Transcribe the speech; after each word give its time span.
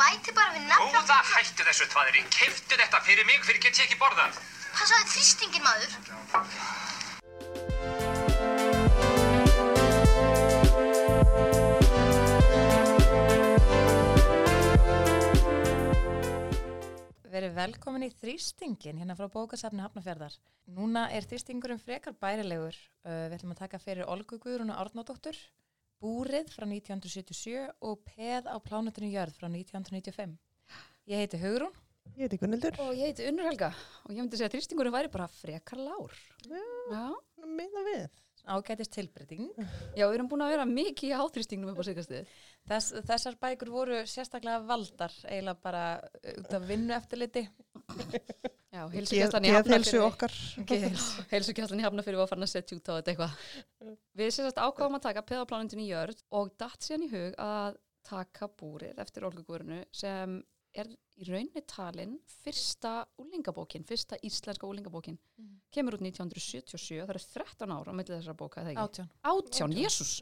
bæti 0.00 0.32
bara 0.36 0.54
við 0.54 0.64
nafn. 0.70 0.94
Góða 0.94 1.18
hættu 1.34 1.66
þessu 1.66 1.86
tvaðri, 1.92 2.22
keftu 2.32 2.78
þetta 2.80 3.02
fyrir 3.04 3.26
mig 3.28 3.44
fyrir 3.44 3.60
get 3.66 3.76
ég 3.80 3.88
ekki 3.88 3.98
borðað. 4.00 4.38
Hvað 4.72 4.86
sagði 4.94 5.06
þrýstingin 5.14 5.64
maður? 5.66 5.90
Verið 17.30 17.52
velkomin 17.56 18.04
í 18.04 18.10
þrýstingin 18.20 18.98
hérna 19.00 19.14
frá 19.16 19.28
bókasafni 19.32 19.84
Hafnafjörðar. 19.84 20.34
Núna 20.76 21.06
er 21.14 21.24
þrýstingurinn 21.28 21.80
frekar 21.82 22.16
bærilegur. 22.20 22.76
Uh, 23.04 23.28
við 23.30 23.36
ætlum 23.38 23.54
að 23.54 23.62
taka 23.66 23.80
fyrir 23.82 24.08
Olgu 24.10 24.40
Guðrún 24.42 24.72
og 24.74 24.80
Árnádóttur, 24.82 25.38
Búrið 26.00 26.48
frá 26.48 26.64
1977 26.64 27.66
og 27.84 27.98
Peð 28.08 28.46
á 28.48 28.56
plánutinu 28.64 29.10
Jörð 29.12 29.36
frá 29.36 29.50
1995. 29.50 30.38
Ég 31.10 31.20
heiti 31.20 31.40
Hugrún. 31.42 31.74
Ég 32.16 32.24
heiti 32.24 32.38
Gunnildur. 32.40 32.78
Og 32.80 32.94
ég 32.96 33.10
heiti 33.10 33.26
Unnur 33.28 33.50
Helga 33.50 33.68
og 34.06 34.14
ég 34.14 34.22
myndi 34.22 34.38
segja 34.40 34.48
að 34.48 34.54
þrýstingurinn 34.56 34.94
væri 34.94 35.10
bara 35.12 35.28
frekar 35.28 35.82
lár. 35.82 36.14
Já, 36.48 36.62
Já. 36.90 37.04
meina 37.44 37.84
við. 37.90 38.06
Ágætist 38.48 38.94
tilbreyting. 38.96 39.50
Já, 39.98 40.06
við 40.06 40.14
erum 40.16 40.30
búin 40.30 40.46
að 40.46 40.54
vera 40.54 40.64
mikið 40.70 41.10
í 41.10 41.18
háþrýstingnum 41.20 41.74
upp 41.74 41.82
á 41.84 41.88
sigastið. 41.90 42.32
Þess, 42.70 42.94
þessar 43.10 43.36
bækur 43.44 43.72
voru 43.74 44.00
sérstaklega 44.08 44.64
valdar, 44.64 45.12
eiginlega 45.28 45.60
bara 45.68 45.84
út 46.32 46.56
af 46.56 46.64
vinnu 46.70 46.96
eftirliti. 46.96 47.44
Já, 48.70 48.84
Hafnarfirði. 49.56 50.00
okkar. 50.06 50.32
Heilsugæslan 51.32 51.80
í 51.82 51.84
Hafnarfirði 51.86 52.20
var 52.20 52.28
farin 52.30 52.46
að 52.46 52.52
setja 52.52 52.76
út 52.78 52.86
á 52.86 52.92
þetta 53.00 53.10
eitthvað. 53.12 53.32
Við 54.20 54.28
sérst 54.36 54.60
ákváðum 54.62 54.98
að 55.00 55.04
taka 55.08 55.24
peðaplánundin 55.26 55.82
í 55.82 55.88
jörð 55.90 56.18
og 56.38 56.44
datt 56.60 56.80
síðan 56.86 57.06
í 57.08 57.10
hug 57.10 57.32
að 57.42 57.72
taka 58.06 58.44
búrið 58.60 58.94
eftir 59.02 59.26
Olgugurinu 59.26 59.80
sem 59.94 60.36
er 60.78 60.86
í 61.18 61.22
rauninni 61.26 61.62
talin 61.66 62.14
fyrsta 62.44 62.92
úlingabókin, 63.18 63.82
fyrsta 63.88 64.14
íslenska 64.22 64.64
úlingabókin. 64.70 65.18
Kemur 65.74 65.98
út 65.98 66.04
1977, 66.06 67.02
það 67.02 67.10
eru 67.16 67.22
13 67.34 67.74
ár 67.74 67.90
á 67.90 67.92
milli 67.92 68.14
þessara 68.14 68.38
bóka, 68.38 68.62
eða 68.62 68.70
ekki? 68.76 68.86
Átján. 68.86 69.08
Átján, 69.34 69.74
jésús! 69.82 70.12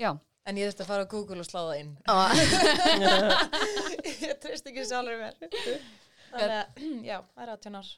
Já, 0.00 0.12
En 0.44 0.58
ég 0.60 0.68
þurfti 0.68 0.84
að 0.84 0.88
fara 0.90 1.04
á 1.08 1.10
Google 1.12 1.40
og 1.40 1.46
slá 1.48 1.62
það 1.62 1.78
inn. 1.80 1.92
ég 4.28 4.34
treyst 4.42 4.66
ekki 4.68 4.82
sjálfur 4.84 5.16
mér. 5.22 5.32
Þannig 6.34 6.88
já, 7.10 7.18
það 7.34 7.44
er 7.44 7.52
átján 7.54 7.78
ár. 7.80 7.92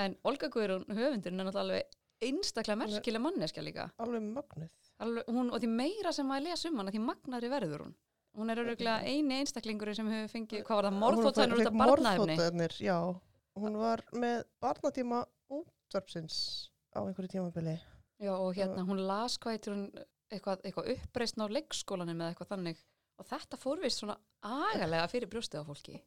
En 0.00 0.14
Olga 0.30 0.48
Guðrún, 0.54 0.86
höfundurinn, 0.86 1.40
er 1.42 1.48
náttúrulega 1.48 1.64
alveg 1.64 1.96
einstaklega 2.20 2.78
merkileg 2.84 3.22
manneskja 3.24 3.64
líka. 3.64 3.88
Alveg 4.02 4.22
mögnuð. 4.22 4.76
Alveg, 5.02 5.32
hún, 5.32 5.50
og 5.50 5.62
því 5.62 5.70
meira 5.72 6.12
sem 6.14 6.28
maður 6.28 6.46
les 6.50 6.64
um 6.68 6.78
hana, 6.80 6.92
því 6.94 7.02
magnari 7.04 7.50
verður 7.52 7.84
hún. 7.86 7.94
Hún 8.38 8.52
er 8.52 8.60
öruglega 8.62 9.00
eini 9.10 9.40
einstaklingur 9.40 9.90
sem 9.96 10.10
hefur 10.12 10.30
fengið, 10.30 10.62
hvað 10.68 10.78
var 10.78 10.86
það, 10.86 10.98
morðfótænur 11.02 11.62
út 11.62 11.70
af 11.70 11.78
barnaefni. 11.80 12.68
Já. 12.86 12.98
Hún 13.58 13.78
var 13.80 14.04
með 14.14 14.44
barnatíma 14.62 15.24
útvarpsins 15.50 16.36
á 16.94 17.02
einhverju 17.02 17.32
tímabili. 17.34 17.74
Já, 18.22 18.34
og 18.36 18.54
hérna, 18.54 18.84
hún 18.86 19.02
las 19.08 19.38
hvað 19.40 19.56
heitir 19.56 19.74
hún 19.74 19.84
eitthvað, 20.30 20.62
eitthvað 20.68 20.92
uppreisn 20.94 21.42
á 21.42 21.46
leikskólanum 21.56 22.22
eða 22.22 22.30
eitthvað 22.34 22.52
þannig. 22.54 22.84
Og 23.20 23.28
þetta 23.28 23.58
fór 23.60 23.82
vist 23.82 24.00
svona 24.00 24.16
agalega 24.46 25.08
fyrir 25.10 25.30
brjóstið 25.32 25.64
á 25.64 25.68
fólki. 25.68 25.98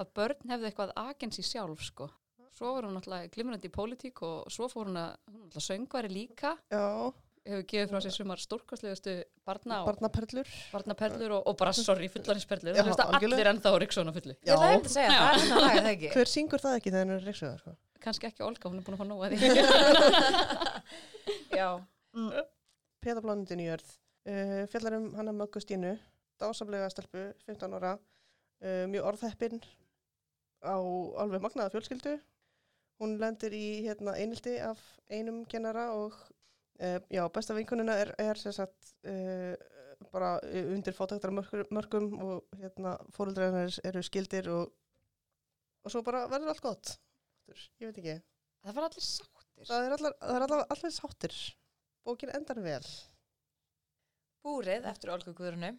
Að 0.00 0.12
börn 0.16 0.48
hefði 0.52 0.68
eitthvað 0.70 0.92
agensi 1.02 1.42
sjálf, 1.44 1.82
sko. 1.84 2.08
Svo 2.52 2.74
var 2.76 2.84
hún 2.86 2.94
náttúrulega 2.96 3.30
glimrandi 3.32 3.68
í 3.70 3.72
pólitík 3.72 4.22
og 4.28 4.48
svo 4.52 4.68
fór 4.68 4.90
hún 4.90 4.98
að, 5.00 5.14
söngvari 5.60 6.10
líka. 6.12 6.56
Já, 6.72 7.12
Hefur 7.42 7.64
gefið 7.66 7.88
frá 7.90 7.98
sér 8.04 8.12
sumar 8.14 8.38
stórkostlegustu 8.38 9.12
barna 9.42 9.80
og 9.82 9.88
barnaperlur. 9.88 10.46
barnaperlur 10.70 11.32
og, 11.34 11.48
og 11.50 11.56
bara 11.58 11.72
sorry, 11.74 12.06
fullarinsperlur. 12.12 12.76
Já, 12.76 12.84
Það 12.84 12.90
hlusta 12.92 13.06
algjörlega. 13.08 13.34
allir 13.40 13.50
ennþá 13.50 13.72
á 13.74 13.76
Ríksson 13.82 14.12
fullu. 14.14 14.36
Ég 14.46 14.62
einmitt 14.62 14.86
að 14.86 14.92
segja, 14.94 15.08
það 15.10 15.26
er 15.32 15.40
hann 15.40 15.56
að 15.56 15.64
laga 15.64 15.80
það 15.80 15.88
ekki. 15.90 16.10
Hver 16.14 16.30
syngur 16.30 16.62
það 16.62 16.76
ekki 16.78 16.92
þegar 16.92 17.02
henni 17.02 17.16
er 17.16 17.26
reyksuða, 17.26 17.56
sko? 17.58 17.74
Kannski 18.04 18.28
ekki 18.30 18.46
Olga, 18.46 18.70
hún 18.70 18.78
er 18.78 18.86
búin 18.86 18.94
að 18.94 19.02
fá 19.02 19.06
nóga 19.10 19.26
því. 19.32 19.36
Já. 21.58 21.68
Peðablánundin 23.02 23.62
í 23.64 23.66
jörð. 23.72 23.90
Uh, 24.22 24.62
fjallar 24.70 24.96
um 25.00 25.08
hana 25.18 25.34
Möggu 25.34 25.58
Stínu, 25.62 25.96
dásamlega 26.38 26.86
stelpu, 26.94 27.24
15 27.48 27.74
ára, 27.80 27.96
uh, 28.62 28.84
mjög 28.92 29.08
orðheppin 29.10 29.58
á 30.62 30.76
alveg 31.22 31.42
magnaða 31.42 31.74
fjölskyldu. 31.74 32.16
Hún 33.02 33.18
lendir 33.18 33.54
í 33.56 33.82
hérna, 33.86 34.14
einildi 34.14 34.58
af 34.62 34.80
einum 35.10 35.42
kennara 35.50 35.90
og 35.96 36.14
uh, 36.14 36.98
já, 37.10 37.22
besta 37.34 37.56
vinkunina 37.56 37.96
er, 37.98 38.12
er 38.22 38.38
sagt, 38.42 38.94
uh, 39.10 39.54
bara 40.12 40.36
undir 40.74 40.94
fótæktara 40.96 41.34
mörgum 41.70 42.12
og 42.22 42.58
hérna, 42.60 42.96
fóruldræðinar 43.16 43.78
eru 43.88 44.02
skildir 44.06 44.50
og, 44.52 44.72
og 45.82 45.94
svo 45.94 46.02
bara 46.06 46.26
verður 46.30 46.54
allt 46.54 46.64
gott. 46.64 46.94
Ég 47.52 47.88
veit 47.88 47.98
ekki. 47.98 48.18
Það 48.62 48.76
var 48.76 48.88
allir 48.88 49.06
sáttir. 49.06 49.66
Það 49.68 49.86
er 49.86 49.96
allar, 49.96 50.18
það 50.20 50.36
er 50.36 50.44
allar, 50.46 50.66
allir 50.74 50.94
sáttir. 50.94 51.38
Bókin 52.06 52.34
endar 52.34 52.60
vel. 52.62 52.84
Búrið 54.42 54.86
eftir 54.90 55.12
Olgu 55.14 55.34
Guðrunu. 55.38 55.72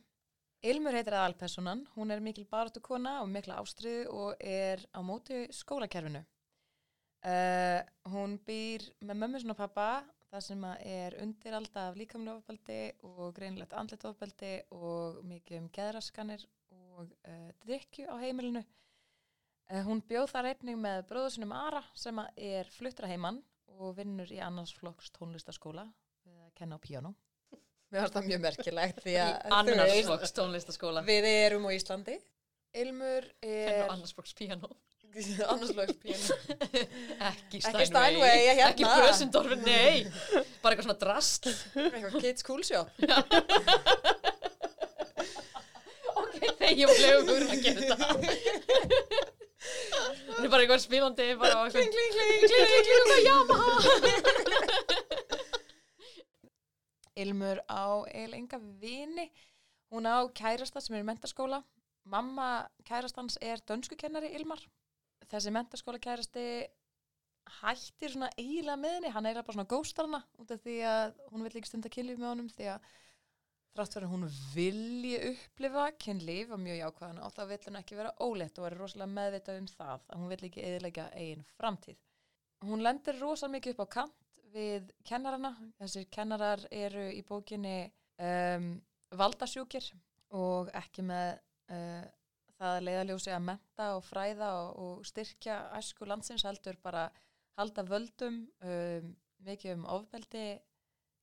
Ilmur 0.64 0.96
heitir 0.96 1.18
aðalpersonan, 1.20 1.82
hún 1.98 2.14
er 2.14 2.22
mikil 2.24 2.46
baráttu 2.48 2.80
kona 2.80 3.18
og 3.20 3.28
mikla 3.28 3.58
ástriðu 3.60 4.04
og 4.16 4.44
er 4.48 4.80
á 4.96 5.04
móti 5.04 5.42
skólakerfinu. 5.52 6.22
Uh, 7.24 7.82
hún 8.14 8.38
býr 8.48 8.86
með 9.04 9.20
mömmu 9.20 9.42
sinna 9.42 9.58
og 9.58 9.60
pappa, 9.60 9.88
það 10.32 10.46
sem 10.46 10.64
að 10.70 10.86
er 10.94 11.18
undir 11.20 11.58
alltaf 11.58 11.90
af 11.90 12.00
líkamlega 12.00 12.40
ofbeldi 12.40 12.78
og 13.10 13.36
greinlegt 13.36 13.76
andlet 13.76 14.06
ofbeldi 14.08 14.54
og 14.78 15.20
mikið 15.28 15.60
um 15.60 15.68
geðraskanir 15.76 16.48
og 16.78 17.12
uh, 17.12 17.52
drikju 17.66 18.08
á 18.08 18.16
heimilinu. 18.24 18.64
Uh, 19.68 19.84
hún 19.84 20.00
bjóð 20.08 20.32
þar 20.32 20.52
einnig 20.54 20.80
með 20.80 21.04
bróðu 21.12 21.36
sinum 21.36 21.52
Ara 21.60 21.84
sem 21.92 22.24
að 22.24 22.40
er 22.56 22.72
fluttra 22.72 23.12
heimann 23.12 23.44
og 23.76 23.98
vinnur 24.00 24.32
í 24.32 24.40
annars 24.40 24.72
flokks 24.80 25.12
tónlistaskóla 25.20 25.90
við 26.24 26.40
að 26.40 26.56
kenna 26.56 26.80
á 26.80 26.84
píanó. 26.88 27.16
Mér 27.94 28.02
finnst 28.08 28.16
það 28.18 28.28
mjög 28.32 28.42
merkilegt 28.48 29.04
því 29.06 29.14
að 29.22 29.34
þú 29.44 29.58
Annars 29.60 29.92
veist, 29.94 30.08
flokks 30.10 30.32
tónlistaskóla. 30.40 31.04
Við 31.06 31.28
erum 31.30 31.68
á 31.70 31.72
Íslandi. 31.76 32.16
Ilmur 32.84 33.28
er 33.46 33.84
Annars 33.94 34.16
flokks 34.18 34.34
piano. 34.40 34.70
annarsflokks 35.14 35.94
píanó. 36.02 36.38
Ekki 37.30 37.60
Ekki 37.60 37.60
Steinway. 37.62 37.86
Steinway, 37.86 38.40
hérna. 38.48 38.70
Ekki 38.72 38.84
Brössendorf, 38.88 39.52
nei. 39.62 40.08
Bara 40.64 40.74
eitthvað 40.74 40.88
svona 40.88 40.98
drast. 41.04 41.46
Eitthvað 41.78 42.16
kids 42.24 42.42
cool 42.48 42.64
shop. 42.66 42.90
ok, 46.18 46.40
þegar 46.58 46.74
ég 46.82 46.90
leiður 47.04 47.46
að 47.46 47.62
gera 47.62 47.82
þetta. 47.84 47.98
Það 50.34 50.42
er 50.42 50.50
bara 50.50 50.62
eitthvað 50.66 50.82
spilandi, 50.88 51.28
bara 51.40 51.54
á 51.54 51.64
eitthvað. 51.68 51.78
Kling, 51.78 51.94
kling, 51.94 52.10
Kling, 52.18 52.42
kling, 52.50 52.68
kling, 52.90 53.06
kling, 53.06 53.26
Yamaha. 53.30 53.70
Ilmur 57.20 57.62
á 57.70 58.06
eiginlega 58.10 58.40
enga 58.40 58.60
vini. 58.82 59.28
Hún 59.94 60.10
á 60.10 60.26
kærasta 60.34 60.82
sem 60.82 60.96
er 60.98 61.04
í 61.04 61.08
mentaskóla. 61.08 61.62
Mamma 62.10 62.68
kærastans 62.88 63.38
er 63.42 63.62
dönskukennari 63.70 64.34
Ilmar. 64.40 64.64
Þessi 65.30 65.54
mentaskóla 65.54 66.02
kærasti 66.02 66.46
hættir 67.60 68.14
svona 68.16 68.32
eiginlega 68.38 68.80
með 68.80 68.98
henni. 68.98 69.14
Hann 69.14 69.28
eiginlega 69.28 69.48
bara 69.48 69.58
svona 69.60 69.72
ghostar 69.76 70.10
hana 70.10 70.24
út 70.42 70.52
af 70.52 70.62
því 70.66 70.78
að 70.90 71.24
hún 71.30 71.46
vill 71.46 71.58
ekki 71.60 71.72
stunda 71.72 71.92
kynlíf 71.94 72.20
með 72.20 72.32
honum 72.32 72.52
því 72.54 72.70
að 72.74 72.92
þrátt 73.74 73.96
að 73.98 74.10
hún 74.12 74.26
vilji 74.54 75.14
upplifa 75.32 75.86
kynlíf 76.02 76.52
og 76.54 76.62
mjög 76.62 76.80
jákvæðan 76.80 77.22
og 77.26 77.32
þá 77.34 77.44
vill 77.50 77.64
hún 77.68 77.80
ekki 77.80 77.98
vera 77.98 78.12
ólétt 78.22 78.60
og 78.62 78.68
er 78.68 78.76
rosalega 78.78 79.16
meðvitað 79.16 79.62
um 79.62 79.70
það 79.72 80.04
að 80.10 80.20
hún 80.22 80.34
vill 80.34 80.50
ekki 80.50 80.66
eðilega 80.68 81.08
eigin 81.18 81.48
framtíð. 81.58 81.98
Hún 82.64 82.84
lendir 82.86 83.18
rosalega 83.20 83.58
mikið 83.58 83.74
upp 83.74 83.86
á 83.86 83.94
kant 83.98 84.20
við 84.54 84.92
kennarana. 85.08 85.54
Þessir 85.82 86.10
kennarar 86.14 86.64
eru 86.72 87.08
í 87.12 87.22
bókinni 87.28 87.78
um, 88.22 88.74
valdasjúkir 89.14 89.90
og 90.34 90.72
ekki 90.78 91.06
með 91.06 91.36
uh, 91.74 92.04
það 92.58 92.76
að 92.78 92.86
leiðaljósi 92.88 93.34
að 93.34 93.46
menta 93.50 93.90
og 93.98 94.06
fræða 94.08 94.52
og, 94.62 94.70
og 94.84 95.08
styrkja 95.10 95.58
æsku 95.80 96.08
landsins 96.10 96.46
heldur 96.48 96.78
bara 96.84 97.10
halda 97.60 97.86
völdum 97.88 98.44
um, 98.66 99.12
mikið 99.44 99.78
um 99.78 99.90
ofbeldi 99.98 100.46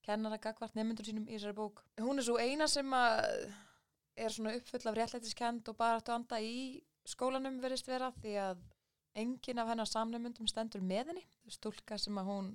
kennara 0.05 0.41
gagvart 0.41 0.77
nefnundur 0.77 1.07
sínum 1.07 1.29
í 1.29 1.37
þessari 1.37 1.57
bók. 1.57 1.83
Hún 2.01 2.21
er 2.21 2.27
svo 2.27 2.39
eina 2.41 2.69
sem 2.71 2.95
að 2.97 3.21
er 4.21 4.37
uppfull 4.57 4.89
af 4.91 4.97
réttlætiskend 4.97 5.69
og 5.71 5.77
bara 5.79 5.99
aftur 5.99 6.17
anda 6.17 6.41
í 6.43 6.81
skólanum 7.09 7.61
verist 7.63 7.89
vera 7.89 8.11
því 8.21 8.35
að 8.43 8.65
enginn 9.21 9.61
af 9.61 9.71
hennar 9.71 9.89
samnefnundum 9.89 10.49
stendur 10.51 10.83
með 10.85 11.13
henni. 11.13 11.25
Stúlka 11.51 11.99
sem 11.99 12.19
að 12.21 12.29
hún 12.31 12.51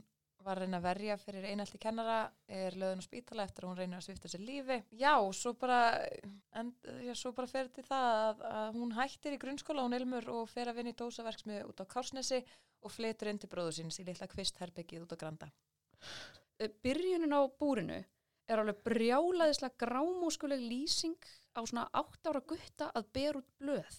var 0.45 0.59
að 0.59 0.65
reyna 0.65 0.79
að 0.79 0.85
verja 0.85 1.17
fyrir 1.19 1.47
einaldi 1.49 1.79
kennara 1.81 2.17
er 2.47 2.77
löðun 2.77 3.01
á 3.01 3.05
spítala 3.05 3.45
eftir 3.47 3.65
að 3.65 3.71
hún 3.71 3.79
reynir 3.79 3.97
að 3.99 4.05
svifta 4.05 4.31
sér 4.31 4.43
lífi. 4.45 4.77
Já, 4.99 5.13
svo 5.33 5.53
bara, 5.59 5.79
en, 6.59 6.71
já, 7.05 7.13
svo 7.17 7.33
bara 7.37 7.49
fer 7.49 7.71
til 7.73 7.85
það 7.87 8.07
að, 8.21 8.43
að 8.51 8.79
hún 8.79 8.95
hættir 8.95 9.35
í 9.35 9.41
grunnskóla, 9.41 9.85
hún 9.85 9.97
ilmur 9.97 10.29
og 10.35 10.49
fer 10.51 10.71
að 10.71 10.79
vinna 10.79 10.93
í 10.93 10.99
dósaverksmið 11.01 11.63
út 11.69 11.81
á 11.81 11.85
Kársnesi 11.95 12.41
og 12.85 12.93
flytur 12.93 13.31
inn 13.31 13.41
til 13.41 13.49
bróðu 13.51 13.77
síns 13.79 13.99
í 14.01 14.07
litla 14.07 14.29
kvistherbyggið 14.29 15.07
út 15.07 15.15
á 15.17 15.21
Granda. 15.21 15.49
Eh, 16.59 16.69
Byrjunin 16.69 17.33
á 17.33 17.41
búrinu 17.49 18.01
er 18.45 18.61
alveg 18.61 18.83
brjálaðislega 18.85 19.79
grámúskuleg 19.81 20.61
lýsing 20.61 21.17
á 21.57 21.65
svona 21.65 21.87
átt 21.89 22.29
ára 22.29 22.43
gutta 22.45 22.91
að 22.93 23.09
ber 23.17 23.41
út 23.41 23.49
blöð. 23.57 23.97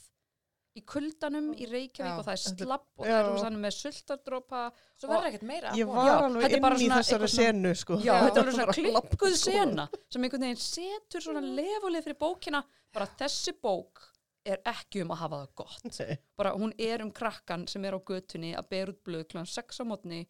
Í 0.77 0.83
kuldanum 0.85 1.53
í 1.57 1.67
Reykjavík 1.71 2.11
Já. 2.13 2.17
og 2.21 2.25
það 2.27 2.33
er 2.35 2.43
slapp 2.43 2.87
og 3.01 3.07
það 3.07 3.19
er 3.19 3.39
þannig 3.45 3.63
með 3.65 3.77
sultardrópa 3.77 4.63
Svo 4.97 5.11
verður 5.11 5.29
ekkert 5.31 5.47
meira 5.51 5.73
Ég 5.79 5.89
var 5.93 6.09
Já, 6.11 6.17
alveg 6.27 6.45
er 6.51 6.57
inn 6.59 6.67
bara 6.67 6.77
í 6.77 6.83
svona 6.85 6.99
þessari 7.01 7.31
senu, 7.33 7.73
sko. 7.81 7.99
Já, 8.05 8.13
þetta 8.27 8.43
er 8.43 8.51
Bara 8.51 8.57
svona 8.77 9.07
sko. 9.17 9.31
sena 9.41 9.89
sem 10.13 10.27
einhvern 10.29 10.47
veginn 10.49 10.61
setur 10.67 11.25
svona 11.25 11.43
lefulið 11.47 12.07
fyrir 12.09 12.21
bókina 12.21 12.63
bara 12.93 13.09
þessi 13.19 13.57
bók 13.63 14.05
er 14.47 14.61
ekki 14.71 15.03
um 15.03 15.11
að 15.11 15.23
hafa 15.25 15.39
það 15.43 15.55
gott 15.59 16.01
bara 16.39 16.53
hún 16.55 16.73
er 16.79 17.03
um 17.03 17.11
krakkan 17.11 17.67
sem 17.69 17.85
er 17.89 17.97
á 17.97 18.01
götunni 18.01 18.53
að 18.55 18.69
bera 18.71 18.93
út 18.93 19.01
blöð 19.09 19.25
kl. 19.33 19.43
6 19.43 19.81
á 19.83 19.85
mótni 19.89 20.21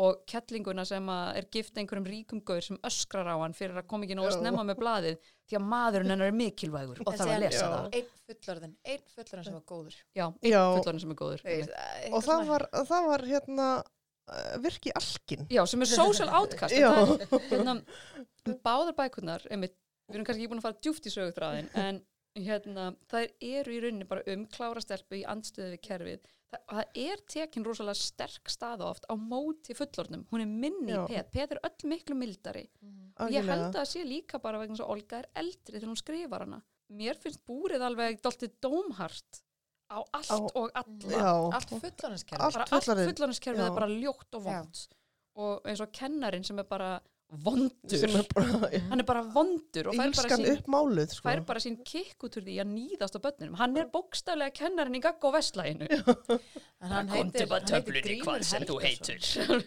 og 0.00 0.22
kettlinguna 0.30 0.84
sem 0.88 1.06
að 1.12 1.28
er 1.40 1.46
gift 1.52 1.78
einhverjum 1.80 2.08
ríkum 2.08 2.40
gaur 2.46 2.64
sem 2.64 2.78
öskrar 2.86 3.28
á 3.28 3.36
hann 3.42 3.54
fyrir 3.56 3.80
að 3.80 3.88
koma 3.90 4.06
ekki 4.06 4.16
nóg 4.18 4.30
að 4.30 4.36
snemma 4.38 4.64
með 4.66 4.80
blaðið 4.80 5.30
því 5.50 5.58
að 5.58 5.66
maðurinn 5.72 6.14
hennar 6.14 6.30
er 6.30 6.36
mikilvægur 6.38 7.02
og 7.04 7.16
þarf 7.18 7.34
að 7.34 7.42
lesa 7.44 7.60
Já. 7.60 7.70
það. 7.74 7.96
Einn 7.98 8.10
fullorðin, 8.30 8.74
einn 8.86 9.06
fullorðin 9.14 9.48
sem 9.48 9.56
var 9.58 9.64
góður. 9.72 9.96
Já, 10.16 10.26
einn 10.26 10.52
Já. 10.52 10.60
fullorinn 10.76 11.02
sem 11.04 11.14
er 11.14 11.20
góður. 11.20 11.44
Veist, 11.46 11.74
eitthvað 11.74 12.18
Og 12.18 12.26
það 12.28 12.44
var, 12.52 12.66
það 12.92 13.08
var 13.10 13.26
hérna 13.32 13.68
uh, 13.80 14.54
virki 14.66 14.94
alkin. 15.02 15.46
Já, 15.50 15.62
sem 15.72 15.86
er 15.86 15.92
social 15.92 16.30
outcast 16.40 16.76
er, 16.78 17.42
hérna, 17.50 17.76
báðar 18.64 18.96
bækurnar 18.98 19.46
einmitt, 19.50 19.76
við 20.08 20.20
erum 20.20 20.28
kannski 20.30 20.44
ekki 20.44 20.54
búin 20.54 20.62
að 20.62 20.68
fara 20.70 20.80
djúft 20.86 21.10
í 21.10 21.14
sögutræðin 21.14 21.70
en 21.82 22.00
hérna, 22.38 22.90
það 23.10 23.32
eru 23.40 23.72
í 23.74 23.80
rauninni 23.84 24.06
bara 24.10 24.22
um 24.32 24.44
klára 24.46 24.82
stelpu 24.84 25.18
í 25.20 25.24
andstöðu 25.28 25.74
við 25.74 25.82
kerfið. 25.86 26.28
Það, 26.50 26.62
það 26.70 27.00
er 27.04 27.20
tekin 27.30 27.66
rosalega 27.66 28.00
sterk 28.00 28.50
staða 28.50 28.88
oft 28.90 29.04
á 29.06 29.14
móti 29.14 29.74
fullornum 29.78 30.24
hún 30.32 30.42
er 30.42 30.48
minni 30.50 30.90
Já. 30.96 31.04
í 31.04 31.12
pet, 31.12 31.28
pet 31.30 31.52
er 31.54 31.60
öll 31.68 31.90
miklu 31.92 32.16
mildari. 32.18 32.64
Og 33.20 33.30
ég 33.30 33.46
held 33.46 33.68
að 33.68 33.76
það 33.78 33.90
sé 33.92 34.02
líka 34.06 34.40
bara 34.42 34.58
vegna 34.58 34.74
þess 34.74 34.86
að 34.86 34.94
Olga 34.96 35.20
er 35.20 35.28
eldri 35.42 35.76
þegar 35.76 35.90
hún 35.92 36.00
skrifar 36.00 36.44
hana. 36.46 36.62
Mér 36.90 37.18
finnst 37.22 37.44
búrið 37.46 37.84
alveg 37.86 38.18
doltið 38.24 38.56
dómhart 38.64 39.42
á 39.90 39.98
allt 40.16 40.30
Á- 40.30 40.50
og 40.58 40.70
alla. 40.74 41.10
Já, 41.10 41.30
Allt 41.54 41.70
fullorðinskerfi 41.70 42.40
Allt 42.40 42.88
Já. 43.60 43.66
er 43.66 43.76
bara 43.76 43.90
ljótt 43.90 44.34
og 44.34 44.42
vond 44.42 44.82
og 45.40 45.62
eins 45.70 45.80
og 45.80 45.92
kennarin 45.94 46.44
sem 46.44 46.58
er 46.58 46.66
bara 46.66 47.00
vondur 47.30 48.00
sem 48.00 48.16
er 48.18 48.26
bara 48.34 48.70
hann 48.90 49.02
er 49.02 49.06
bara 49.06 49.22
vondur 49.34 49.90
og 49.90 49.94
fær 49.98 50.14
bara, 50.16 50.36
sín, 50.36 50.46
uppmáluð, 50.56 51.12
sko. 51.14 51.24
fær 51.28 51.42
bara 51.46 51.62
sín 51.62 51.76
kikk 51.86 52.26
út 52.26 52.38
úr 52.40 52.46
því 52.46 52.56
að 52.64 52.72
nýðast 52.72 53.18
á 53.18 53.20
börnunum 53.22 53.58
hann 53.60 53.76
er 53.78 53.86
bókstaflega 53.92 54.56
kennarin 54.56 54.98
í 54.98 55.02
gagg 55.04 55.22
og 55.28 55.36
vestlæginu 55.36 55.86
En 56.80 56.94
hann 56.96 57.12
heitir, 57.12 57.46
hann 57.50 57.70
heitir 57.70 58.00
Grímur 58.00 58.40
Helgason. 58.40 59.62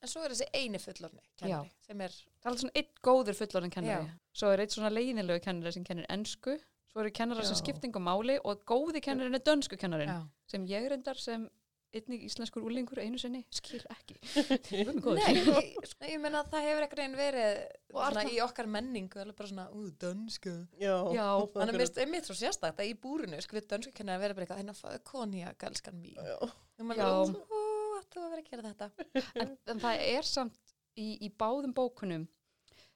En 0.00 0.08
svo 0.08 0.22
er 0.24 0.32
þessi 0.32 0.46
eini 0.56 0.80
fullorðni 0.80 1.22
kennari 1.40 1.70
sem 1.84 2.02
er 2.06 2.14
það 2.40 2.50
er 2.52 2.60
svona 2.62 2.76
einn 2.80 2.90
góður 3.04 3.36
fullorðin 3.36 3.72
kennari 3.74 4.06
Já. 4.08 4.18
svo 4.40 4.52
er 4.54 4.62
einn 4.64 4.72
svona 4.72 4.92
leiðinlegu 4.94 5.42
kennari 5.44 5.74
sem 5.76 5.84
kennir 5.84 6.08
ensku 6.12 6.56
svo 6.90 7.02
eru 7.02 7.12
kennarar 7.14 7.44
sem 7.46 7.58
Já. 7.58 7.60
skiptingum 7.60 8.06
máli 8.08 8.38
og 8.40 8.64
góði 8.68 9.02
kennarin 9.04 9.36
er 9.36 9.44
dönsku 9.44 9.76
kennarin 9.80 10.08
Já. 10.08 10.20
sem 10.48 10.64
ég 10.70 10.88
reyndar 10.92 11.20
sem 11.20 11.48
einnig 11.94 12.22
íslenskur 12.28 12.62
úlingur 12.66 13.00
einu 13.02 13.18
sinni? 13.20 13.40
Skil 13.54 13.82
ekki. 13.90 14.16
Nei, 15.18 15.34
ég, 15.36 15.76
ég 16.12 16.20
meina 16.22 16.42
að 16.44 16.50
það 16.54 16.66
hefur 16.68 16.86
ekkert 16.86 17.02
einn 17.04 17.16
verið 17.18 17.60
svona 17.90 18.24
í 18.30 18.40
okkar 18.44 18.68
menningu 18.70 19.20
alveg 19.22 19.38
bara 19.40 19.50
svona, 19.50 19.66
ú, 19.74 19.86
dönsku. 20.02 20.54
Já. 20.80 20.94
Já, 21.16 21.26
Þannig 21.56 21.74
að 21.74 21.78
mér 21.80 22.02
er 22.04 22.10
mitt 22.14 22.30
svo 22.30 22.36
sérstakt 22.38 22.82
að 22.82 22.90
í 22.92 22.96
búrinu 23.02 23.40
sko 23.42 23.58
við 23.58 23.68
dönsku 23.74 23.94
kenna 23.96 24.16
að 24.18 24.24
vera 24.26 24.36
bara 24.38 24.46
eitthvað 24.46 24.62
hérna 24.62 24.76
fáðu 24.78 25.00
konjak, 25.10 25.66
elskan 25.70 26.00
mín. 26.02 26.18
Er 26.20 26.36
ó, 26.40 27.24
þú 28.10 28.24
að 28.24 28.30
vera 28.34 28.42
að 28.42 28.50
gera 28.50 28.70
þetta. 28.72 28.90
En, 29.42 29.56
en 29.74 29.82
það 29.82 30.04
er 30.10 30.28
samt 30.28 30.76
í, 30.98 31.08
í 31.26 31.30
báðum 31.38 31.74
bókunum 31.76 32.28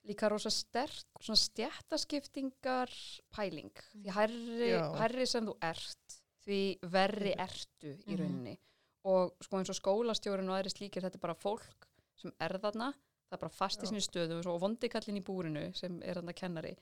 líka 0.04 0.28
rosa 0.28 0.50
sterk 0.52 1.22
svona 1.24 1.38
stjættaskiptingar 1.40 2.90
pæling. 3.32 3.70
Því 3.94 4.14
hærri, 4.16 4.68
Já. 4.74 4.82
hærri 5.00 5.26
sem 5.30 5.46
þú 5.48 5.54
ert 5.64 6.18
því 6.44 6.58
verri 6.92 7.32
ertu 7.40 7.94
í 8.04 8.12
Mhm. 8.12 8.18
rauninni 8.20 8.54
og 9.04 9.34
sko 9.44 9.60
eins 9.60 9.72
og 9.72 9.78
skólastjórinn 9.78 10.48
og 10.48 10.58
aðri 10.58 10.72
slíkir 10.72 11.04
þetta 11.04 11.20
er 11.20 11.26
bara 11.26 11.36
fólk 11.38 11.88
sem 12.20 12.32
er 12.40 12.56
þarna 12.62 12.92
það 13.28 13.36
er 13.36 13.44
bara 13.44 13.58
fast 13.58 13.84
í 13.84 13.90
sinni 13.90 14.02
stöðu 14.04 14.40
og 14.50 14.60
vondikallin 14.62 15.20
í 15.20 15.24
búrinu 15.24 15.68
sem 15.76 16.00
er 16.04 16.20
þarna 16.20 16.34
kennari. 16.38 16.74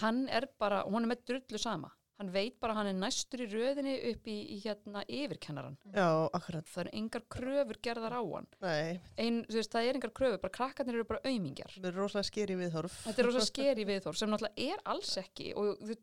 Hann 0.00 0.24
er 0.32 0.48
bara, 0.60 0.82
hún 0.88 1.04
er 1.04 1.12
með 1.12 1.26
drullu 1.28 1.60
sama. 1.60 1.92
Hann 2.20 2.30
veit 2.32 2.58
bara 2.62 2.74
hann 2.76 2.86
er 2.86 2.94
næstur 2.94 3.40
í 3.42 3.48
röðinni 3.50 3.94
upp 4.12 4.28
í, 4.30 4.34
í 4.54 4.58
hérna 4.62 5.00
yfirkennaran 5.10 5.78
Já, 5.90 6.28
akkurat. 6.36 6.68
það 6.70 6.82
eru 6.84 6.92
engar 7.00 7.24
kröfur 7.34 7.78
gerðar 7.82 8.14
á 8.14 8.22
hann. 8.22 8.46
Nei, 8.62 9.00
ein, 9.18 9.40
veist, 9.50 9.72
það 9.72 9.88
er 9.88 9.98
engar 9.98 10.12
kröfur, 10.14 10.42
bara 10.44 10.54
krakkarnir 10.54 11.00
eru 11.00 11.08
bara 11.08 11.22
aumingjar. 11.24 11.72
það 11.74 11.88
er 11.90 11.98
rosalega 11.98 12.28
skeri 12.28 12.58
viðhorf. 12.60 12.98
Þetta 13.08 13.24
er 13.24 13.28
rosa 13.30 13.46
skeri 13.50 13.88
viðþór 13.88 14.20
sem 14.20 14.30
náttúrulega 14.30 14.68
er 14.68 14.84
alls 14.94 15.16
ekki 15.24 15.48
og 15.58 15.82
þú, 15.82 15.98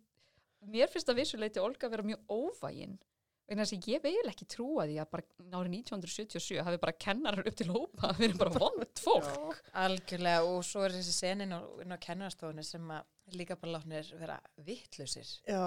mér 0.74 0.92
finnst 0.92 1.14
að 1.14 1.22
vissuleiti 1.22 1.64
Olga 1.64 1.92
vera 1.94 2.08
mjög 2.10 2.36
óvægin 2.36 2.98
vegna 3.50 3.66
þess 3.66 3.76
að 3.78 3.88
ég 3.92 4.04
vil 4.04 4.32
ekki 4.32 4.48
trúa 4.54 4.86
því 4.90 4.98
að 5.02 5.10
bara 5.14 5.24
árið 5.60 5.76
1977 5.80 6.66
hafi 6.68 6.82
bara 6.82 6.98
kennarar 7.06 7.50
upp 7.50 7.58
til 7.60 7.70
hópa 7.72 8.12
við 8.20 8.28
erum 8.30 8.42
bara 8.44 8.62
vond 8.64 9.02
fólk. 9.04 9.62
Algjörlega 9.84 10.44
og 10.50 10.60
svo 10.68 10.84
er 10.86 10.96
þessi 10.98 11.16
senin 11.16 11.56
á, 11.56 11.60
inn 11.84 11.96
á 11.96 11.98
kennarastofunni 12.06 12.66
sem 12.68 12.94
að 12.94 13.38
líka 13.40 13.58
bara 13.60 13.78
látnir 13.78 14.10
vera 14.20 14.40
vittlusir 14.66 15.28
Já, 15.48 15.66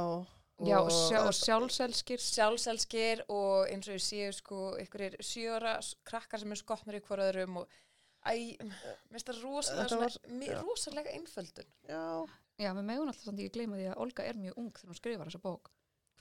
Já, 0.63 0.79
og, 0.79 0.91
sjá, 0.95 1.19
og 1.27 1.35
sjálfselskir. 1.35 2.23
sjálfselskir 2.23 3.25
og 3.33 3.71
eins 3.71 3.89
og 3.89 3.97
ég 3.97 4.05
séu 4.05 4.35
sko 4.37 4.61
ykkurir 4.83 5.17
sjöra 5.25 5.79
krakkar 6.07 6.43
sem 6.43 6.55
er 6.55 6.61
skotnir 6.61 7.01
í 7.01 7.03
hver 7.03 7.25
öðrum 7.25 7.63
og 7.63 7.79
æ, 8.23 8.59
mér 8.63 9.17
finnst 9.17 9.31
það 9.33 9.43
rosalega, 9.43 10.11
já. 10.47 10.61
rosalega 10.63 11.15
einföldun 11.17 11.71
já. 11.89 12.05
Já, 12.61 12.71
við 12.77 12.85
megum 12.87 13.09
alltaf 13.11 13.27
samt 13.27 13.41
ekki 13.43 13.57
gleyma 13.57 13.79
því 13.81 13.87
að 13.91 14.03
Olga 14.05 14.27
er 14.29 14.39
mjög 14.39 14.59
ung 14.61 14.71
þegar 14.77 14.93
hún 14.93 14.99
skrifar 15.01 15.31
þessa 15.31 15.43
bók. 15.43 15.73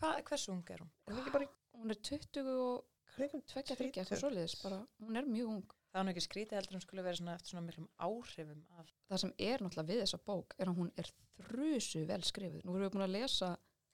Hva, 0.01 0.15
hversu 0.25 0.53
ung 0.56 0.63
er 0.74 0.81
hún? 0.81 0.94
Er 1.06 1.13
það 1.13 1.21
ekki 1.21 1.36
bara 1.38 1.50
Hún 1.81 1.94
er 1.94 1.98
20 2.03 2.50
og 2.62 2.81
kringum 3.15 3.44
22, 3.50 3.88
eitthvað 3.89 4.19
svoleiðis, 4.21 4.56
bara, 4.62 4.80
hún 5.01 5.19
er 5.19 5.27
mjög 5.27 5.53
ung. 5.56 5.75
Það 5.92 6.00
er 6.00 6.06
nú 6.07 6.12
ekki 6.13 6.24
skrítið 6.24 6.57
heldur 6.57 6.77
hún 6.77 6.83
skulle 6.86 7.03
vera 7.03 7.19
svona 7.19 7.33
eftir 7.36 7.51
svona 7.51 7.63
miklum 7.65 7.88
áhrifum 8.06 8.62
af 8.80 8.92
það 9.09 9.21
sem 9.24 9.33
er 9.48 9.63
náttúrulega 9.63 9.89
við 9.89 10.01
þessa 10.03 10.19
bók 10.30 10.56
er 10.57 10.71
að 10.71 10.77
hún 10.80 10.92
er 11.01 11.09
þrusu 11.48 12.03
vel 12.07 12.19
skrifuð. 12.27 12.62
Nú 12.63 12.75
erum 12.75 12.86
við 12.86 12.94
búin 12.94 13.06
að 13.07 13.15
lesa 13.18 13.50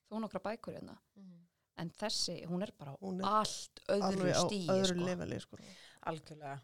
þó 0.08 0.18
nokkra 0.22 0.42
bækur 0.46 0.78
hérna, 0.78 0.98
en 1.82 1.94
þessi, 1.98 2.36
hún 2.50 2.66
er 2.66 2.74
bara 2.78 2.94
Hún 3.02 3.22
er 3.22 3.30
allt 3.32 3.82
öðru 3.96 4.34
stíi, 4.44 4.68
öðru 4.74 4.92
sko. 4.94 5.08
leveli, 5.10 5.40
sko. 5.42 5.62
algjörlega. 6.12 6.60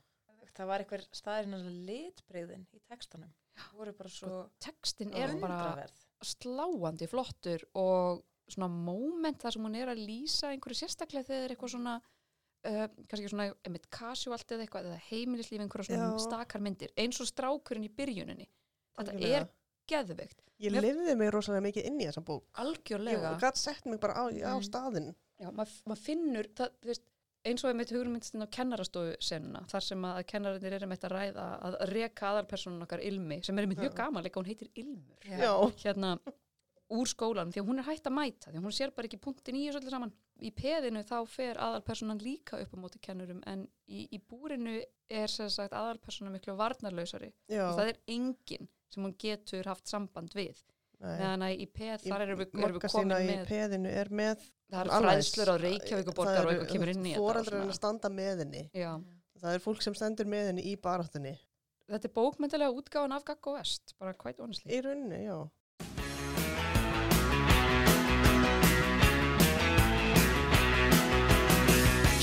Það 0.54 0.70
var 0.70 0.84
einhver 0.84 1.08
staðirinn 1.10 1.58
að 1.58 1.70
litbreyðin 1.88 2.68
í 2.70 2.84
voru 3.74 3.94
bara 3.98 4.10
svo 4.10 4.44
Textin 4.62 5.14
er 5.18 5.34
bara 5.42 5.88
sláandi 6.24 7.08
flottur 7.10 7.66
og 7.74 8.22
svona 8.50 8.68
moment 8.70 9.40
þar 9.42 9.52
sem 9.54 9.64
hún 9.64 9.76
er 9.76 9.88
að 9.94 10.02
lýsa 10.08 10.52
einhverju 10.52 10.76
sérstaklega 10.84 11.24
þegar 11.26 11.40
það 11.40 11.46
er 11.50 11.56
eitthvað 11.56 11.76
svona 11.78 12.02
Uh, 12.64 12.88
kannski 13.12 13.28
svona 13.28 13.50
einmitt 13.68 13.90
casualt 13.92 14.48
eða 14.56 14.64
eitthvað 14.64 14.86
eða 14.88 15.00
heimilislíf 15.10 15.60
einhverja 15.60 15.84
svona 15.90 16.14
Já. 16.14 16.20
stakar 16.24 16.62
myndir 16.64 16.94
eins 16.96 17.18
og 17.20 17.28
strákurinn 17.28 17.84
í 17.84 17.90
byrjuninni 17.92 18.46
þetta 18.96 19.12
Algjörlega. 19.18 19.42
er 19.42 19.48
geðveikt, 19.92 20.38
Ég 20.64 20.72
Mér- 20.72 20.86
lifði 20.86 21.16
mig 21.20 21.32
rosalega 21.34 21.66
mikið 21.66 21.90
inn 21.90 22.00
í 22.00 22.06
þessa 22.08 22.24
bók. 22.24 22.46
Ég 22.56 22.62
algjörlega 22.64 23.34
gæti 23.42 23.58
sett 23.60 23.86
mig 23.86 24.00
bara 24.00 24.14
á, 24.16 24.32
á 24.32 24.56
Mm. 24.56 24.64
staðinn. 24.64 25.10
Já, 25.42 25.52
maður 25.52 25.82
mað 25.92 25.98
finnur, 26.06 26.48
það, 26.56 26.70
þú 26.80 26.88
veist, 26.88 27.04
eins 27.44 27.64
og 27.66 27.70
einmitt 27.74 27.92
hugmyndstinn 27.92 28.46
á 28.48 28.48
kennarastofu 28.48 29.18
senuna, 29.20 29.66
þar 29.68 29.82
sem 29.84 30.02
að 30.02 30.24
kennarinnir 30.32 30.72
eru 30.80 30.86
einmitt 30.88 31.04
að 31.04 31.12
ræða 31.20 31.62
að 31.68 31.90
reka 31.92 32.26
aðalpersonun 32.32 32.82
okkar 32.88 33.04
Ilmi, 33.04 33.44
sem 33.44 33.60
er 33.60 33.64
einmitt 33.68 33.80
mjög 33.84 33.92
Já. 33.92 33.98
gaman, 34.06 34.24
líka 34.24 34.40
hún 34.40 34.48
heitir 34.48 34.70
Ilmur, 34.74 35.20
Já. 35.28 35.52
hérna, 35.84 36.18
úr 36.94 37.10
skólanum, 37.10 37.54
því 37.54 37.62
að 37.62 37.70
hún 37.70 37.82
er 37.82 37.88
hægt 37.88 38.10
að 38.10 38.16
mæta, 38.18 38.52
því 38.52 38.60
að 38.60 38.68
hún 38.68 38.76
sér 38.78 38.94
bara 38.96 39.10
ekki 39.10 39.20
punktin 39.24 39.58
í 39.60 39.64
þessu 39.68 39.82
öllu 39.82 39.94
saman. 39.94 40.14
Í 40.44 40.52
peðinu 40.58 41.04
þá 41.08 41.16
fer 41.30 41.60
aðalpersonan 41.62 42.22
líka 42.24 42.60
upp 42.62 42.74
á 42.74 42.78
móti 42.82 43.02
kennurum, 43.04 43.42
en 43.50 43.66
í, 43.88 44.06
í 44.12 44.20
búrinu 44.20 44.80
er 45.10 45.32
sagt 45.32 45.74
aðalpersonan 45.74 46.34
miklu 46.36 46.56
varnarlausari 46.60 47.32
Já, 47.48 47.68
og 47.70 47.78
það 47.80 47.92
er 47.94 48.00
enginn 48.16 48.70
sem 48.94 49.06
hún 49.06 49.16
getur 49.22 49.70
haft 49.70 49.90
samband 49.90 50.34
við. 50.38 50.60
Meðan 51.04 51.42
að 51.44 51.60
í 51.60 51.66
peð, 51.68 52.06
þar 52.06 52.22
erum 52.24 52.40
við, 52.40 52.52
erum 52.64 52.78
við 52.78 52.84
komin 52.94 53.12
með, 53.12 53.48
peðinu 53.50 53.90
er 53.92 54.12
með 54.16 54.44
það 54.72 54.78
er 54.80 54.92
annars. 54.96 55.08
fræðslur 55.10 55.52
á 55.52 55.56
Reykjavíkuborgar 55.64 56.46
og 56.46 56.52
eitthvað 56.54 56.70
kemur 56.72 56.92
inn 56.94 57.02
í 57.10 57.12
þetta. 57.12 57.24
og. 58.94 59.10
Það 59.44 59.58
er 59.58 59.64
fólk 59.66 59.82
sem 59.84 59.98
stendur 60.00 60.30
með 60.32 60.46
henni 60.52 60.64
í 60.70 60.78
baráttunni. 60.80 61.34
þetta 61.92 62.08
er 62.08 62.14
bókmyndilega 62.16 62.78
útgáfan 62.80 63.16
af 63.18 63.26
Gaggo 63.28 63.58
Vest, 63.58 63.94
bara 64.00 64.14
quite 64.16 64.40
honestly. 64.42 64.72
Í 64.72 64.80
rauninni, 64.86 65.20
já. 65.28 65.36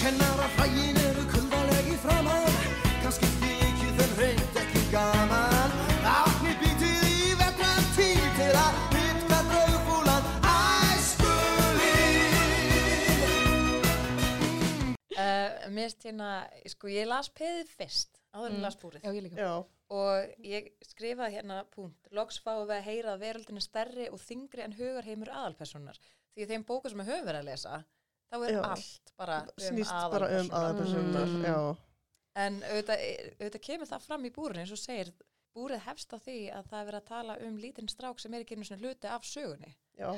Kennarafrægin 0.01 0.97
eru 1.09 1.23
kuldaleg 1.33 1.89
í 1.93 1.97
framann 2.01 2.55
Kanski 3.03 3.29
þykir 3.41 3.91
þeim 3.99 4.13
reynd 4.21 4.57
ekki 4.63 4.83
gaman 4.93 5.75
Átni 6.09 6.55
býtið 6.63 7.03
í 7.11 7.35
vetran 7.41 7.85
tíð 7.97 8.23
til 8.39 8.49
að 8.63 8.79
hitka 8.95 9.41
draugfúlan 9.51 10.31
æskulíð 10.55 12.39
Uh, 15.21 15.69
mér 15.69 15.91
finnst 15.91 16.07
hérna, 16.09 16.31
sko 16.73 16.89
ég 16.89 17.05
las 17.11 17.29
peðið 17.37 17.69
fyrst, 17.77 18.23
áður 18.33 18.47
en 18.55 18.57
Mm. 18.57 18.63
las 18.65 18.77
búrið. 18.81 19.03
Já, 19.05 19.11
ég 19.13 19.23
líka. 19.27 19.37
Já, 19.37 19.53
og 19.91 20.45
ég 20.49 20.71
skrifaði 20.89 21.35
hérna 21.37 21.59
punkt, 21.75 22.09
loks 22.17 22.41
fáum 22.41 22.65
við 22.71 22.77
að 22.79 22.87
heyra 22.89 23.13
að 23.15 23.21
veröldin 23.27 23.61
er 23.61 23.67
stærri 23.67 24.07
og 24.09 24.19
þingri 24.25 24.65
en 24.65 24.73
hugarheimur 24.79 25.29
aðalpersonar 25.29 25.99
því 26.01 26.47
að 26.47 26.51
þeim 26.55 26.65
bóku 26.71 26.89
sem 26.89 26.99
við 27.03 27.11
höfum 27.13 27.27
verið 27.29 27.43
að 27.43 27.51
lesa 27.53 27.75
þá 28.31 28.37
er 28.47 28.53
Já. 28.55 28.61
allt 28.71 29.13
bara 29.19 29.39
um 29.47 29.65
snýst 29.67 30.11
bara 30.15 30.29
um 30.41 30.51
aðalpersonar, 30.51 31.27
Mm. 31.35 31.45
já. 31.45 31.77
En 32.37 32.61
auðvitað, 32.63 33.01
auðvitað 33.41 33.65
kemur 33.67 33.87
það 33.91 34.05
fram 34.07 34.25
í 34.25 34.31
búrinu 34.33 34.61
eins 34.63 34.73
og 34.73 34.79
segir, 34.79 35.11
búrið 35.57 35.81
hefst 35.89 36.13
á 36.15 36.19
því 36.23 36.37
að 36.55 36.69
það 36.71 36.81
er 36.81 36.87
verið 36.91 37.01
að 37.01 37.09
tala 37.11 37.37
um 37.47 37.57
lítinn 37.59 37.89
strák 37.91 38.21
sem 38.23 38.35
er 38.35 38.45
ekki 38.45 38.55
einu 38.57 38.65
svona 38.69 38.81
hluti 38.85 39.09
af 39.11 39.25
sögunni. 39.27 39.73
Já, 39.99 40.13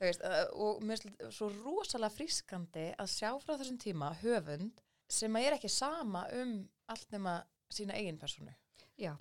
veist, 0.00 0.22
og 0.56 0.80
mér 0.82 1.02
finnst 1.04 1.36
svo 1.36 1.50
rosalega 1.60 2.16
frískandi 2.16 2.86
að 2.98 3.12
sjá 3.12 3.30
frá 3.44 3.58
þessum 3.60 3.78
tíma 3.78 4.14
höfund 4.22 4.80
sem 5.08 5.36
er 5.36 5.52
ekki 5.58 5.68
sama 5.70 6.24
um 6.32 6.68
allt 6.88 7.10
nema 7.12 7.42
sína 7.70 7.92
eigin 7.94 8.18
personu. 8.18 8.54
Já, 8.98 9.12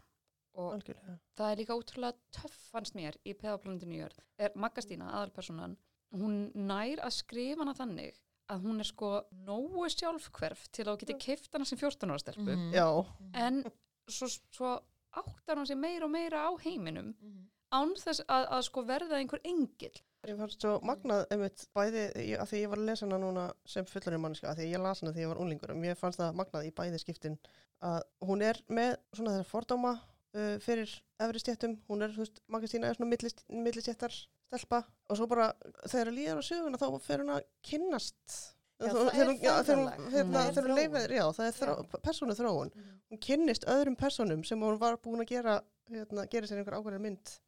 og 0.55 0.73
algjörlega. 0.77 1.19
það 1.35 1.51
er 1.51 1.57
líka 1.59 1.75
ótrúlega 1.75 2.17
töff 2.31 2.57
fannst 2.71 2.95
mér 2.95 3.15
í 3.25 3.33
peðaplanetinu 3.33 3.99
jörð 3.99 4.19
er 4.39 4.51
Maggastína, 4.55 5.11
aðalpersonan 5.11 5.75
hún 6.13 6.51
nær 6.55 7.01
að 7.03 7.15
skrifa 7.17 7.61
hana 7.63 7.73
þannig 7.77 8.13
að 8.53 8.61
hún 8.67 8.79
er 8.83 8.87
sko 8.89 9.09
nógu 9.47 9.87
sjálfhverf 9.89 10.67
til 10.75 10.85
að 10.85 10.99
geti 11.03 11.15
keift 11.19 11.51
hana 11.55 11.65
sem 11.65 11.77
14 11.79 12.09
ára 12.11 12.19
stelpu. 12.21 12.43
Mhm. 12.51 12.73
Já, 12.75 12.87
en 13.33 13.63
svo, 14.09 14.27
svo 14.51 14.73
áttar 15.15 15.57
hún 15.57 15.67
sig 15.67 15.77
meira 15.77 16.05
og 16.05 16.11
meira 16.11 16.45
á 16.45 16.51
heiminum 16.63 17.13
Mhm. 17.21 17.47
án 17.73 17.93
þess 17.97 18.21
að, 18.27 18.47
að 18.49 18.61
sko 18.67 18.83
verða 18.85 19.17
einhver 19.17 19.39
engill. 19.43 19.95
Ég 20.27 20.37
fannst 20.37 20.61
svo 20.61 20.79
magnað 20.81 21.25
einmitt 21.31 21.65
bæði, 21.75 22.03
ég- 22.15 22.39
af 22.39 22.49
því 22.51 22.61
ég 22.63 22.69
var 22.69 22.77
að 22.77 22.85
lesa 22.85 23.05
hana 23.05 23.17
núna 23.19 23.51
sem 23.65 23.85
fullari 23.85 24.17
manneska, 24.19 24.49
af 24.51 24.57
því 24.57 24.71
ég 24.71 24.79
las 24.81 25.01
hana 25.01 25.11
því 25.11 25.19
ég 25.25 25.27
var 25.27 25.37
unlingur 25.41 25.71
og 25.71 25.77
mér 25.77 25.95
fannst 25.97 26.19
það 26.19 26.35
magnað 26.35 26.67
í 26.67 26.71
bæði 26.71 26.99
skiptin 27.01 27.37
að 27.81 28.01
hún 28.21 28.41
er 28.41 28.61
með 28.69 28.97
svona 29.13 29.31
þeirra 29.35 29.49
fordóma 29.49 29.99
uh, 30.35 30.57
fyrir 30.59 30.89
efri 31.19 31.39
stjættum, 31.39 31.77
hún 31.89 32.01
er, 32.03 32.09
þú 32.09 32.17
veist, 32.23 32.39
Magastína 32.49 32.87
er 32.89 32.95
svona 32.95 33.09
millist, 33.09 33.43
millistjættar 33.49 34.13
stelpa 34.53 34.83
og 35.09 35.17
svo 35.17 35.27
bara 35.27 35.49
þegar 35.87 36.09
það 36.11 36.17
líðar 36.17 36.41
á 36.41 36.49
söguna 36.49 36.77
þá 36.81 36.87
fer 37.01 37.23
hún 37.23 37.31
að 37.35 37.43
kynnast 37.63 38.35
þegar 38.83 38.97
hún- 38.99 39.39
ferðalag. 39.65 40.11
hérna, 40.13 40.75
leifir, 40.77 41.13
já, 41.17 41.23
það 41.37 41.47
er 41.47 41.57
þró, 41.59 42.01
persónu 42.03 42.35
þróun 42.37 42.71
Mhm. 42.75 42.99
hún 43.11 43.19
kynnist 43.27 43.65
öðrum 43.65 43.95
personum 43.97 44.43
sem 44.45 44.59
hún 44.59 44.77
var 44.79 44.97
búin 44.97 45.21
að 45.21 45.27
gera 45.29 45.61
hérna, 45.89 46.27
gera 46.29 46.47
sér 46.47 46.57
einhver 46.63 46.77
ákveðin 46.79 47.01
mynd 47.01 47.39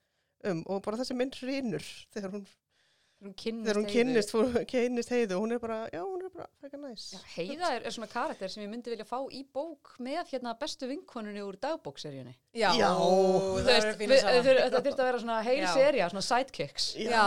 um 0.45 0.63
og 0.67 0.81
bara 0.83 0.97
þessi 0.97 1.15
mynd 1.15 1.33
hrýnur 1.33 1.83
þegar 2.13 2.31
hún, 2.31 2.45
hún 3.29 3.35
kynnist, 3.39 3.67
þegar 3.67 3.79
hún 3.79 3.87
kynnist, 3.91 4.33
fór, 4.33 4.57
kynnist 4.71 5.13
heiðu 5.13 5.39
hún 5.41 5.55
er 5.55 5.61
bara, 5.63 5.77
já, 5.93 6.01
hún 6.01 6.25
er 6.25 6.31
bara 6.33 6.47
frekar 6.61 6.81
næs 6.81 7.05
Já, 7.13 7.19
Heiða 7.35 7.71
er, 7.75 7.85
er 7.85 7.95
svona 7.95 8.09
karakter 8.11 8.51
sem 8.51 8.63
ég 8.65 8.71
myndi 8.71 8.93
vilja 8.93 9.07
fá 9.07 9.17
í 9.33 9.43
bók 9.55 9.95
með 10.05 10.33
hérna 10.33 10.55
bestu 10.59 10.89
vinkonunni 10.91 11.43
úr 11.45 11.59
dagbókseríunni 11.61 12.35
Já, 12.55 12.69
Já. 12.77 12.89
það 12.95 13.71
er 13.75 13.89
þetta 13.95 14.81
þurfti 14.81 14.93
að 14.95 15.09
vera 15.09 15.23
svona 15.23 15.39
heil 15.45 15.61
Já. 15.63 15.71
seria, 15.75 16.11
svona 16.13 16.25
sidekicks 16.29 16.89
Já. 17.01 17.23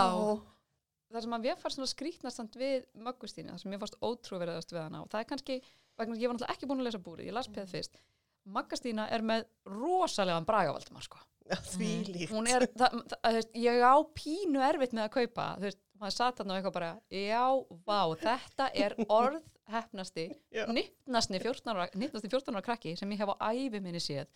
það 1.09 1.25
sem 1.25 1.39
að 1.39 1.47
mér 1.47 1.59
fannst 1.63 1.79
svona 1.79 1.93
skrítnast 1.93 2.41
samt 2.41 2.59
við 2.59 2.85
Möggustíni, 3.07 3.51
það 3.53 3.63
sem 3.63 3.73
mér 3.73 3.83
fannst 3.83 3.99
ótrúverðast 4.01 4.75
við 4.75 4.83
hana 4.85 5.03
og 5.03 5.11
það 5.11 5.25
er 5.25 5.31
kannski, 5.33 5.59
vegna 5.99 6.15
þess 6.15 6.19
að 6.19 6.23
ég 6.23 6.31
var 6.31 6.39
náttúrulega 6.39 6.55
ekki 6.57 6.71
búin 6.71 6.83
að 6.83 6.89
lesa 6.89 7.03
búrið, 7.09 7.29
ég 7.31 7.37
las 7.39 7.51
peð 7.53 7.75
fyrst 7.75 8.01
Maggastína 8.49 9.07
er 9.13 9.23
með 9.25 9.45
rosalegan 9.69 10.47
bragavaldumar 10.47 11.05
sko. 11.05 11.19
Já, 11.49 11.57
því 11.73 11.89
líkt 12.13 12.33
hún 12.33 12.47
er, 12.49 12.67
það, 12.77 12.99
það, 13.09 13.21
það, 13.25 13.37
ég 13.63 13.81
á 13.81 13.95
pínu 14.13 14.61
erfitt 14.61 14.91
með 14.93 15.07
að 15.07 15.13
kaupa, 15.15 15.45
þú 15.57 15.65
veist, 15.65 15.79
maður 15.99 16.15
satt 16.15 16.39
þarna 16.39 16.55
og 16.55 16.59
eitthvað 16.59 16.75
bara, 16.77 16.91
já, 17.11 17.43
vá, 17.87 17.99
þetta 18.23 18.69
er 18.85 18.95
orðhefnasti 19.05 20.25
Já. 20.55 20.65
nittnasti 20.71 21.41
14 21.41 21.73
ára, 21.73 21.87
nittnasti 21.99 22.31
14 22.31 22.55
ára 22.55 22.65
krakki 22.65 22.95
sem 22.99 23.11
ég 23.15 23.21
hef 23.23 23.33
á 23.35 23.51
ævi 23.51 23.81
minni 23.83 24.01
séð 24.03 24.27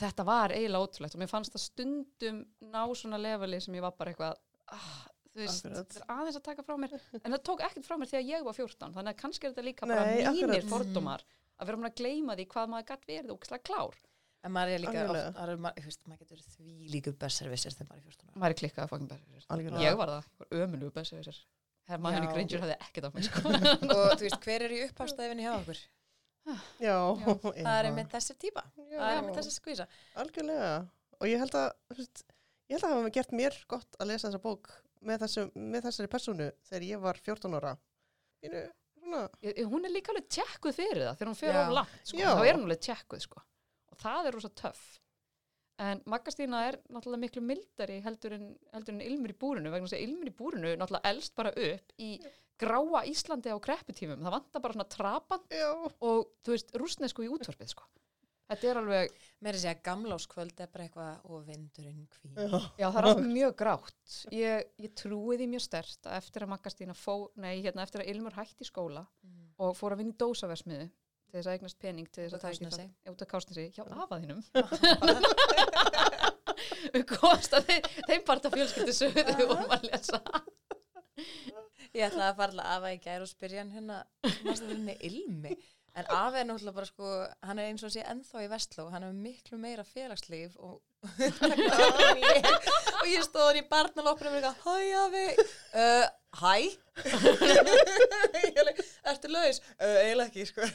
þetta 0.00 0.26
var 0.28 0.54
eiginlega 0.54 0.84
ótrúlegt 0.86 1.16
og 1.16 1.22
mér 1.22 1.30
fannst 1.32 1.54
það 1.56 1.64
stundum 1.64 2.40
ná 2.72 2.82
svona 2.98 3.20
leveli 3.20 3.60
sem 3.64 3.76
ég 3.78 3.84
var 3.84 3.94
bara 3.96 4.12
eitthvað 4.12 4.36
ah, 4.76 4.98
þú 5.32 5.42
veist, 5.42 5.68
þetta 5.68 6.00
er 6.02 6.10
aðeins 6.16 6.40
að 6.40 6.46
taka 6.50 6.66
frá 6.66 6.76
mér 6.80 6.96
en 6.96 7.32
það 7.36 7.42
tók 7.48 7.64
ekkert 7.68 7.88
frá 7.88 7.96
mér 8.00 8.12
þegar 8.12 8.28
ég 8.30 8.46
var 8.46 8.58
14 8.58 8.96
þannig 8.98 9.14
að 9.14 9.20
kannski 9.22 9.48
er 9.48 9.54
þetta 9.54 9.66
líka 9.70 9.88
Nei, 9.88 9.94
bara 9.94 10.12
mínir 10.12 10.52
akkurat. 10.52 10.70
fordómar 10.74 11.24
að 11.56 11.70
vera 11.70 11.80
um 11.80 11.88
að 11.88 11.96
gleyma 12.02 12.36
því 12.36 12.46
hvað 12.52 12.72
maður 12.72 12.88
gætt 12.90 13.08
verið 13.08 13.32
og 13.32 13.64
klár 13.70 13.98
En 14.46 14.54
maður 14.54 14.72
er 14.76 14.82
líka, 14.84 15.02
oft, 15.02 15.12
maður, 15.36 15.50
er- 15.52 15.60
maður, 15.66 15.82
þú 15.82 15.90
veist, 15.90 16.02
maður 16.06 16.20
getur 16.22 16.42
því 16.54 16.74
líku 16.94 17.12
besservissir 17.24 17.74
þegar 17.74 17.88
maður 17.90 17.98
er 17.98 18.06
14 18.12 18.30
ára. 18.30 18.38
maður 18.42 18.54
er 18.54 18.58
klikkað 18.62 18.84
að 18.86 19.06
besserwisser 19.10 19.54
Algjörlega. 19.56 19.84
ég 19.86 19.96
var 20.00 20.12
það, 20.14 20.92
besserwisser 21.00 21.40
Herma 21.86 22.10
Já. 22.10 22.14
henni 22.16 22.32
Granger 22.34 22.62
hafði 22.64 22.76
ekkert 22.82 23.04
á 23.06 23.10
mig 23.14 23.24
sko. 23.26 23.42
Og 23.96 24.08
þú 24.18 24.24
veist, 24.26 24.38
hver 24.46 24.62
er 24.66 24.72
í 24.74 24.78
upphafstæfinni 24.88 25.44
hjá 25.46 25.52
okkur? 25.60 25.82
Já, 26.82 26.96
Það 27.66 27.76
er 27.76 27.86
einmitt 27.90 28.10
þessi 28.14 28.34
típa. 28.42 28.62
Það 28.76 29.04
er 29.06 29.18
einmitt 29.20 29.38
þessi 29.38 29.52
skvísa. 29.54 29.86
Algjörlega 30.22 30.70
og 31.20 31.30
ég 31.30 31.38
held 31.42 31.54
að 31.58 31.68
ég 31.96 32.74
held 32.74 32.82
að 32.82 32.90
það 32.90 32.96
hafa 32.96 33.12
gert 33.18 33.32
mér 33.38 33.58
gott 33.70 33.98
að 34.02 34.10
lesa 34.10 34.28
þessa 34.28 34.42
bók 34.42 34.70
með, 35.06 35.22
þessu, 35.24 35.44
með 35.54 35.86
þessari 35.86 36.10
persónu 36.12 36.48
þegar 36.68 36.86
ég 36.90 37.02
var 37.06 37.20
14 37.22 37.54
ára 37.60 37.72
Ínu, 38.46 38.62
svona, 38.98 39.22
Ég- 39.46 39.62
hún 39.70 39.86
er 39.86 39.94
líka 39.94 40.10
alveg 40.12 40.26
tjekkuð 40.36 40.74
fyrir 40.76 41.02
það 41.06 41.20
þegar 41.20 41.30
hún 41.30 41.38
Já. 41.56 41.62
of 41.68 41.74
langt 41.78 41.96
sko. 42.02 42.18
Já. 42.20 42.28
þá 42.34 42.42
er 42.50 42.58
hún 42.58 42.66
alveg 42.66 42.82
tjekkuð 42.88 43.22
sko. 43.28 43.42
Það 44.02 44.30
er 44.30 44.36
rosa 44.38 44.52
töff 44.62 44.84
en 45.82 46.00
Maggastína 46.08 46.62
er 46.70 46.78
náttúrulega 46.88 47.20
miklu 47.26 47.42
mildari 47.44 47.98
heldur 48.04 48.32
en, 48.38 48.46
heldur 48.72 48.94
en 48.96 49.02
ilmur 49.04 49.34
í 49.34 49.36
búrinu 49.36 49.72
vegna 49.74 49.84
þess 49.90 49.98
að 49.98 50.06
ilmur 50.06 50.30
í 50.30 50.36
búrinu 50.38 50.70
náttúrulega 50.80 51.10
elst 51.12 51.34
bara 51.36 51.52
upp 51.52 51.92
í 52.00 52.10
gráa 52.56 53.02
Íslandi 53.10 53.52
á 53.52 53.58
krepputímum 53.60 54.22
það 54.24 54.32
vantar 54.38 54.62
bara 54.64 54.76
svona 54.78 54.88
trapan 54.88 55.42
já, 55.52 55.68
og 56.00 56.30
þú 56.46 56.54
veist 56.54 56.72
rúsnesku 56.80 57.26
í 57.26 57.28
útvarpið 57.28 57.74
sko. 57.74 57.84
þetta 58.48 58.70
er 58.70 58.80
alveg, 58.80 59.16
Mér 59.44 59.50
er 59.52 59.58
að 59.58 59.64
segja, 59.66 59.82
gamláskvöld 59.84 60.60
er 60.64 60.70
bara 60.72 60.86
eitthvað 60.86 61.28
og 61.28 61.44
vindurinn 61.50 62.06
hví. 62.16 62.30
já, 62.32 62.60
já 62.80 62.86
það 62.88 63.00
er 63.02 63.08
allt 63.10 63.24
mjög 63.28 63.56
grátt 63.60 64.16
ég, 64.32 64.70
ég 64.80 64.94
trúi 64.96 65.36
því 65.36 65.50
mjög 65.52 65.64
stert 65.66 66.08
að 66.08 66.16
eftir 66.22 66.46
að 66.46 66.52
Maggastína 66.54 66.96
fó, 66.96 67.26
nei 67.36 67.58
hérna 67.66 67.84
eftir 67.84 68.00
að 68.00 68.14
ilmur 68.14 68.38
hætti 68.40 68.64
í 68.64 68.70
skóla 68.72 69.04
Mm. 69.26 69.50
og 69.60 69.76
fór 69.76 69.92
að 69.92 70.00
vinna 70.06 70.16
í 70.16 70.20
dósaversmiðu 70.24 70.88
til 71.30 71.36
þess 71.38 71.48
að 71.50 71.54
eignast 71.56 71.78
pening 71.82 72.06
til 72.12 72.22
þess 72.24 72.34
að 72.36 72.40
í 72.40 72.42
Kársnesi. 72.46 72.84
það- 72.86 73.12
út 73.12 73.22
af 73.22 73.28
kásnesi 73.32 73.64
hjá 73.76 73.84
afa 74.02 74.14
þínum 74.22 74.40
komst 77.12 77.52
að 77.56 77.62
þeim, 77.70 78.22
parta 78.26 78.48
fjölskyldu 78.52 78.92
sögðu 78.96 79.22
við 79.36 79.46
vorum 79.50 79.72
að 79.76 79.82
lesa 79.90 80.18
Ég 81.96 82.02
ætlaði 82.10 82.28
að 82.28 82.36
til 82.40 82.62
afa 82.76 82.88
í 82.92 82.98
gær 83.00 83.22
og 83.24 83.28
spyrja 83.30 83.62
hann 83.62 83.72
hérna, 83.72 83.96
mannstu 84.44 84.66
henni 84.68 84.94
ilmi. 85.08 85.52
En 85.96 86.04
afi 86.12 86.36
er 86.42 86.44
náttúrulega 86.44 86.76
bara 86.76 86.88
sko, 86.90 87.06
hann 87.48 87.58
er 87.62 87.70
eins 87.70 87.84
og 87.88 87.92
sé 87.94 88.02
ennþá 88.04 88.42
í 88.44 88.50
Vestló, 88.52 88.84
hann 88.92 89.06
hefur 89.06 89.16
miklu 89.16 89.56
meira 89.62 89.84
félagslíf 89.88 90.52
og, 90.60 90.74
og 93.00 93.06
ég, 93.08 93.22
stóð 93.24 93.48
hann 93.48 93.62
í 93.62 93.64
barnaloppunum 93.70 94.36
og 94.36 94.38
eitthvað, 94.42 94.60
hæ 94.66 94.76
afi, 95.06 95.26
uh, 95.80 96.06
hæ? 96.42 96.54
Ég 99.06 99.12
Ertu 99.12 99.28
laus? 99.30 99.60
Uh, 99.78 99.98
eiginlega 100.02 100.26
ekki, 100.32 100.42
sko. 100.50 100.62
Hæ, 100.66 100.70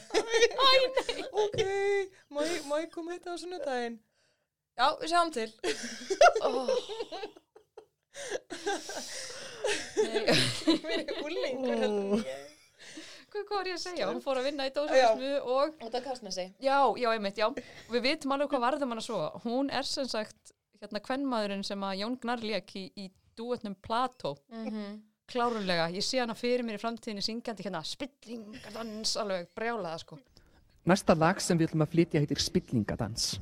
nei. 0.96 1.20
Ok, 1.42 1.58
má 2.32 2.40
ég, 2.48 2.60
má 2.70 2.74
ég 2.80 2.88
koma 2.94 3.12
þetta 3.12 3.28
á 3.34 3.36
sunnudaginn? 3.42 3.96
Já, 4.78 4.86
við 5.02 5.08
sjáum 5.12 5.30
til. 5.34 5.50
oh. 6.48 6.62
Mér 10.82 10.98
er 11.02 11.06
úlingur 11.22 11.76
heldur 11.76 11.92
en 11.92 12.24
ég. 12.24 12.28
hvað, 13.32 13.44
var 13.52 13.66
ég 13.68 13.76
að 13.76 13.82
segja, 13.84 14.06
hún 14.08 14.22
fór 14.24 14.36
að 14.40 14.46
vinna 14.48 14.66
í 14.68 14.72
dósaversmiðu 14.74 15.38
og 15.54 15.66
Út 15.86 15.94
af 15.96 16.02
Kásnesi. 16.04 16.46
já, 16.60 16.78
já, 17.00 17.08
einmitt, 17.12 17.38
já 17.40 17.46
og 17.48 17.52
við 17.92 18.02
vitum 18.08 18.32
alveg 18.34 18.48
hvað 18.52 18.64
varðum 18.66 18.92
hana 18.96 19.04
svo 19.04 19.18
hún 19.46 19.66
er 19.72 19.84
sem 19.88 20.06
sagt 20.10 20.42
hérna 20.80 21.00
kvenmaðurinn 21.04 21.64
sem 21.64 21.80
að 21.86 21.98
Jón 22.02 22.16
Gnarr 22.24 22.42
lék 22.44 22.68
í, 22.80 22.84
í 22.96 22.98
duetnum 23.38 23.76
Plató 23.84 24.30
Mm 24.52 25.00
klárulega, 25.32 25.88
ég 25.92 26.04
sé 26.04 26.20
hana 26.20 26.36
fyrir 26.36 26.64
mér 26.66 26.76
í 26.76 26.82
framtíðinni 26.82 27.24
syngjandi 27.24 27.64
hérna 27.66 27.80
spillingadans 27.86 29.16
alveg 29.20 29.48
brjálaða 29.56 30.02
sko. 30.04 30.18
Næsta 30.88 31.16
lag 31.16 31.40
sem 31.40 31.58
við 31.58 31.70
ætlum 31.70 31.86
að 31.86 31.92
flytja 31.94 32.22
heitir 32.22 32.42
Spillingadans. 32.42 33.32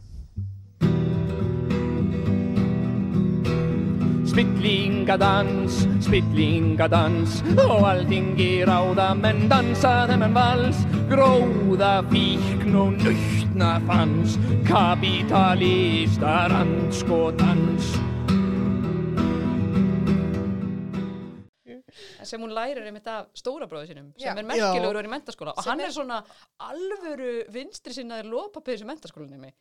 Spillingadans, 4.30 5.80
spillingadans 6.04 7.40
og 7.64 7.82
alltingi 7.88 8.60
ráða 8.68 9.08
menn 9.18 9.48
dansa 9.50 10.04
þennan 10.12 10.36
vals. 10.36 10.84
Gróða 11.10 11.96
fíkn 12.12 12.76
og 12.78 13.00
nautna 13.02 13.72
fans 13.88 14.38
kapitalista 14.68 16.36
randskotans 16.52 17.96
sem 22.24 22.40
hún 22.40 22.52
lærir 22.54 22.82
einmitt 22.86 23.06
af 23.06 23.26
stóra 23.34 23.66
bróðu 23.68 23.86
sinum 23.88 24.12
sem 24.18 24.28
Já. 24.28 24.38
er 24.38 24.44
merkilegur 24.44 24.96
og 24.96 25.02
er 25.04 25.08
í 25.08 25.12
mentaskóla 25.14 25.54
og 25.56 25.62
Sem 25.64 25.70
hann 25.72 25.80
er- 25.80 25.86
er 25.86 25.92
svona 25.96 26.24
alvöru 26.60 27.32
vinstri 27.52 27.92
sinnaður 27.94 28.30
lópapið 28.34 28.78
sem 28.78 28.88
mentaskólanum 28.88 29.40
mig. 29.40 29.54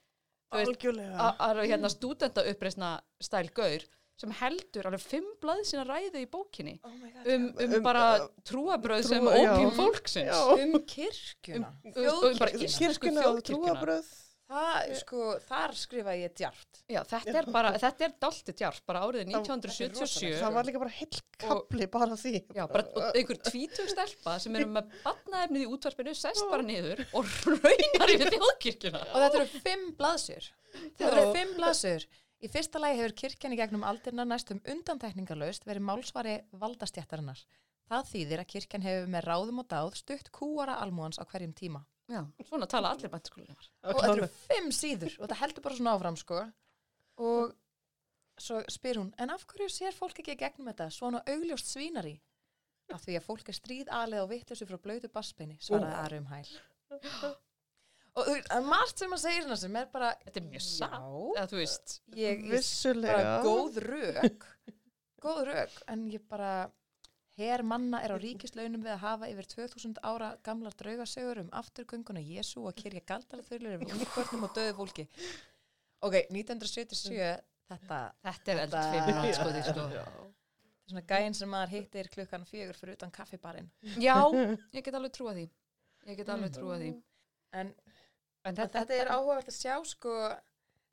Að 0.51 1.63
hérna 1.69 1.89
stúdenta 1.93 2.43
uppreisna 2.49 2.99
stæl 3.21 3.49
gaur 3.53 3.83
sem 4.19 4.31
heldur 4.35 4.87
alveg 4.89 4.99
fimm 4.99 5.27
blað 5.39 5.61
sína 5.63 5.85
ræðu 5.87 6.19
í 6.19 6.25
bókinni 6.27 6.79
Oh 6.83 6.91
god. 6.91 7.27
um, 7.27 7.45
um, 7.55 7.75
Um, 7.77 7.83
bara 7.83 8.05
uh, 8.19 8.27
trúabröð 8.43 9.05
trúa- 9.05 9.07
sem 9.07 9.23
ópjum 9.23 9.71
fólksins. 9.77 10.33
Já. 10.33 10.63
um 10.63 10.73
kirkjuna. 10.83 11.69
Um, 11.85 11.93
um, 11.95 12.39
kirkjuna 12.79 13.27
og 13.29 13.39
trúabröð 13.47 14.09
Það, 14.49 14.91
sko, 14.97 15.25
þar 15.45 15.73
skrifa 15.77 16.13
ég 16.17 16.31
djart. 16.39 16.79
Já, 16.89 17.03
þetta 17.05 17.33
er 17.37 17.47
bara, 17.53 17.71
þetta 17.77 18.05
er 18.07 18.13
dalti 18.23 18.53
djart, 18.57 18.79
bara 18.89 19.03
árið 19.05 19.27
Það- 19.27 19.43
1977. 19.43 20.39
Það 20.41 20.55
var 20.55 20.65
líka 20.65 20.79
bara 20.81 20.93
heill 20.95 21.19
kapli 21.43 21.87
bara 21.93 22.17
því. 22.17 22.33
Já, 22.57 22.63
bara 22.71 22.83
og 22.95 23.13
einhver 23.19 23.37
tvítug 23.45 23.91
stelpa 23.93 24.39
sem 24.41 24.55
eru 24.57 24.71
með 24.73 24.89
badnaefnið 25.03 25.65
í 25.67 25.69
útvarpinu, 25.69 26.15
sest 26.17 26.41
bara 26.49 26.65
niður 26.65 27.03
og 27.13 27.29
raunar 27.45 28.15
yfir 28.15 28.33
þjóðkirkjuna. 28.33 29.03
Og 29.13 29.21
þetta 29.27 29.39
eru 29.43 29.61
fimm 29.67 29.85
blaðsjur. 30.01 30.49
Þetta 30.73 31.11
eru 31.13 31.27
fimm 31.37 31.53
blaðsjur. 31.59 32.07
Í 32.39 32.47
fyrsta 32.49 32.79
lagi 32.81 32.97
hefur 33.03 33.15
kirkjan 33.21 33.53
í 33.53 33.57
gegnum 33.59 33.83
aldirna 33.85 34.25
næstum 34.25 34.61
undantekningarlaust 34.65 35.65
verið 35.69 35.85
málsvari 35.91 36.35
valdastjættarinnar. 36.57 37.45
Það 37.89 38.09
þýðir 38.15 38.39
að 38.41 38.49
kirkjan 38.53 38.81
hefur 38.85 39.07
með 39.13 39.25
ráðum 39.29 39.59
og 39.61 39.67
dáð 39.69 39.95
stutt 39.99 40.31
kúara 40.31 40.79
almúans 40.81 41.19
á 41.21 41.25
hverjum 41.29 41.53
tíma. 41.53 41.85
Já, 42.09 42.23
svona 42.47 42.67
tala 42.69 42.93
allir 42.95 43.11
bæntaskólinni. 43.13 43.55
Og 43.85 43.99
þetta 43.99 44.13
eru 44.15 44.29
fimm 44.47 44.71
síður 44.73 45.15
og 45.19 45.25
þetta 45.27 45.39
heldur 45.43 45.65
bara 45.65 45.77
svona 45.77 45.93
áfram, 45.97 46.17
sko. 46.17 46.39
Og 47.21 47.51
svo 48.39 48.61
spyr 48.71 49.01
hún, 49.01 49.11
en 49.19 49.33
af 49.35 49.45
hverju 49.45 49.69
sér 49.73 49.93
fólk 49.97 50.21
ekki 50.23 50.37
gegnum 50.39 50.71
þetta 50.71 50.89
svona 50.95 51.21
augljóst 51.29 51.69
svínari? 51.69 52.15
Af 52.89 53.03
því 53.05 53.19
að 53.19 53.27
fólk 53.27 53.51
er 53.51 53.57
stríð 53.59 53.91
alið 53.93 54.23
og 54.23 54.31
vittlösu 54.31 54.65
frá 54.65 54.79
blöytu 54.81 55.11
bassbeini, 55.13 55.59
svaraði 55.61 55.99
Ari 56.01 56.21
um 56.23 56.29
hæl. 56.31 56.49
Og 58.17 58.25
þú 58.25 58.33
veist, 58.33 58.49
er 58.55 58.65
margt 58.65 58.99
sem 59.03 59.13
að 59.13 59.21
segja 59.21 59.41
hérna 59.43 59.57
sem 59.61 59.75
er 59.77 59.89
bara, 59.93 60.09
Þetta 60.25 60.41
er 60.41 60.47
mjög 60.49 60.65
satt, 60.65 61.99
ég, 62.17 62.41
Vissulega. 62.49 63.19
bara 63.19 63.35
góð 63.45 63.77
rök 63.85 64.47
góð 65.21 65.43
rök, 65.51 65.75
en 65.91 66.07
ég 66.11 66.23
bara 66.31 66.51
her 67.39 67.63
manna 67.65 68.01
er 68.05 68.13
á 68.13 68.17
ríkislaunum 68.21 68.83
við 68.85 68.93
að 68.95 69.03
hafa 69.03 69.29
yfir 69.31 69.47
2000 69.53 69.99
ára 70.05 70.29
gamlar 70.45 70.75
draugasögur 70.79 71.41
um 71.43 71.51
afturgönguna 71.61 72.23
Jésu 72.23 72.63
og 72.63 72.75
kyrja 72.79 73.03
galdala 73.07 73.45
þurlir 73.47 73.77
yfir 73.77 73.93
ungbörnum 73.97 74.47
og 74.47 74.55
döðu 74.57 74.75
fólki 74.79 75.07
ok, 76.05 76.15
1977 76.29 77.37
þetta, 77.69 78.01
þetta 78.25 78.55
er 78.55 79.07
fimm 79.07 79.23
sko 79.37 79.53
því 79.53 79.63
sko. 79.67 79.87
Þetta 79.89 80.03
er 80.03 80.91
svona 80.93 81.05
gæinn 81.11 81.37
sem 81.37 81.51
maður 81.53 81.75
hittir 81.75 82.11
klukkan 82.15 82.47
fjögur 82.49 82.77
fyrir 82.79 82.97
utan 82.97 83.13
kaffibarinn 83.13 83.69
Já, 84.01 84.17
ég 84.73 84.83
get 84.83 84.95
alveg 84.97 85.13
trúa 85.13 85.35
því. 85.37 85.49
Ég 86.09 86.17
get 86.17 86.31
alveg 86.33 86.55
trúa 86.55 86.79
því. 86.81 86.93
en 87.53 87.73
En 88.47 88.55
þetta, 88.55 88.79
þetta 88.79 88.95
er 88.95 89.09
áhugavert 89.11 89.49
að 89.51 89.57
sjá 89.57 89.73
sko 89.85 90.13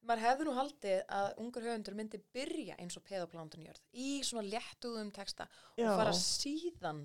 maður 0.06 0.25
hefði 0.25 0.46
nú 0.46 0.54
haldið 0.56 1.00
að 1.18 1.28
ungur 1.42 1.66
höfundur 1.66 1.96
myndi 1.98 2.20
byrja 2.34 2.76
eins 2.82 2.96
og 2.98 3.04
peðaplándunjörð 3.08 3.82
í 3.92 4.10
svona 4.26 4.46
léttuðum 4.48 5.12
texta 5.14 5.48
Já. 5.76 5.88
og 5.90 5.98
fara 6.00 6.14
síðan 6.16 7.04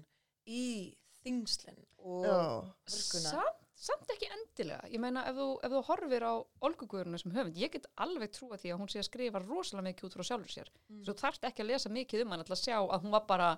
í 0.49 0.65
þingslinn 1.21 1.81
og 2.01 2.71
samt, 2.89 3.59
samt 3.77 4.13
ekki 4.15 4.29
endilega. 4.31 4.87
Ég 4.89 5.01
meina, 5.01 5.25
ef 5.29 5.37
þú, 5.37 5.47
ef 5.65 5.73
þú 5.75 5.81
horfir 5.89 6.25
á 6.25 6.33
Olgugurinu 6.67 7.19
sem 7.21 7.33
höfund, 7.35 7.59
ég 7.61 7.73
get 7.75 7.85
alveg 8.01 8.33
trúa 8.33 8.57
því 8.61 8.73
að 8.73 8.81
hún 8.81 8.91
sé 8.91 9.01
að 9.01 9.09
skrifa 9.09 9.43
rosalega 9.43 9.87
mikið 9.89 10.07
út 10.09 10.17
frá 10.17 10.27
sjálfur 10.31 10.55
sér. 10.55 10.71
Mm. 10.89 11.03
Svo 11.05 11.17
þarft 11.21 11.45
ekki 11.49 11.65
að 11.65 11.71
lesa 11.73 11.93
mikið 11.93 12.25
um 12.25 12.33
hann 12.33 12.45
til 12.47 12.57
að 12.57 12.63
sjá 12.63 12.77
að 12.81 13.05
hún 13.05 13.15
var 13.15 13.27
bara 13.29 13.51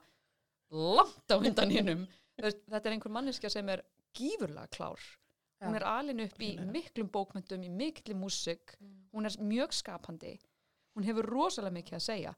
langt 0.74 1.32
á 1.32 1.36
undan 1.38 1.74
hinnum. 1.74 2.08
Þetta 2.40 2.82
er 2.84 2.96
einhver 2.96 3.14
manneskja 3.14 3.52
sem 3.54 3.70
er 3.70 3.86
gífurlega 4.18 4.68
klár. 4.74 5.04
Hún 5.64 5.76
er 5.80 5.86
alin 5.88 6.24
upp 6.26 6.42
í 6.42 6.54
miklum 6.60 7.10
bókmyndum, 7.14 7.64
í 7.64 7.70
mikli 7.70 8.16
músik, 8.18 8.76
hún 9.14 9.26
er 9.30 9.38
mjög 9.40 9.74
skapandi, 9.74 10.38
hún 10.96 11.08
hefur 11.08 11.30
rosalega 11.30 11.78
mikið 11.80 12.00
að 12.00 12.08
segja. 12.08 12.34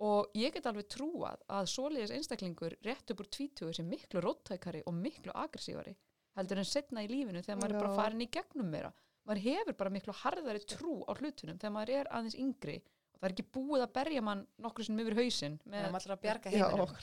Og 0.00 0.30
ég 0.34 0.54
get 0.54 0.64
alveg 0.66 0.86
trúað 0.88 1.42
að 1.52 1.66
svoleiðis 1.68 2.14
einstaklingur 2.16 2.78
rétt 2.86 3.10
upp 3.12 3.20
úr 3.20 3.28
tvítugur 3.28 3.76
sem 3.76 3.88
miklu 3.88 4.22
róttækari 4.24 4.80
og 4.88 4.94
miklu 4.96 5.34
aggressívari 5.36 5.92
heldur 6.38 6.62
en 6.62 6.68
setna 6.68 7.04
í 7.04 7.10
lífinu 7.10 7.42
þegar 7.44 7.58
maður 7.60 7.74
er 7.74 7.82
bara 7.84 7.98
farin 7.98 8.24
í 8.24 8.28
gegnum 8.32 8.70
meira. 8.72 8.92
Maður 9.28 9.42
hefur 9.44 9.76
bara 9.82 9.92
miklu 9.92 10.14
harðari 10.22 10.62
trú 10.64 11.02
á 11.04 11.12
hlutunum 11.18 11.60
þegar 11.60 11.74
maður 11.74 11.94
er 11.98 12.10
aðeins 12.16 12.38
yngri. 12.40 12.78
Og 13.12 13.20
það 13.20 13.28
er 13.28 13.34
ekki 13.34 13.46
búið 13.52 13.84
að 13.84 13.92
berja 13.98 14.24
mann 14.24 14.46
nokkur 14.64 14.86
sem 14.86 15.00
yfir 15.02 15.18
hausinn 15.18 15.58
Með 15.66 15.74
með 15.76 15.90
maður 15.92 16.00
ætlar 16.00 16.16
að 16.16 16.22
bjarga 16.24 16.52
Já. 16.54 16.56
heiminum. 16.56 16.94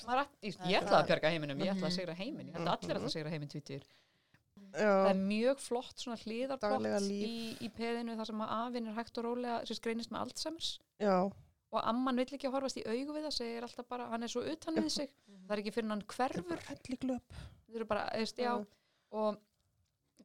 Ég, 0.41 0.55
Það 0.57 0.65
er 0.65 0.71
ég 0.73 0.81
ætla 0.81 0.97
að 0.97 1.09
bjarga 1.11 1.31
heiminum, 1.35 1.61
ég 1.61 1.73
ætla 1.75 1.91
að 1.91 1.97
segra 1.99 2.15
heiminn, 2.17 2.49
ég 2.49 2.57
að 2.57 2.71
allir 2.73 2.99
að 2.99 3.09
segra 3.13 3.33
heiminn 3.35 3.51
tvítur 3.53 3.85
það 4.77 5.09
er 5.09 5.19
mjög 5.31 5.63
flott 5.63 6.03
svona 6.03 6.19
hliðarplott 6.21 6.77
Daglega 6.77 7.01
í, 7.13 7.33
í 7.63 7.69
peðinu 7.77 8.15
þar 8.19 8.29
sem 8.31 8.45
að 8.45 8.53
afinn 8.57 8.91
er 8.91 8.97
hægt 8.97 9.19
og 9.21 9.27
rólega 9.27 9.59
sem 9.69 9.81
greinist 9.87 10.13
með 10.13 10.23
Alzheimer's. 10.25 10.71
Já. 11.03 11.17
og 11.67 11.81
amman 11.83 12.21
vill 12.21 12.37
ekki 12.37 12.51
horfast 12.53 12.79
í 12.79 12.85
augu 12.87 13.17
við 13.17 13.27
það 13.27 13.35
segir 13.35 13.67
alltaf 13.67 13.89
bara, 13.91 14.07
hann 14.13 14.23
er 14.23 14.31
svo 14.31 14.45
utan 14.47 14.79
við 14.79 14.89
sig. 14.93 15.11
Það 15.47 15.55
er 15.55 15.63
ekki 15.63 15.75
fyrir 15.75 15.91
hann 15.91 16.05
hverfur. 16.13 16.63
Það 16.67 17.75
eru 17.75 17.87
bara, 17.89 18.05
eðst, 18.15 18.39
já, 18.39 18.53
og 19.11 19.41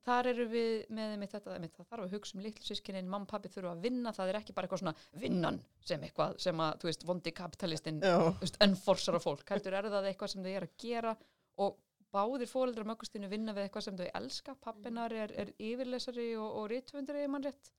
þar 0.07 0.29
eru 0.33 0.47
við 0.51 0.73
með 0.95 1.15
einmitt 1.15 1.35
þetta, 1.35 1.55
einmitt, 1.57 1.75
það 1.77 1.89
þarf 1.93 2.07
að 2.07 2.15
hugsa 2.17 2.37
um 2.37 2.43
litlu 2.43 2.67
sískinin, 2.67 3.09
mamma 3.11 3.27
og 3.27 3.31
pappi 3.31 3.51
þurfa 3.53 3.75
að 3.77 3.85
vinna 3.87 4.13
það 4.17 4.33
er 4.33 4.39
ekki 4.41 4.55
bara 4.57 4.69
eitthvað 4.69 4.83
svona 4.83 4.95
vinnan 5.23 5.61
sem 5.87 6.07
eitthvað 6.07 6.35
sem 6.43 6.63
að, 6.65 6.73
þú 6.83 6.91
veist, 6.91 7.07
vondi 7.07 7.35
kapitalistinn 7.37 8.01
þú 8.03 8.33
veist, 8.41 8.59
enforsar 8.67 9.19
á 9.19 9.21
fólk, 9.23 9.45
heldur 9.53 9.79
er 9.79 9.91
það 9.93 10.09
eitthvað 10.11 10.33
sem 10.35 10.47
þau 10.47 10.53
er 10.57 10.67
að 10.67 10.75
gera 10.83 11.15
og 11.63 11.77
báðir 12.13 12.51
fóreldrar 12.51 12.89
möggustinu 12.89 13.31
vinna 13.31 13.55
við 13.57 13.67
eitthvað 13.69 13.87
sem 13.87 13.97
þau 13.99 14.11
elska. 14.21 14.57
Pappinar 14.65 15.15
er, 15.17 15.33
er 15.33 15.55
yfirlesari 15.59 16.33
og, 16.37 16.61
og 16.61 16.69
rítvöndari 16.73 17.25
mann 17.31 17.47
rétt 17.47 17.73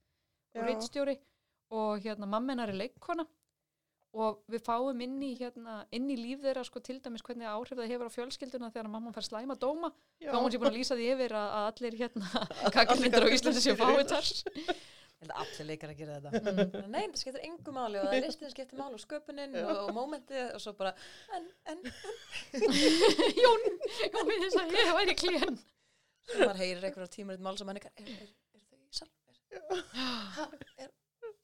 og 0.57 0.67
rítstjóri 0.67 1.15
og 1.73 2.03
hérna 2.03 2.29
mamminar 2.29 2.73
er 2.73 2.79
leikkona. 2.81 3.25
Og 4.13 4.43
við 4.53 4.61
fáum 4.61 4.99
inn 5.01 5.15
í, 5.25 5.31
hérna, 5.39 5.79
inn 5.95 6.05
í 6.13 6.17
líf 6.19 6.43
þeirra 6.43 6.61
sko 6.67 6.83
til 6.85 6.99
dæmis 7.01 7.23
hvernig 7.25 7.49
áhrif 7.49 7.79
það 7.79 7.89
hefur 7.89 8.11
á 8.13 8.15
fjölskylduna 8.15 8.69
þegar 8.69 8.91
mamman 8.93 9.15
fær 9.15 9.25
slæma 9.25 9.57
dóma. 9.57 9.89
Þá 10.21 10.35
hún 10.37 10.53
sé 10.53 10.59
búin 10.61 10.69
að 10.69 10.77
lýsa 10.77 10.97
því 10.99 11.07
yfir 11.15 11.33
að, 11.39 11.55
allir 11.71 11.97
hérna 12.03 12.43
kakkalmyndir 12.75 13.25
á 13.25 13.33
Íslandi 13.33 13.63
séu 13.63 13.79
fáitar 13.79 14.29
Ég 15.23 15.29
held 15.29 15.35
að 15.37 15.43
allir 15.43 15.67
leikar 15.69 15.91
að 15.93 15.99
gera 16.01 16.15
þetta. 16.19 16.81
Nei, 16.91 17.03
það 17.05 17.19
skiptir 17.21 17.45
engu 17.47 17.73
máli 17.75 17.99
og 18.01 18.09
það 18.09 18.17
er 18.17 18.25
listin 18.27 18.51
skiptir 18.51 18.79
máli 18.81 18.97
og 18.97 19.03
sköpunin 19.03 19.55
og, 19.61 19.69
og 19.85 19.93
mómentið 19.95 20.49
og 20.57 20.63
svo 20.63 20.73
bara, 20.75 20.91
en, 21.37 21.45
en, 21.71 21.79
Jón, 23.43 23.69
Jón 24.09 24.27
við 24.27 24.43
þess 24.43 24.59
að 24.59 24.75
ég 24.81 24.91
væri 24.99 25.15
klén 25.21 25.61
svo 26.27 26.47
maður 26.47 26.61
heyrir 26.61 26.87
einhverja 26.87 27.13
tímaritt 27.15 27.43
máls 27.43 27.63
og 27.63 27.69
mannikar, 27.69 27.93
er, 27.99 28.11
er, 28.11 28.29
er 28.55 28.63
þau 28.67 28.79
í 28.79 28.99
salm? 28.99 29.11
Er, 29.53 30.55
er, 30.85 30.93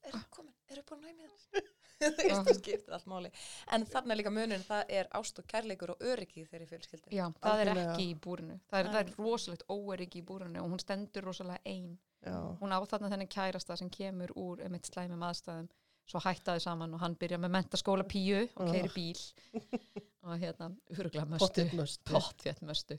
er 0.09 0.23
komin, 0.33 0.55
eru 0.71 0.85
búin 0.87 1.03
að 1.03 1.11
næmi 1.11 1.29
þannig? 1.29 1.75
Það 1.99 2.53
skiptir 2.55 2.93
allt 2.95 3.07
máli. 3.11 3.29
En 3.75 3.83
þarna 3.83 4.13
er 4.13 4.19
líka 4.21 4.31
munin, 4.31 4.61
það 4.63 4.93
er 5.01 5.09
ást 5.19 5.41
og 5.41 5.47
kærleikur 5.51 5.91
og 5.91 6.05
öryggi 6.07 6.45
þeirri 6.47 6.67
fjölskyldi. 6.69 7.11
Já, 7.11 7.25
það 7.43 7.63
er 7.65 7.71
ekki 7.73 8.05
í 8.05 8.13
búrinu. 8.23 8.55
Það 8.71 8.79
er, 8.79 8.91
það 8.93 9.01
er 9.01 9.17
rosalegt 9.17 9.65
óeriki 9.67 10.21
í 10.21 10.23
búrinu 10.29 10.61
og 10.63 10.71
hún 10.71 10.79
stendur 10.79 11.27
rosalega 11.27 11.59
ein 11.67 11.97
Já. 12.25 12.35
hún 12.59 12.73
á 12.75 12.79
þarna 12.83 13.11
þennan 13.13 13.31
kærasta 13.31 13.77
sem 13.79 13.89
kemur 13.93 14.33
úr 14.35 14.63
um 14.65 14.75
eitt 14.75 14.89
slæmum 14.89 15.23
aðstæðum. 15.29 15.69
Svo 16.09 16.19
hættaði 16.25 16.63
saman 16.63 16.93
og 16.97 17.03
hann 17.03 17.15
byrja 17.21 17.37
með 17.37 17.53
mentaskóla 17.53 18.03
píu 18.09 18.41
og 18.57 18.71
keiri 18.73 18.89
bíl. 18.95 19.19
Og 20.29 20.35
hérna, 20.41 20.67
huruglega 20.97 21.23
möstu. 21.29 21.63
Pottið 22.09 22.57
möstu. 22.67 22.97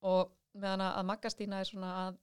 og 0.00 0.30
meðan 0.54 0.80
að 0.86 1.04
Maggastína 1.10 1.58
er 1.60 1.68
svona 1.68 1.90
að 2.06 2.16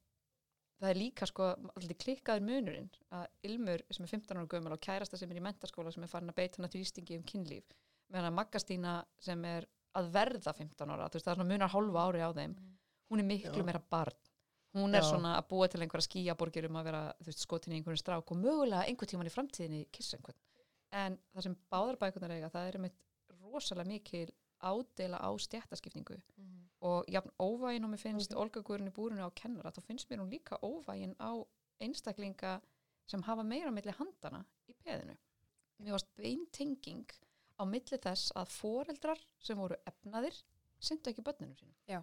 það 0.82 0.90
er 0.90 1.00
líka 1.00 1.28
sko 1.30 1.50
alltaf 1.54 2.00
klikkaður 2.02 2.48
munurinn 2.48 2.90
að 3.16 3.28
Ilmur 3.48 3.84
sem 3.92 4.08
er 4.08 4.12
15 4.16 4.40
ára 4.40 4.50
gömul 4.56 4.74
og 4.74 4.82
kærasta 4.82 5.20
sem 5.20 5.32
er 5.32 5.40
í 5.40 5.46
mentaskóla 5.46 5.94
sem 5.94 6.04
er 6.04 6.12
farin 6.12 6.34
að 6.34 6.40
beita 6.40 6.60
hana 6.60 6.72
þrýstingi 6.74 7.20
um 7.20 7.28
kynlíf. 7.28 7.68
Meðan 8.10 8.32
að 8.32 8.38
Maggastína 8.40 8.96
sem 9.22 9.46
er 9.46 9.70
að 9.96 10.10
verða 10.16 10.56
15 10.58 10.90
ára, 10.96 11.08
þú 11.08 11.20
veist 11.20 11.28
það 11.28 11.34
er 11.36 11.40
svona 11.40 11.52
munar 11.54 11.72
hálfa 11.76 12.08
ári 12.10 12.26
á 12.26 12.30
þeim 12.36 12.58
hún 13.12 13.22
er 13.22 13.30
miklu 13.30 13.62
Já. 13.62 13.66
meira 13.68 13.82
barn 13.94 14.25
hún 14.76 14.96
er 14.96 15.04
Já. 15.04 15.10
svona 15.10 15.36
að 15.40 15.48
búa 15.52 15.68
til 15.72 15.82
einhverja 15.84 16.08
skíaborgir 16.10 16.68
um 16.70 16.80
að 16.80 16.88
vera 16.90 17.04
veist, 17.24 17.44
skotin 17.44 17.74
í 17.74 17.80
einhverjum 17.80 18.02
strák 18.02 18.32
og 18.32 18.42
mögulega 18.42 18.86
einhver 18.90 19.10
tíman 19.10 19.30
í 19.30 19.34
framtíðinni 19.34 19.86
kissa 19.96 20.18
einhvern. 20.18 20.40
En 20.92 21.18
það 21.34 21.48
sem 21.48 21.58
báðar 21.72 22.00
bækunar 22.02 22.36
eiga 22.36 22.52
það 22.54 22.68
er 22.70 22.78
einmitt 22.80 23.00
rosalega 23.42 23.90
mikil 23.90 24.30
ádela 24.66 25.20
á 25.20 25.30
stjættaskipningu 25.40 26.18
og 26.86 27.06
jafn 27.12 27.32
óvægin 27.40 27.86
og 27.86 27.92
mér 27.92 28.02
finnst 28.02 28.34
Olga 28.34 28.62
Guðrun 28.62 28.92
í 28.92 28.96
búrinu 28.96 29.26
á 29.26 29.32
kennara 29.36 29.72
þá 29.72 29.82
finnst 29.88 30.10
mér 30.10 30.22
hún 30.24 30.32
líka 30.32 30.60
óvægin 30.62 31.16
á 31.20 31.32
einstaklinga 31.82 32.62
sem 33.08 33.24
hafa 33.24 33.44
meira 33.44 33.72
á 33.72 33.76
milli 33.76 33.94
handana 33.96 34.46
í 34.68 34.76
peðinu. 34.84 35.16
Mér 35.80 35.96
varst 35.96 36.12
beintenging 36.16 37.08
á 37.60 37.64
milli 37.68 37.98
þess 37.98 38.32
að 38.36 38.52
foreldrar 38.52 39.22
sem 39.40 39.58
voru 39.58 39.78
efnaðir 39.88 40.38
syndu 40.80 41.12
ekki 41.12 41.24
börnunum 41.26 41.56
sínum. 41.58 41.76
Já. 41.88 42.02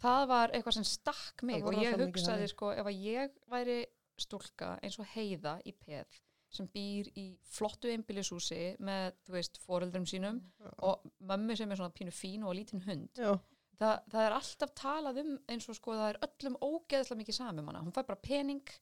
Það 0.00 0.26
var 0.30 0.54
eitthvað 0.54 0.78
sem 0.78 0.88
stakk 0.88 1.44
mig 1.46 1.64
og 1.66 1.76
ég 1.80 1.96
hugsaði 2.00 2.48
sko 2.50 2.72
ef 2.72 2.88
að 2.90 3.04
ég 3.04 3.38
væri 3.52 3.78
stúlka 4.20 4.74
eins 4.84 4.98
og 5.00 5.08
heiða 5.14 5.58
í 5.64 5.72
peð 5.76 6.18
sem 6.50 6.66
býr 6.74 7.08
í 7.14 7.24
flottu 7.46 7.92
einbýlishúsi 7.92 8.74
með, 8.82 9.14
þú 9.26 9.34
veist, 9.36 9.60
foreldrum 9.62 10.06
sínum 10.08 10.40
og 10.82 11.04
mömmu 11.22 11.54
sem 11.56 11.70
er 11.70 11.78
svona 11.78 11.94
pínu 11.94 12.14
fín 12.14 12.46
og 12.46 12.56
lítinn 12.58 12.82
hund 12.88 13.20
Já. 13.20 13.36
Þa, 13.80 13.90
það 14.12 14.24
er 14.26 14.34
alltaf 14.36 14.72
talað 14.76 15.20
um 15.22 15.30
eins 15.48 15.68
og 15.70 15.78
sko 15.78 15.94
það 15.96 16.10
er 16.10 16.18
öllum 16.26 16.58
ógeðslega 16.60 17.20
mikið 17.22 17.38
sami 17.38 17.62
um 17.62 17.70
hana 17.70 17.84
hún 17.84 17.94
fær 17.94 18.08
bara 18.10 18.20
pening 18.24 18.74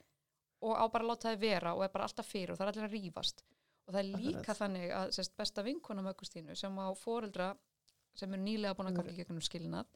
og 0.64 0.74
á 0.74 0.84
bara 0.90 1.04
að 1.04 1.10
láta 1.12 1.28
það 1.28 1.44
vera 1.44 1.74
og 1.76 1.84
er 1.84 1.92
bara 1.92 2.08
alltaf 2.08 2.26
fyrir 2.26 2.54
og 2.54 2.58
það 2.58 2.66
er 2.66 2.72
allir 2.72 2.88
að 2.88 2.96
rífast 2.96 3.44
og 3.84 3.92
það 3.92 4.00
er 4.00 4.08
líka 4.08 4.40
Akkurat. 4.40 4.58
þannig 4.62 4.90
að 4.96 5.12
sérst, 5.18 5.36
besta 5.38 5.64
vinkona 5.64 6.04
mögustínu 6.08 6.56
sem 6.58 6.80
á 6.80 6.88
foreldra 6.98 7.52
sem 8.18 8.32
eru 8.34 8.42
nýlega 8.42 8.74
búin 8.74 8.90
að 8.90 8.98
ganga 8.98 9.14
í 9.14 9.20
gegnum 9.20 9.44
skilnað 9.44 9.92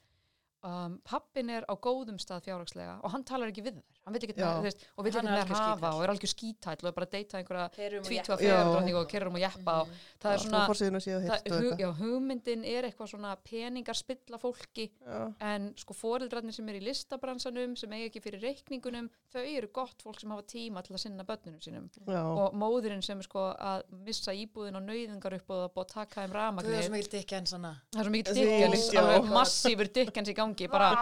um, 0.67 0.99
pappin 1.07 1.51
er 1.51 1.67
á 1.67 1.75
góðum 1.75 2.19
stað 2.23 2.47
fjárhagslega 2.47 2.99
og 3.03 3.15
hann 3.15 3.27
talar 3.29 3.53
ekki 3.53 3.67
við 3.67 3.81
þær 3.81 4.02
hann 4.03 4.17
vil 4.17 4.23
ekki 4.27 4.35
Já. 4.35 4.49
með, 4.49 4.65
veist, 4.67 4.85
og 4.97 5.07
vil 5.07 5.13
Hann 5.15 5.29
ekki 5.29 5.31
er 5.31 5.37
með 5.37 5.43
algjör 5.43 5.63
hafa 5.63 5.91
og 5.95 6.03
er 6.03 6.13
algjör 6.13 6.31
skítæll 6.33 6.81
og 6.83 6.89
er 6.89 6.95
bara 6.97 7.07
að 7.07 7.13
deyta 7.15 7.39
einhverja 7.39 7.67
Keyrum 7.77 8.07
og 8.07 8.43
að 8.43 8.89
og 8.99 9.07
kerrum 9.13 9.37
og 9.39 9.43
jeppa 9.43 9.75
og 9.83 9.93
það 10.23 10.33
er 10.33 10.43
svona 10.43 10.63
að 10.67 11.29
það, 11.29 11.55
hug, 11.63 11.83
já, 11.83 11.89
hugmyndin 12.01 12.65
er 12.67 12.89
eitthvað 12.89 13.13
svona 13.13 13.35
peningar 13.47 13.99
spilla 13.99 14.41
fólki 14.43 14.89
Já. 14.91 15.21
en 15.53 15.69
sko 15.79 15.97
foreldrarnir 15.97 16.57
sem 16.57 16.73
er 16.73 16.81
í 16.81 16.83
listabransanum 16.89 17.77
sem 17.79 17.95
eiga 17.95 18.09
ekki 18.11 18.25
fyrir 18.25 18.43
reikningunum 18.43 19.11
þau 19.33 19.43
eru 19.45 19.71
gott 19.75 20.03
fólk 20.03 20.23
sem 20.23 20.35
hafa 20.35 20.47
tíma 20.51 20.83
til 20.83 20.97
að 20.97 21.05
sinna 21.05 21.27
börnunum 21.29 21.63
sínum 21.63 21.87
Já. 22.03 22.23
og 22.27 22.59
móðurinn 22.59 23.05
sem 23.07 23.23
er 23.23 23.29
sko 23.29 23.47
að 23.55 23.87
missa 24.03 24.35
íbúðin 24.35 24.81
og 24.81 24.87
nauðingar 24.89 25.39
upp 25.39 25.55
og 25.55 25.63
að 25.69 25.73
búið 25.77 25.87
að 25.87 25.95
taka 25.95 26.27
þeim 26.27 26.37
ramagnir 26.39 26.87
sem 26.89 26.99
vildi 26.99 27.23
ekki 27.23 27.39
enn 27.39 27.51
svona. 27.53 27.75
það 27.95 28.03
er 28.03 28.77
svo 28.83 28.99
já. 28.99 29.03
alveg 29.03 29.31
massífur 29.31 29.93
dickens 29.95 30.33
í 30.33 30.37
gangi 30.37 30.71
bara, 30.73 30.93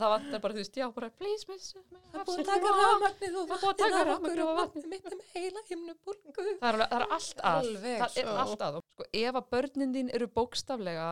það 0.00 0.14
vantar 0.16 0.44
bara, 0.44 0.56
þú 0.56 0.64
veist, 0.64 0.78
já, 0.82 0.88
bara 0.94 1.10
please 1.14 1.48
miss 1.50 1.74
Það 2.14 2.23
er 2.24 2.30
búið 2.30 2.40
að 2.42 2.48
taka 2.50 2.72
rafmagnið 2.78 3.36
og 3.40 3.52
að 3.54 3.66
vatnið 3.66 3.98
af 3.98 4.12
okkur 4.14 4.42
og 4.44 4.52
vatnið. 4.60 4.88
mitt 4.92 5.10
um 5.10 5.22
heila 5.34 5.64
himnubólgu. 5.68 6.32
það 6.62 6.80
það 6.80 6.96
er 6.98 7.06
allt 7.18 7.44
að 7.52 7.70
það 7.84 8.08
er 8.08 8.08
sko. 8.14 8.38
allt 8.44 8.66
að 8.68 8.80
sko, 8.80 9.08
ef 9.22 9.40
að 9.40 9.50
börnin 9.54 9.94
þín 9.94 10.10
eru 10.18 10.30
bókstaflega 10.40 11.08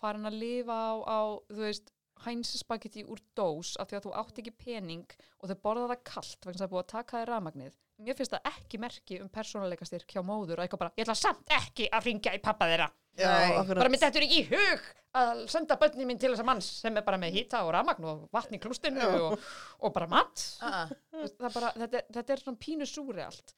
farin 0.00 0.30
að 0.30 0.40
lifa 0.40 0.74
á, 0.74 0.92
á 1.04 1.20
þú 1.50 1.62
veist, 1.64 1.94
hænsispagetti 2.24 3.04
úr 3.10 3.20
dós 3.36 3.74
af 3.82 3.90
því 3.90 3.98
að 3.98 4.04
þú 4.06 4.12
átt 4.20 4.38
ekki 4.40 4.54
pening 4.64 5.16
og 5.42 5.50
þau 5.50 5.58
borða 5.66 5.88
það 5.92 6.04
kalt 6.12 6.46
vegna 6.46 6.54
að 6.54 6.62
það 6.62 6.68
er 6.68 6.74
búið 6.74 6.84
að 6.84 6.92
taka 6.94 7.20
þér 7.20 7.32
rafmagnið 7.34 7.80
mér 8.02 8.16
finnst 8.18 8.34
það 8.34 8.48
ekki 8.50 8.80
merki 8.82 9.18
um 9.22 9.30
persónuleika 9.32 9.86
styrk 9.86 10.16
hjá 10.16 10.22
móður 10.26 10.58
og 10.58 10.64
eitthvað 10.64 10.82
bara, 10.84 10.94
ég 10.98 11.06
ætla 11.06 11.16
samt 11.18 11.50
ekki 11.54 11.88
að 11.94 12.08
ringja 12.08 12.34
í 12.34 12.42
pappa 12.42 12.68
þeirra. 12.70 12.88
Bara 13.18 13.88
mér 13.92 14.06
er 14.08 14.22
ekki 14.26 14.42
í 14.42 14.46
hug 14.50 14.86
að 15.14 15.44
senda 15.52 15.76
börnin 15.78 16.08
mín 16.10 16.18
til 16.18 16.32
þess 16.32 16.42
að 16.42 16.48
manns 16.48 16.68
sem 16.82 16.96
er 16.98 17.04
bara 17.06 17.18
með 17.22 17.36
hýta 17.36 17.60
og 17.62 17.70
rafmagn 17.76 18.06
og 18.10 18.22
vatn 18.34 18.56
í 18.56 18.58
klústinu 18.62 19.04
og, 19.28 19.36
og 19.78 19.92
bara 19.94 20.08
mat. 20.10 20.42
Ah, 20.66 20.88
það 21.14 21.46
er 21.46 21.54
bara, 21.54 21.68
þetta, 21.84 22.00
er- 22.00 22.08
þetta 22.16 22.34
er 22.34 22.42
svona 22.42 22.58
pínu 22.64 22.88
súri 22.90 23.22
allt. 23.22 23.54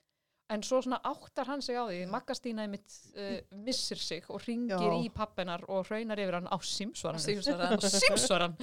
En 0.52 0.62
svo 0.62 0.78
svona 0.84 1.00
áttar 1.02 1.48
hann 1.50 1.62
sig 1.64 1.74
á 1.74 1.82
því 1.88 2.04
Maggastína 2.12 2.68
mitt 2.70 2.92
uh, 3.16 3.40
missir 3.66 3.98
sig 3.98 4.28
og 4.30 4.44
ringir 4.44 4.78
Já. 4.78 4.92
í 5.02 5.08
pappinar 5.10 5.64
og 5.66 5.88
raunar 5.90 6.20
yfir 6.22 6.36
hann 6.38 6.46
á 6.46 6.54
simsvaran 6.62 7.18
Símsvaran. 7.18 7.80
simsvaran 7.82 8.54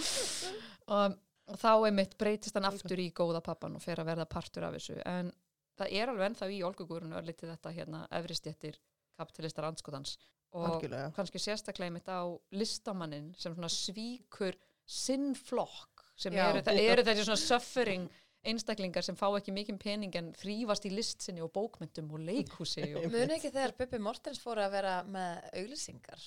og, 0.88 1.18
og 1.50 1.58
þá 1.60 1.72
einmitt 1.90 2.14
breytist 2.22 2.56
hann 2.56 2.70
aftur 2.70 3.02
í 3.04 3.10
góða 3.12 3.42
pappan 3.44 3.76
og 3.76 3.84
fer 3.84 4.00
að 4.00 4.14
verða 4.14 4.30
partur 4.32 4.64
af 4.70 4.78
þessu. 4.78 4.96
En 5.04 5.34
það 5.82 5.98
er 6.00 6.14
alveg 6.14 6.30
ennþá 6.30 6.50
í 6.56 6.62
olgugúrunu 6.70 7.18
örlítið 7.20 7.52
þetta 7.56 7.74
hérna 7.76 8.06
efristjettir 8.22 8.80
kapitalistar 9.20 9.68
anskotans 9.68 10.16
og 10.54 10.68
Algjörlega. 10.70 11.12
kannski 11.16 11.40
sérstaklega 11.42 11.90
einmitt 11.90 12.10
á 12.10 12.22
listamannin 12.54 13.32
sem 13.38 13.56
svona 13.56 13.70
svíkur 13.72 14.54
sinn 14.86 15.34
flokk 15.36 16.04
sem 16.16 16.34
Já. 16.34 16.50
eru, 16.52 16.62
það 16.62 16.80
eru 16.92 17.04
þessi 17.08 17.26
svona 17.26 17.42
suffering 17.42 18.10
einstaklingar 18.46 19.02
sem 19.06 19.16
fá 19.16 19.30
ekki 19.40 19.54
mikið 19.56 19.78
pening 19.80 20.16
en 20.20 20.34
þrýfast 20.36 20.86
í 20.86 20.92
listsinni 20.94 21.42
og 21.42 21.52
bókmyndum 21.56 22.12
og 22.14 22.20
leikhúsi 22.28 22.84
og 23.00 23.08
Muni 23.12 23.38
ekki 23.38 23.50
þegar 23.56 23.74
Bubbi 23.80 24.00
Mortens 24.04 24.42
fór 24.44 24.60
að 24.66 24.72
vera 24.76 24.98
með 25.08 25.50
auglýsingar 25.62 26.20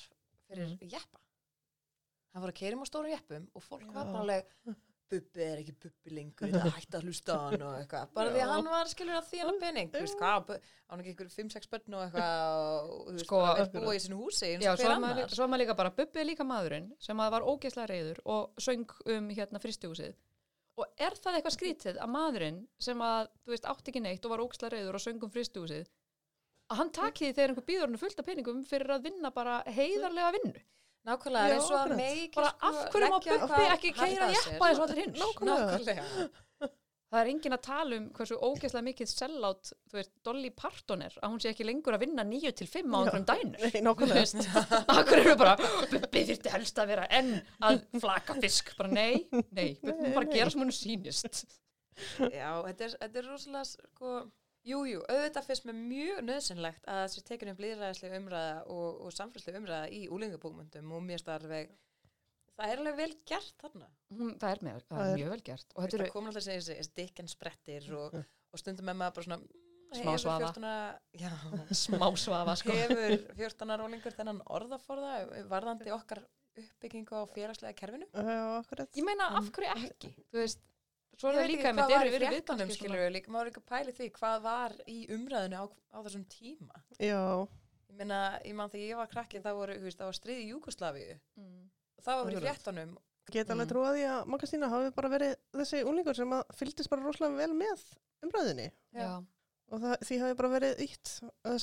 fyrir 0.49 0.67
Mhm. 0.71 0.89
jeppa. 0.91 1.21
Hann 2.33 2.43
fór 2.43 2.53
að 2.53 2.59
keirum 2.61 2.83
á 2.83 2.87
stóru 2.89 3.11
jeppum 3.13 3.47
og 3.55 3.63
fólk 3.63 3.87
var 3.93 4.05
Já. 4.07 4.13
bara 4.13 4.23
alveg 4.25 4.45
Bubbi 5.11 5.43
er 5.47 5.61
ekki 5.63 5.75
Bubbi 5.85 6.13
lengur, 6.17 6.51
þetta 6.51 6.73
hætti 6.75 6.99
að 6.99 7.05
hlusta 7.07 7.35
á 7.37 7.39
hann 7.47 7.63
og 7.67 7.75
eitthvað. 7.79 8.09
Bara 8.17 8.33
því 8.35 8.41
að 8.43 8.53
hann 8.53 8.71
var 8.73 8.91
skilur 8.91 9.19
að 9.21 9.29
þjána 9.31 9.55
pening. 9.63 9.91
Þú 9.93 10.03
veist 10.03 10.19
hvað, 10.21 10.47
Bu- 10.49 10.59
á 10.59 10.91
hann 10.91 11.03
ekki 11.05 11.13
ykkur 11.15 11.31
5-6 11.35 11.69
börn 11.75 11.97
og 11.99 12.05
eitthvað 12.07 12.91
og 12.91 13.21
Sko, 13.23 13.43
búa 13.77 13.95
í 13.95 14.01
sinu 14.03 14.19
húsi 14.21 14.51
Já, 14.63 14.73
svo 14.77 14.91
er, 14.91 15.01
maður, 15.03 15.37
maður 15.47 15.63
líka 15.63 15.77
bara 15.79 15.93
Bubbi 15.99 16.23
er 16.23 16.29
líka 16.31 16.47
maðurinn 16.47 16.89
sem 17.03 17.23
að 17.23 17.31
var 17.37 17.47
ógeðslega 17.47 17.91
reyður 17.93 18.21
og 18.25 18.63
söng 18.67 18.87
um 19.17 19.29
hérna 19.31 19.63
fristihúsið 19.63 20.15
og 20.77 20.91
er 21.01 21.15
það 21.17 21.39
eitthvað 21.39 21.55
skrítið 21.57 21.99
að 22.05 22.11
maðurinn 22.13 22.59
sem 22.83 23.01
að, 23.01 23.31
þú 23.47 23.55
veist, 23.55 23.69
átti 23.71 23.93
ekki 23.95 24.03
neitt 24.05 24.27
og 24.27 24.35
var 24.35 24.43
ógeðslega 24.45 24.75
reyður 24.77 24.99
og 24.99 25.05
söng 25.07 25.23
um 25.25 25.33
fristihúsið 25.33 25.87
að 26.67 26.81
hann 26.83 26.91
taki 26.91 27.29
því 27.29 27.35
þegar 27.39 27.53
einhver 27.55 27.67
býður 27.71 27.87
hann 27.89 28.01
fullt 28.03 28.21
af 28.21 28.27
peningum 28.27 28.65
fyrir 28.67 28.93
að 28.97 29.05
vinna 29.07 29.31
bara 29.35 29.61
heiðarlega 29.71 30.33
vinnu 30.37 30.63
Nákvæmlega, 31.07 31.47
Já, 31.47 31.55
eins 31.57 31.69
og 31.71 31.79
að 31.79 31.93
megi 32.01 32.25
bara 32.35 32.51
af 32.67 32.79
hverju 32.91 33.13
má 33.13 33.19
Bubbi 33.27 33.67
ekki 33.77 33.93
keira 33.95 34.27
jeppa 34.33 34.51
jeppa 34.57 34.69
eins 34.73 34.81
og 34.81 34.89
allir 34.89 35.03
hins 35.05 35.21
Nákvæmlega. 35.23 36.29
það 37.07 37.21
er 37.21 37.29
enginn 37.31 37.55
að 37.55 37.61
tala 37.63 37.99
um 38.01 38.07
hversu 38.17 38.37
ógeðslega 38.43 38.85
mikið 38.89 39.11
sellátt, 39.13 39.71
þú 39.87 39.99
veist, 40.01 40.11
Dolly 40.27 40.51
Parton 40.59 41.05
er 41.07 41.15
að 41.23 41.31
hún 41.31 41.43
sé 41.45 41.53
ekki 41.53 41.67
lengur 41.69 41.95
að 41.95 42.03
vinna 42.03 42.25
9 42.27 42.51
til 42.59 42.67
5 42.73 42.91
á 42.91 42.99
einhverjum 42.99 43.29
dænur. 43.31 43.63
Nei, 43.63 43.83
nákvæmlega. 43.87 44.81
Akkur 44.97 45.21
eru 45.23 45.37
bara, 45.39 45.55
Bubbi 45.93 46.25
þyrfti 46.33 46.55
helst 46.57 46.83
að 46.83 46.91
vera 46.91 47.07
enn 47.21 47.31
að 47.71 47.79
flaka 48.03 48.35
fisk, 48.43 48.75
bara 48.81 48.91
nei, 48.91 49.23
nei, 49.55 49.69
Bubbi 49.85 50.11
bara 50.19 50.27
gera 50.35 50.51
sem 50.51 50.65
hún 50.67 50.75
sýnist. 50.75 51.47
Já, 52.19 52.51
þetta 52.67 52.89
er, 52.91 52.99
þetta 53.05 53.23
er 53.23 53.31
rosalega 53.31 53.65
sko, 53.71 54.17
jú, 54.67 54.81
jú, 54.91 55.01
auðvitað 55.07 55.47
finnst 55.49 55.67
mér 55.69 55.77
mjög 55.79 56.23
nöðsynlegt 56.27 56.87
að 56.91 57.03
þessi 57.05 57.25
tekin 57.29 57.53
upp 57.53 57.61
líðræðislega 57.65 58.21
umræða 58.21 58.55
og, 58.75 59.03
og 59.07 59.13
samfélagslega 59.15 59.61
umræða 59.63 59.91
í 59.95 60.01
úlingabókmyndum 60.17 60.95
og 60.97 61.05
mér 61.07 61.23
starfið 61.23 61.71
það 62.57 62.73
er 62.73 62.81
alveg 62.83 62.97
vel 63.03 63.13
gert 63.29 63.55
þarna 63.63 63.89
Hún, 64.17 64.33
það 64.41 64.51
er, 64.55 64.61
með, 64.67 64.83
það 64.89 64.99
Það 65.01 65.09
er 65.13 65.17
mjög 65.21 65.31
vel 65.35 65.43
gert. 65.51 65.73
Og 65.75 65.83
þetta 65.87 66.03
er 66.05 66.11
komin 66.15 66.31
alltaf 66.31 66.45
þessi, 66.47 66.75
þessi 66.79 66.93
Dickens 67.01 67.33
sprettir 67.35 67.87
og, 67.99 68.15
og 68.55 68.61
stundum 68.63 68.87
með 68.87 68.99
maður 69.01 69.17
bara 69.17 69.27
svona 69.27 69.39
mm, 69.43 69.63
Smá 69.97 70.13
svafa. 70.23 70.51
14 70.53 70.67
ára- 70.71 71.01
já, 71.15 71.33
smá 71.85 72.07
svafa, 72.23 72.55
sko. 72.61 72.75
hefur 72.75 73.17
14 73.41 73.73
ára 73.75 73.81
rólingur 73.83 74.15
þennan 74.19 74.41
orðaforða 74.59 75.13
varðandi 75.51 75.93
okkar 75.95 76.23
uppbyggingu 76.57 77.19
á 77.19 77.23
félagslega 77.35 77.77
kerfinu 77.77 78.07
Já, 78.15 78.39
akkurat. 78.63 78.89
Ég 78.97 79.05
meina, 79.07 79.27
af 79.43 79.51
hverju 79.53 79.75
ekki? 79.91 80.13
Þú 80.33 80.41
veist, 80.41 80.63
svo 81.17 81.29
er 81.31 81.37
það 81.37 81.43
ekki 81.45 81.53
líka, 81.57 81.71
í 81.73 81.95
eru 81.97 82.19
fréttunum 82.31 82.59
kannski 82.63 82.79
skilur 82.81 83.01
við 83.03 83.13
líka, 83.17 83.31
maður 83.33 83.49
líka 83.51 83.63
pæli 83.71 83.93
því 83.97 84.09
hvað 84.19 84.43
var 84.47 84.75
í 84.87 84.99
umræðinu 85.17 85.57
á, 85.57 85.65
á 85.67 85.99
þessum 86.07 86.25
tíma 86.29 86.83
Já, 87.01 87.21
ég 87.91 87.97
meina, 88.01 88.19
ég 88.45 88.55
man 88.59 88.71
þegar 88.73 88.87
ég 88.91 88.97
var 89.01 89.09
krakki 89.13 89.41
þá 89.41 89.51
voru, 89.57 89.77
þú 89.81 89.87
veist, 89.89 89.99
það 90.01 90.11
var 90.11 90.19
stríð 90.21 90.41
í 90.45 90.49
Júkoslavíu 90.53 91.19
Mm. 91.37 91.63
og 91.97 92.05
það 92.05 92.17
var 92.23 92.33
í 92.33 92.37
Akkurat. 92.37 92.49
fréttunum 92.51 92.97
get 93.33 93.49
alveg 93.51 93.67
Mm. 93.67 93.71
trúa 93.73 93.93
því 93.97 94.05
að 94.13 94.27
Magastína 94.35 94.69
hafi 94.71 94.91
bara 94.95 95.09
verið 95.09 95.33
þessi 95.57 95.81
úlingur 95.89 96.15
sem 96.17 96.31
að 96.31 96.45
fylgdist 96.55 96.91
bara 96.91 97.03
rosalega 97.03 97.37
vel 97.37 97.55
með 97.55 97.83
umræðinni 98.23 98.71
Já. 98.95 99.25
og 99.73 99.81
það, 99.83 99.97
því 100.07 100.19
hafi 100.21 100.35
bara 100.37 100.49
verið 100.53 100.79
ítt 100.85 101.15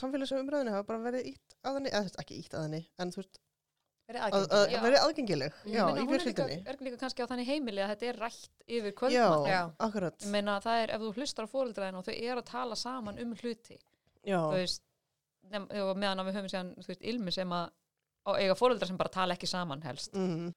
samfélagsum 0.02 0.42
umræðinni 0.44 0.74
hafi 0.76 0.88
bara 0.90 1.00
verið 1.06 1.30
ítt 1.32 1.56
að 1.64 1.78
henni 1.80 1.90
eða 1.94 2.12
ekki 2.20 2.40
ítt 2.42 2.54
að 2.58 2.64
henni 2.68 2.82
en 3.00 3.12
þú 3.12 3.22
veist, 3.22 3.40
verið 4.10 4.24
að, 4.26 4.46
að, 4.54 4.96
aðgengileg 5.00 5.54
Já. 5.54 5.70
Ég 5.70 5.76
já, 5.78 5.84
meina, 5.88 6.02
í 6.02 6.08
hún 6.08 6.16
er 6.18 6.26
líka, 6.26 6.46
fjölskyldinni 6.46 6.72
er 6.74 6.80
líka 6.88 7.00
kannski 7.04 7.24
á 7.24 7.30
þannig 7.32 7.50
heimili 7.50 7.84
að 7.84 7.92
þetta 7.94 8.08
er 8.10 8.20
rætt 8.24 8.66
yfir 8.68 8.90
já, 8.92 8.96
kvöldmatt. 9.00 9.52
Já. 9.52 9.62
akkurat 9.88 10.26
Ég 10.26 10.34
meina, 10.34 10.56
það 10.64 10.82
er, 10.84 10.94
ef 10.96 11.06
þú 11.06 11.12
hlustar 11.20 11.48
á 11.48 11.54
fóreldræðin 11.54 12.00
og 12.00 12.08
þau 12.08 12.16
eru 12.16 12.44
að 12.44 12.50
tala 12.50 12.80
saman 12.80 13.22
um 13.24 13.36
hluti, 13.40 13.78
já, 14.24 14.40
þú 14.40 14.58
veist, 14.58 14.84
nefn, 15.54 15.70
meðan 16.04 16.24
að 16.24 16.30
við 16.30 16.40
höfum 16.40 16.52
síðan, 16.54 16.74
þú 16.80 16.92
veist, 16.92 17.06
ilmi 17.14 17.36
sem 17.36 17.56
að, 17.60 17.70
og 18.28 18.42
eiga 18.42 18.58
fóreldrar 18.60 18.92
sem 18.92 19.00
bara 19.00 19.14
tala 19.14 19.38
ekki 19.38 19.50
saman 19.52 19.86
helst. 19.88 20.12
mm, 20.16 20.52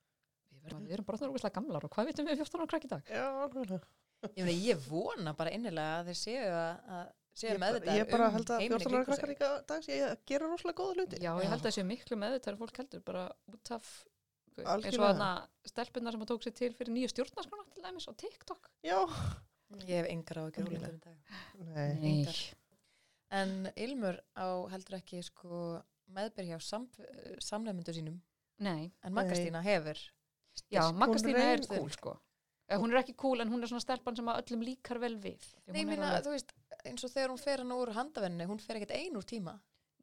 Við, 0.51 0.65
verðum, 0.67 0.89
við 0.89 0.97
erum 0.97 1.07
bara 1.07 1.23
þarna 1.23 1.55
gamlar 1.61 1.87
og 1.87 1.95
hvað 1.95 2.11
vitum 2.11 2.27
við 2.27 2.43
14 2.43 2.63
ára 2.63 2.71
krakk 2.73 2.89
í 2.89 2.91
dag? 2.91 3.15
já, 3.15 3.27
akkurat 3.45 3.87
ég, 4.35 4.43
meina, 4.43 4.59
ég 4.65 4.83
vona 4.89 5.35
bara 5.39 5.53
innilega 5.55 6.01
að 6.01 6.11
þeir 6.11 6.19
séu 6.19 6.47
að, 6.51 6.91
að 6.97 7.07
séu 7.37 7.51
ég, 7.53 7.59
bara- 7.61 7.73
meðvitað 7.73 7.99
ég 8.01 8.11
bara 8.11 8.27
um 8.31 8.35
held 8.37 8.51
að 8.51 8.61
heiminn 8.61 8.67
í 8.67 8.83
14 8.83 8.97
ára 8.97 9.05
kringum 9.05 9.07
krakkar 9.11 9.31
líka 9.33 9.49
dags 9.71 9.89
ég 9.93 10.19
gera 10.33 10.49
rosalega 10.51 10.79
góða 10.81 10.95
hluti. 10.97 11.17
Já, 11.21 11.33
ég 11.37 11.51
held 11.53 11.61
að 11.61 11.67
það 11.69 11.77
sé 11.77 11.85
miklu 11.93 12.17
meðvitað 12.23 12.59
fólk 12.63 12.77
heldur 12.83 13.03
bara 13.11 13.25
út 13.53 13.71
af 13.77 13.91
eins 14.57 14.97
og 14.97 15.03
þarna 15.05 15.31
stelpunnar 15.69 16.13
sem 16.17 16.23
að 16.25 16.31
tók 16.33 16.47
sér 16.47 16.55
til 16.57 16.73
fyrir 16.79 16.93
nýju 16.97 17.11
stjórnarskrána 17.13 17.67
til 17.75 17.83
dæmis 17.85 18.09
á 18.09 18.13
TikTok. 18.17 18.71
já, 18.83 18.99
ég 19.85 19.97
hef 20.01 20.07
engar 20.15 20.39
á 20.41 20.45
ekki 20.49 20.81
dag. 20.81 21.17
Nei, 21.75 22.25
en 23.37 23.69
Ilmur 23.77 24.21
á 24.39 24.47
heldur 24.73 24.97
ekki 25.01 25.21
sko 25.27 25.83
meðbyrja 26.17 26.57
hjá 26.57 26.63
sam, 26.63 26.87
samnefndu 27.43 27.93
sínum. 27.97 28.21
Nei, 28.63 28.93
en 29.05 29.13
Magastína 29.13 29.61
hefur. 29.67 29.99
Já, 30.73 30.87
Maggastína 30.95 31.43
er 31.53 31.67
cool 31.69 31.91
sko. 31.93 32.15
Hún 32.71 32.91
er 32.95 33.03
ekki 33.03 33.15
cool 33.19 33.41
en 33.45 33.51
hún 33.53 33.63
er 33.63 33.69
svona 33.71 33.83
stelpan 33.85 34.17
sem 34.17 34.27
að 34.27 34.41
öllum 34.43 34.63
líkar 34.67 34.99
vel 35.03 35.17
við. 35.23 35.43
Nei, 35.69 35.85
alveg- 35.85 36.25
þú 36.25 36.33
veist, 36.33 36.55
eins 36.91 37.05
og 37.07 37.13
þegar 37.13 37.33
hún 37.35 37.43
fer 37.43 37.63
hann 37.63 37.75
úr 37.77 37.93
handavenni, 37.97 38.47
hún 38.51 38.63
fer 38.63 38.79
ekkert 38.81 38.95
ein 38.99 39.19
úr 39.19 39.27
tíma. 39.27 39.57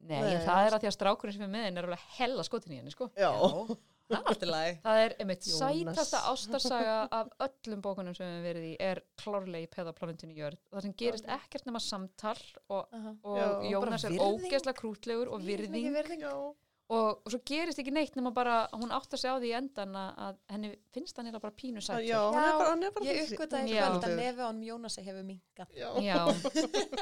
Nei, 0.03 0.19
Nei, 0.19 0.37
það 0.43 0.67
er 0.67 0.75
að 0.75 0.83
því 0.83 0.87
að 0.89 0.95
strákurinn 0.97 1.35
sem 1.37 1.45
er 1.45 1.51
með 1.53 1.65
henni 1.69 1.79
er 1.79 1.85
alveg 1.87 2.05
hella 2.17 2.43
skotin 2.43 2.73
í 2.75 2.79
henni, 2.81 2.91
sko. 2.91 3.05
já, 3.15 3.29
það 3.31 4.17
er 4.17 4.25
alltaf 4.33 4.49
læg. 4.51 4.79
Það 4.83 5.03
er 5.03 5.13
einmitt 5.23 5.45
sætasta 5.47 6.19
ástarsaga 6.33 6.95
af 7.19 7.29
öllum 7.45 7.83
bókunum 7.85 8.17
sem 8.17 8.27
við 8.33 8.43
verið 8.49 8.65
í 8.67 8.73
er 8.83 8.99
klárlega 9.21 9.63
í 9.63 9.69
peðaplanetinu 9.71 10.35
jörð. 10.41 10.59
Það 10.73 10.85
sem 10.87 10.95
gerist 10.99 11.29
ekkert 11.37 11.69
nema 11.69 11.79
samtal 11.85 12.35
og, 12.67 12.99
og 13.23 13.39
Já, 13.39 13.47
Jónas 13.71 14.03
er 14.03 14.17
virðing. 14.17 14.43
ógeðslega 14.43 14.79
krútlegur 14.81 15.31
og 15.31 15.47
virðing 15.47 15.87
já, 16.19 16.35
og, 16.93 17.23
og 17.25 17.31
svo 17.33 17.39
gerist 17.49 17.79
ekki 17.81 17.93
neitt 17.95 18.15
nema 18.17 18.31
bara 18.35 18.55
hún 18.75 18.91
áttar 18.95 19.19
sig 19.21 19.31
á 19.33 19.35
því 19.41 19.49
í 19.49 19.55
endan 19.57 19.95
að, 19.97 20.09
að 20.27 20.37
henni 20.53 20.69
finnst 20.95 21.17
hann 21.19 21.29
eða 21.31 21.41
bara 21.43 21.55
pínu 21.57 21.81
sættur. 21.83 22.05
já, 22.05 22.19
hann 22.35 22.43
er 22.43 22.57
bara, 22.59 22.69
hann 22.73 22.85
er 22.87 22.93
bara 22.97 23.07
Ég 23.09 23.23
uppgötaði 23.33 23.73
Já. 23.73 23.83
kvöld 23.87 24.07
að 24.09 24.15
nefi 24.19 24.45
án 24.47 24.61
Jónasi 24.67 25.05
hefur 25.07 25.25
minkað. 25.27 25.73
já, 25.79 25.89
Já, 26.03 26.19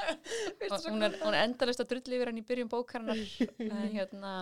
og 0.72 0.88
hún 0.88 1.06
er, 1.08 1.18
hún 1.22 1.36
er 1.36 1.46
endalist 1.48 1.84
að 1.84 1.92
drulli 1.94 2.18
yfir 2.20 2.32
hann 2.32 2.42
í 2.42 2.46
byrjun 2.48 2.72
bókarinnar 2.72 3.22
en 3.68 3.92
hérna 3.96 4.34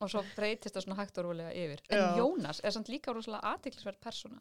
og 0.00 0.08
svo 0.08 0.22
breytist 0.36 0.76
það 0.76 0.86
svona 0.86 1.00
hægt 1.02 1.18
og 1.20 1.26
rólega 1.28 1.52
yfir 1.52 1.82
en 1.90 2.00
Já. 2.00 2.06
Jónas 2.22 2.62
er 2.64 2.72
samt 2.76 2.88
líka 2.92 3.12
rosalega 3.16 3.52
aðtiklisverð 3.54 4.00
persóna 4.04 4.40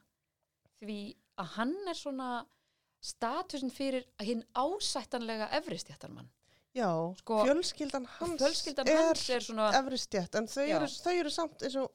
því 0.80 1.00
að 1.42 1.54
hann 1.58 1.76
er 1.92 1.98
svona 2.00 2.30
statusin 3.04 3.72
fyrir 3.72 4.06
hinn 4.24 4.44
ásættanlega 4.60 5.50
efristjættarmann 5.60 6.30
Já, 6.78 6.90
Sko, 7.18 7.40
fjölskyldan 7.48 8.06
hans 8.20 8.42
fjölskyldan 8.42 8.88
er 8.92 9.00
hans 9.08 9.24
er 9.34 9.42
svona 9.42 9.72
efri 9.80 9.98
stjætt, 9.98 10.36
en 10.38 10.46
þau 10.48 10.66
eru, 10.68 10.86
þau 11.02 11.14
eru 11.20 11.32
samt 11.34 11.64
eins 11.66 11.76
og 11.82 11.90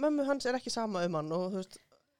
mömmu 0.00 0.24
hans 0.24 0.46
er 0.48 0.56
ekki 0.56 0.72
sama 0.72 1.02
um 1.04 1.18
hann 1.20 1.32
og 1.36 1.50
þú 1.52 1.60
veist 1.60 1.76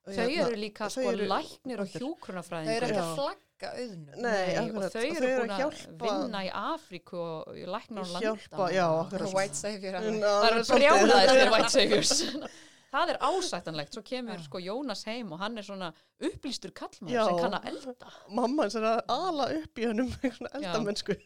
þau 0.06 0.12
hérna, 0.20 0.44
eru 0.46 0.60
líka 0.60 0.90
þau 0.92 1.02
sko 1.02 1.12
eru- 1.14 1.30
læknir 1.32 1.80
og 1.80 1.88
Þau 1.96 2.60
eru 2.76 2.86
ekki 2.90 3.00
að 3.00 3.14
flagga 3.16 3.70
auðnum. 3.80 4.20
Nei, 4.20 4.44
og 4.44 4.60
akkurat, 4.66 4.92
þau 4.92 5.00
og 5.00 5.06
eru 5.06 5.16
þau 5.16 5.30
eru 5.30 5.40
búin 5.40 5.54
að 5.56 5.62
hjálpa- 5.62 6.12
vinna 6.12 6.42
í 6.44 6.50
Afríku 6.60 7.16
og 7.24 7.60
læknar 7.74 8.04
á 8.04 8.20
Hjálpa, 8.20 8.58
landa 8.60 8.74
já, 8.76 8.86
akkurat. 9.00 9.34
White 9.34 9.54
savior. 9.56 9.96
Það 9.96 10.48
eru 10.50 10.64
þegar 10.68 11.52
White 11.56 11.70
Saviors. 11.72 12.12
Það 12.96 13.10
er 13.12 13.18
ásættanlegt, 13.28 13.92
svo 13.96 14.02
kemur 14.06 14.38
sko 14.44 14.60
Jónas 14.62 15.02
heim 15.08 15.32
og 15.34 15.40
hann 15.42 15.58
er 15.58 15.64
svona 15.66 15.88
upplýstur 16.22 16.70
kallmaður 16.72 17.16
Já. 17.16 17.24
sem 17.26 17.40
kann 17.42 17.56
að 17.58 17.66
elda. 17.72 18.12
Mamma 18.30 18.62
hans 18.62 18.76
er 18.78 18.86
að 18.88 19.00
ala 19.12 19.48
upp 19.56 19.80
í 19.82 19.88
svona 19.90 20.52
Já. 20.54 20.60
eldamennsku, 20.60 21.16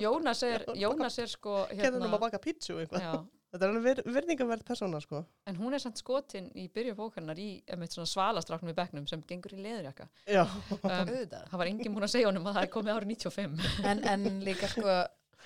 Jónas 0.00 0.42
er, 0.46 0.64
Jónas 0.82 1.18
er 1.18 1.28
sko 1.28 1.66
hérna 1.70 2.06
um 2.06 2.14
að 2.16 2.20
baka 2.26 2.38
pítsu 2.42 2.74
og 2.76 2.82
eitthvað. 2.84 3.02
já, 3.06 3.14
Þetta 3.52 3.66
er 3.66 3.70
alveg 3.74 3.82
vir, 3.84 3.98
virðingaverð 4.14 4.62
persóna, 4.64 5.00
sko. 5.04 5.18
en 5.46 5.56
hún 5.60 5.74
er 5.76 5.82
samt 5.82 5.98
skotin 6.00 6.46
í 6.56 6.70
byrju 6.72 6.94
bókarnar 6.96 7.36
í 7.36 7.48
einmitt 7.68 7.92
svona 7.92 8.08
svalastráknum 8.08 8.72
í 8.72 8.76
bekknum 8.78 9.04
sem 9.10 9.20
gengur 9.28 9.52
í 9.52 9.60
leðurjaka 9.60 10.06
Já, 10.24 10.46
um, 10.46 10.86
Auðvitað. 10.88 11.48
það 11.50 11.58
var 11.60 11.68
enginn 11.68 11.92
búin 11.98 12.06
að 12.06 12.14
segja 12.14 12.30
honum 12.30 12.46
að 12.48 12.56
það 12.56 12.62
er 12.68 12.72
komið 12.78 12.94
árið 12.96 13.10
95 13.12 13.66
En, 13.92 14.00
en 14.14 14.40
líka 14.46 14.70
sko 14.72 14.94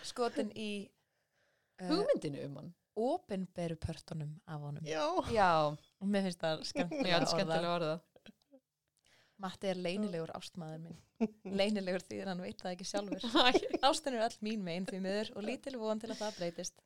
skotin 0.06 0.52
í 0.54 0.70
uh, 0.86 1.88
hugmyndinu 1.90 2.44
um 2.46 2.60
hann 2.60 2.70
opinberu 2.96 3.74
pörtunum 3.76 4.30
af 4.46 4.60
honum. 4.62 4.86
já. 4.86 5.02
já, 5.34 5.50
Og 6.00 6.06
mér 6.08 6.22
finnst 6.28 6.40
það 6.46 6.62
skemmtilega 6.70 7.74
orða 7.74 7.96
Matti 9.42 9.68
er 9.68 9.76
leynilegur 9.76 10.30
ástmaður 10.38 10.78
minn. 10.86 10.96
Leynilegur 11.44 12.00
því 12.08 12.22
að 12.22 12.28
hann 12.32 12.40
veit 12.44 12.60
það 12.62 12.72
ekki 12.76 12.86
sjálfur. 12.88 13.26
Ástin 13.90 14.16
er 14.16 14.24
all 14.26 14.38
mín 14.46 14.62
megin 14.64 14.86
því 14.88 15.00
miður 15.04 15.32
og 15.36 15.44
lítil 15.44 15.76
von 15.80 16.00
til 16.00 16.10
að 16.14 16.20
það 16.22 16.38
breytist. 16.40 16.80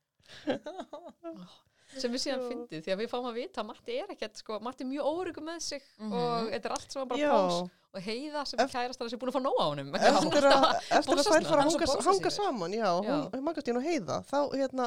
sem 2.01 2.13
við 2.15 2.23
síðan 2.23 2.43
fyndið 2.47 2.83
því 2.87 2.93
að 2.95 3.01
við 3.03 3.09
fáum 3.11 3.25
að 3.31 3.39
vita 3.41 3.63
að 3.63 3.69
Matti 3.71 3.95
er 3.99 4.11
ekkert 4.15 4.39
sko, 4.39 4.59
Matti 4.63 4.85
er 4.85 4.91
mjög 4.93 5.09
óryggur 5.11 5.43
með 5.47 5.63
sig 5.67 5.83
Mhm. 5.99 6.13
og 6.15 6.51
þetta 6.53 6.69
er 6.71 6.75
allt 6.77 6.93
sem 6.95 7.09
bara 7.11 7.19
Já. 7.19 7.31
pós 7.35 7.71
og 7.91 8.03
heiða 8.07 8.45
sem 8.47 8.61
Ef- 8.63 8.71
kærast 8.77 9.01
að 9.01 9.09
þessi 9.09 9.19
búin 9.19 9.33
að 9.33 9.37
fá 9.39 9.43
nóg 9.43 9.59
á 9.59 9.67
honum 9.67 9.95
Eftir 9.99 10.47
að, 10.51 10.67
að 10.71 11.03
þær 11.03 11.03
fara 11.03 11.21
að 11.21 11.47
Hann 11.51 11.59
er 11.59 11.65
hanga, 11.67 12.03
hanga 12.07 12.31
saman, 12.31 12.73
já, 12.79 12.87
Já. 12.87 13.11
hún, 13.11 13.43
Maggastín 13.49 13.81
og 13.81 13.83
Heiða, 13.89 14.21
þá 14.31 14.39
hérna 14.55 14.87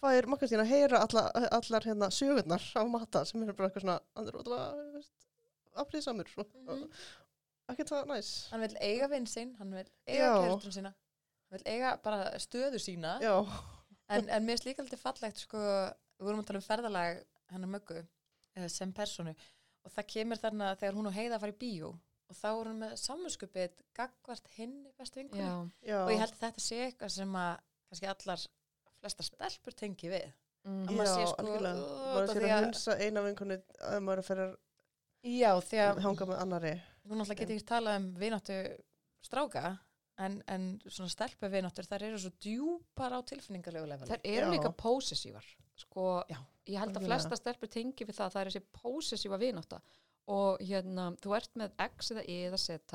fær 0.00 0.30
Maggastín 0.32 0.62
að 0.64 0.72
heyra 0.72 1.02
alla, 1.04 1.26
allar 1.60 1.84
hérna 1.90 2.08
sögurnar 2.10 2.64
af 2.80 2.88
matta 2.88 3.24
sem 3.28 3.42
er 3.44 3.52
bara 3.52 3.68
eitthvað 3.68 3.84
svona, 3.84 3.98
hann 4.16 4.28
er 4.32 4.40
aflýðsamur, 5.76 6.28
mm 6.36 6.66
Mhm. 6.66 6.90
ekki 7.70 7.84
það 7.86 8.06
næs. 8.10 8.30
Hann 8.50 8.60
vil 8.60 8.76
eiga 8.80 9.08
vinn 9.08 9.26
sinn, 9.26 9.54
hann 9.58 9.70
vil 9.74 9.86
eiga 10.06 10.24
Já. 10.26 10.32
kærastun 10.42 10.72
sína. 10.74 10.92
Hann 11.50 11.58
vil 11.58 11.62
eiga 11.66 11.96
bara 12.02 12.30
stöðu 12.38 12.78
sína. 12.82 13.18
Já, 13.22 13.46
En, 14.10 14.28
en 14.28 14.42
mér 14.46 14.58
er 14.58 14.64
líka 14.66 14.82
alltaf 14.82 14.98
fallegt, 15.00 15.38
sko, 15.38 15.56
við 15.56 16.26
vorum 16.26 16.40
að 16.40 16.46
tala 16.46 16.58
um 16.58 16.62
ferðalag 16.66 17.24
hennar 17.52 17.68
möggu 17.70 18.06
eh, 18.56 18.66
sem 18.68 18.92
personu 18.92 19.34
og 19.84 19.92
það 19.92 20.06
kemur 20.08 20.36
þarna 20.36 20.72
þegar 20.76 20.94
hún 20.94 21.06
og 21.06 21.12
Heiða 21.14 21.38
fara 21.38 21.52
í 21.52 21.58
bíó 21.60 21.92
og 22.28 22.34
þá 22.36 22.46
er 22.50 22.64
hún 22.72 22.80
með 22.82 22.96
samvinskupið 22.98 23.70
gagvart 23.94 24.48
hinn 24.56 24.74
í 24.86 24.92
bestu 24.98 25.20
vinkunni 25.22 25.46
og 25.46 26.10
ég 26.10 26.18
held 26.18 26.34
að 26.34 26.42
þetta 26.42 26.60
sé 26.60 26.80
eitthvað 26.90 27.10
sem 27.10 27.32
að 27.38 27.60
kannski 27.88 28.10
allar 28.10 28.44
flesta 29.00 29.22
stelpur 29.22 29.72
tengi 29.78 30.10
við. 30.10 30.32
mm, 30.66 30.86
að 30.88 30.96
maður 30.98 31.14
sé, 31.14 31.26
sko, 31.30 31.42
algjörlega. 31.44 31.78
"Ugh, 31.78 32.02
maður 32.10 32.26
þetta 32.26 32.34
fyrir 32.34 32.46
því 32.46 32.50
að 32.50 32.58
að- 32.58 32.64
hunsa 32.66 32.98
eina 32.98 33.22
vinkunni 33.22 33.62
að 33.80 34.02
maður 34.02 34.24
fyrir 34.26 34.56
Já, 35.22 35.52
því 35.60 35.80
að 35.84 36.00
hanga 36.06 36.26
með 36.30 36.38
annari. 36.40 36.74
hún 37.08 37.18
náttúrulega 37.20 37.40
getur 37.42 37.56
ekki 37.56 37.68
talað 37.68 37.96
um 38.00 38.06
vináttu 38.20 38.56
stráka 39.24 39.62
en, 40.20 40.42
en 40.48 40.64
svona 40.86 41.10
stelpu 41.12 41.48
vináttur 41.52 41.84
þær 41.88 42.02
eru 42.08 42.18
svo 42.22 42.30
djúpar 42.40 43.12
á 43.16 43.20
tilfinningarlegu 43.28 43.86
level. 43.88 44.08
þær 44.08 44.20
eru 44.24 44.46
Já. 44.46 44.52
líka 44.54 44.70
pósessívar 44.80 45.44
sko, 45.80 46.22
Já, 46.28 46.38
ég 46.68 46.78
held 46.80 46.96
að 46.96 47.06
flesta 47.08 47.36
stelpur 47.36 47.68
tengi 47.72 48.04
við 48.04 48.16
það 48.18 48.26
að 48.26 48.32
það 48.36 48.40
er 48.42 48.50
þessi 48.50 48.64
pósessíva 48.80 49.38
vinátta 49.40 49.80
og 50.30 50.60
hérna, 50.60 51.10
þú 51.20 51.34
ert 51.36 51.56
með 51.56 51.72
X 51.88 52.10
eða 52.14 52.24
Y 52.28 52.36
eða 52.50 52.60
Z 52.60 52.94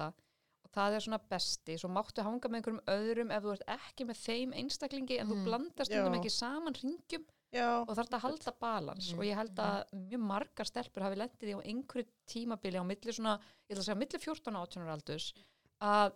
og 0.65 0.69
það 0.75 0.95
er 0.97 1.05
svona 1.05 1.19
besti, 1.29 1.77
svo 1.77 1.89
máttu 1.93 2.23
hanga 2.25 2.49
með 2.49 2.57
einhverjum 2.61 2.83
öðrum 2.93 3.31
ef 3.35 3.43
þú 3.45 3.51
ert 3.55 3.67
ekki 3.75 4.05
með 4.09 4.21
þeim 4.25 4.53
einstaklingi 4.61 5.19
en 5.21 5.27
þú 5.29 5.35
Mm. 5.39 5.45
blandast 5.49 5.91
Já. 5.91 6.05
um 6.05 6.13
ekki 6.17 6.31
saman 6.31 6.73
ringjum 6.77 7.25
Já, 7.55 7.69
og 7.81 7.91
þarf 7.95 8.15
að 8.17 8.23
halda 8.25 8.53
balans. 8.61 9.11
Mhm. 9.11 9.19
og 9.19 9.25
ég 9.25 9.39
held 9.39 9.61
að 9.63 9.93
mjög 10.05 10.23
margar 10.31 10.69
stelpur 10.69 11.05
hafi 11.05 11.19
lendið 11.21 11.51
í 11.51 11.55
á 11.55 11.59
einhverju 11.71 12.07
tímabili 12.27 12.81
á 12.81 12.85
milli 12.85 13.15
svona, 13.15 13.37
ég 13.69 13.75
ætla 13.75 13.83
að 13.83 13.87
segja 13.89 14.01
milli 14.01 14.19
14 14.19 14.55
og 14.55 14.67
18 14.67 14.83
ára 14.85 14.97
aldurs 14.97 15.33
að 15.81 16.15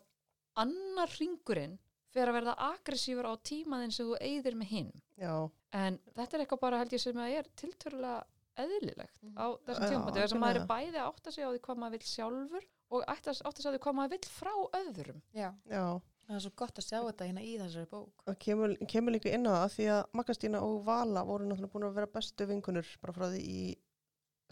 annar 0.59 1.13
ringurinn 1.19 1.77
fer 2.09 2.27
að 2.27 2.39
verða 2.39 2.55
aggressífur 2.71 3.27
á 3.29 3.33
tímaðin 3.45 3.93
sem 3.93 4.07
þú 4.09 4.17
eyðir 4.19 4.57
með 4.57 4.71
hinn. 4.73 4.91
Já, 5.19 5.33
en 5.77 5.99
þetta 6.17 6.33
er 6.37 6.43
eitthvað 6.45 6.63
bara 6.65 6.81
held 6.81 6.95
ég 6.95 7.03
sem 7.03 7.21
að 7.21 7.37
er 7.37 7.49
tiltörulega 7.55 8.23
eðlilegt 8.59 9.21
á 9.39 9.45
þessum 9.63 9.89
tímabili 9.93 10.23
þess 10.23 10.35
að 10.35 10.41
maður 10.43 10.59
er 10.59 10.67
bæði 10.67 10.99
að 10.99 11.09
átta 11.09 11.31
sig 11.31 11.45
á 11.45 11.49
því 11.53 11.59
hvað 11.67 11.81
maður 11.83 11.95
vill 11.95 12.09
sjálfur 12.09 12.65
og 12.89 13.03
átta 13.13 13.33
sig 13.33 13.45
á 13.45 13.51
því 13.71 13.81
hvað 13.85 13.97
maður 13.99 14.13
vill 14.15 14.31
frá 14.33 14.53
öðrum. 14.81 15.21
Já. 15.37 15.49
já. 15.69 15.85
Það 16.29 16.37
er 16.37 16.41
svo 16.43 16.51
gott 16.61 16.77
að 16.77 16.85
sjá 16.85 16.97
þetta 17.01 17.25
hérna 17.25 17.41
í 17.41 17.53
þessari 17.57 17.87
bók. 17.89 18.23
Það 18.27 18.35
kemur, 18.45 18.73
kemur 18.91 19.13
líka 19.15 19.31
inn 19.33 19.47
á 19.49 19.53
það 19.55 19.71
því 19.75 19.85
að 19.95 20.01
Maggastína 20.19 20.59
og 20.61 20.75
Vala 20.85 21.23
voru 21.25 21.47
náttúrulega 21.49 21.73
búin 21.73 21.85
að 21.87 21.95
vera 21.95 22.09
bestu 22.13 22.45
vinkunur 22.45 22.91
bara 23.01 23.15
frá 23.15 23.25
því 23.31 23.39
í 23.49 23.63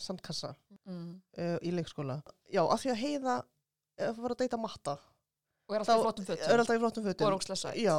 sandkassa 0.02 0.56
mm. 0.88 1.12
uh, 1.38 1.60
í 1.62 1.74
leikskóla. 1.78 2.16
Já, 2.50 2.64
af 2.64 2.82
því 2.82 2.94
að 2.96 3.00
heiða 3.04 3.36
uh, 3.44 4.18
var 4.18 4.34
að 4.34 4.42
deyta 4.42 4.60
matta. 4.62 4.96
og 5.68 5.78
er 5.78 5.86
Þá 5.86 5.94
alltaf 5.94 6.02
í 6.02 6.08
flottum 6.08 6.28
Er 6.34 6.42
fötum 6.42 6.64
alltaf 6.64 6.80
í 6.80 6.82
flottum 6.82 7.06
og 7.06 7.12
er 7.12 7.38
fötum. 7.38 7.62
sætt 7.62 7.78
Já, 7.84 7.96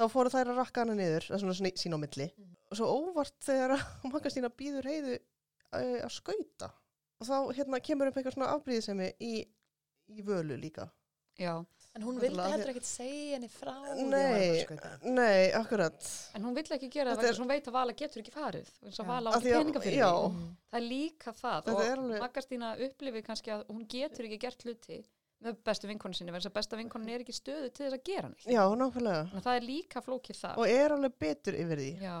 þá 0.00 0.04
fóru 0.16 0.34
þær 0.34 0.50
að 0.52 0.60
rakka 0.64 0.82
hana 0.82 0.98
niður, 0.98 1.28
það 1.28 1.38
er 1.38 1.44
svona, 1.44 1.56
svona 1.60 1.72
sín 1.84 1.94
á 1.94 1.98
milli. 2.02 2.28
Mhm. 2.32 2.56
Og 2.72 2.80
svo 2.80 2.90
óvart 2.90 3.38
þegar 3.46 3.76
að 3.76 3.86
Maggastína 4.16 4.50
býður 4.58 4.90
heiðu 4.90 5.14
uh, 5.20 5.98
að 6.02 6.12
skauta. 6.16 6.72
Og 7.22 7.30
þá 7.30 7.36
hérna 7.54 7.78
kemur 7.86 8.10
upp 8.10 8.18
eitthvað 8.18 8.34
svona 8.34 8.50
afbríðisemi 8.56 9.12
í, 9.22 9.34
í 10.10 10.26
völu 10.26 10.58
líka. 10.58 10.90
Já. 11.38 11.60
En 11.92 12.04
hún 12.06 12.16
vildi 12.22 12.40
heldur 12.40 12.70
ekkert 12.72 12.86
segja 12.88 13.34
henni 13.36 13.48
frá 13.52 13.72
því 13.74 13.90
að 13.92 13.98
hún 14.00 14.14
var 14.14 14.36
Nei, 15.04 15.12
nei, 15.18 15.40
akkurat. 15.58 16.06
En 16.38 16.46
hún 16.46 16.54
vill 16.56 16.64
ekki 16.76 16.88
gera 16.88 17.12
það 17.12 17.18
Þetta 17.18 17.22
vegna 17.22 17.28
þess 17.28 17.38
að 17.38 17.42
hún 17.42 17.50
veit 17.52 17.66
að 17.68 17.76
Vala 17.76 17.96
getur 18.02 18.22
ekki 18.22 18.32
farið 18.32 18.70
eins 18.86 19.00
og 19.00 19.04
Já. 19.04 19.10
Vala 19.12 19.28
á 19.28 19.32
ekki 19.36 19.52
peninga 19.58 19.82
fyrir 19.84 19.98
já. 19.98 20.12
því. 20.12 20.46
Það 20.72 20.78
er 20.80 20.86
líka 20.88 21.34
það 21.42 21.58
Þetta 21.66 21.74
og 21.74 21.90
alveg- 21.96 22.22
Maggastína 22.24 22.70
upplifir 22.86 23.26
kannski 23.28 23.52
að 23.52 23.66
hún 23.68 23.84
getur 23.92 24.24
ekki 24.30 24.38
gert 24.46 24.64
hluti 24.64 25.02
með 25.42 25.56
bestu 25.66 25.88
vinkonu 25.90 26.14
sinni 26.16 26.32
vegna 26.32 26.40
þess 26.40 26.50
að 26.52 26.56
besta 26.60 26.78
vinkonin 26.78 27.12
er 27.12 27.24
ekki 27.26 27.34
stöðu 27.34 27.68
til 27.74 27.84
þess 27.88 27.96
að 27.98 28.04
gera 28.08 28.28
neitt. 28.30 28.46
Já, 28.46 28.62
nákvæmlega. 28.78 29.42
Það 29.42 29.56
er 29.58 29.66
líka 29.66 30.00
flókið 30.06 30.38
það. 30.38 30.56
Og 30.62 30.70
er 30.70 30.94
alveg 30.96 31.16
betur 31.18 31.58
yfir 31.58 31.82
því. 31.82 31.90
Já. 32.00 32.16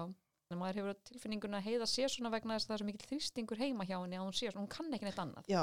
Að 0.52 0.58
maður 0.60 0.78
hefur 0.82 0.96
tilfinninguna 1.08 1.60
að 1.62 1.68
heiða 1.70 1.86
sér 1.88 2.10
svona 2.12 2.32
vegna 2.34 2.58
þess 2.58 2.66
að 2.66 2.68
það 2.68 2.74
er 2.74 2.82
svo 2.82 2.88
mikil 2.90 3.06
þrýstingur 3.08 3.60
heima 3.62 3.86
hjá 3.88 3.94
henni 4.02 4.18
að 4.18 4.26
hún 4.26 4.34
sér 4.36 4.52
svona, 4.52 4.66
hún 4.66 4.72
kann 4.74 4.92
ekki 4.98 5.06
neitt 5.08 5.22
annað. 5.22 5.46
Já, 5.48 5.62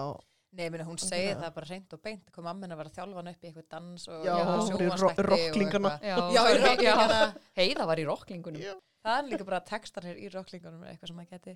Nei, 0.57 0.65
meni, 0.73 0.83
hún 0.88 0.97
segir 0.97 1.35
Algjörlega. 1.35 1.41
það 1.45 1.55
bara 1.59 1.67
reynd 1.69 1.93
og 1.93 1.99
beint 2.01 2.31
kom 2.33 2.47
ammin 2.49 2.71
að 2.73 2.79
vera 2.81 2.89
að 2.89 2.95
þjálfa 2.97 3.19
hann 3.19 3.27
upp 3.31 3.43
í 3.43 3.49
eitthvað 3.49 3.67
dans 3.75 4.07
og 4.09 4.23
Já, 4.25 4.31
hún 4.33 4.39
eitthvað 4.39 4.49
var 4.49 4.59
í 4.59 4.88
ro- 4.89 4.89
sjónvarpsþætti 4.89 5.21
og 5.21 5.29
rocklingana. 5.29 5.91
eitthvað. 5.99 6.31
Já, 6.33 6.41
í 6.49 6.62
rocklingana. 6.63 7.19
Heiða 7.59 7.85
var 7.91 8.01
í 8.01 8.05
rocklingunum. 8.09 8.63
Já. 8.65 8.73
Það 8.99 9.19
er 9.21 9.27
líka 9.31 9.45
bara 9.47 9.59
textanir 9.69 10.17
í 10.19 10.29
rocklingunum 10.33 10.81
er 10.83 10.91
eitthvað 10.95 11.12
sem 11.12 11.19
maður 11.21 11.35
geti 11.38 11.53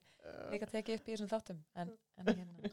líka 0.53 0.69
tekið 0.71 0.99
upp 0.99 1.07
í 1.09 1.15
þessum 1.15 1.31
þáttum. 1.33 1.57
En, 1.75 1.89
en 2.21 2.29
hérna, 2.29 2.71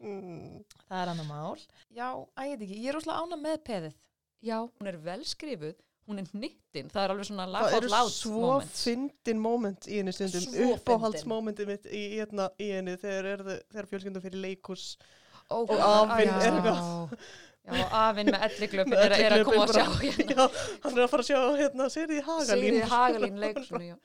mm, 0.00 0.64
það 0.88 1.02
er 1.04 1.12
annar 1.12 1.28
mál. 1.28 1.60
Já, 1.94 2.08
veit 2.40 2.64
ekki, 2.64 2.80
ég 2.82 2.90
er 2.90 2.98
úrslega 2.98 3.20
ána 3.22 3.38
með 3.44 3.60
peðið. 3.68 3.94
Já, 4.44 4.56
hún 4.64 4.90
er 4.90 4.98
vel 5.06 5.20
skrifuð, 5.24 5.76
hún 6.08 6.20
er 6.20 6.26
nittin, 6.36 6.90
það 6.92 7.04
er 7.06 7.12
alveg 7.14 7.28
svona 7.30 7.46
það 7.54 7.76
eru 7.78 7.92
svo 8.12 8.40
moment. 8.42 8.74
fyndin 8.76 9.40
moment 9.40 9.86
í 9.88 10.00
henni 10.00 10.12
stundum. 10.12 10.44
Svo 10.48 10.72
Uppáhaldsmomentið 10.74 11.70
mitt 11.70 11.86
í, 11.88 12.02
hérna, 12.18 12.50
í 12.60 12.72
henni 12.74 12.96
þegar, 13.00 13.30
er 13.36 13.44
þegar 13.72 13.88
fjölskyldum 13.92 14.24
fyrir 14.26 14.42
leikus. 14.48 14.88
Og 15.52 15.72
afinn 15.74 16.30
já. 16.30 16.36
er 16.40 16.52
eitthvað. 16.52 17.26
Já, 17.64 17.84
afinn 17.96 18.28
með 18.28 18.42
elliglöpin 18.44 18.92
Með 18.92 19.02
er, 19.06 19.12
er 19.24 19.34
að 19.38 19.42
koma 19.48 19.64
að 19.64 19.74
sjá 19.74 19.84
hérna. 20.02 20.34
Já, 20.36 20.46
hann 20.84 20.96
er 20.98 21.02
að 21.04 21.10
fara 21.14 21.24
að 21.24 21.28
sjá 21.30 21.38
hérna 21.60 21.90
Sigriði 21.94 22.24
Hagalín. 22.26 22.64
Sigriði 22.64 22.88
Hagalín 22.92 23.38
leik 23.44 23.60
svona, 23.64 23.84
já. 23.88 23.96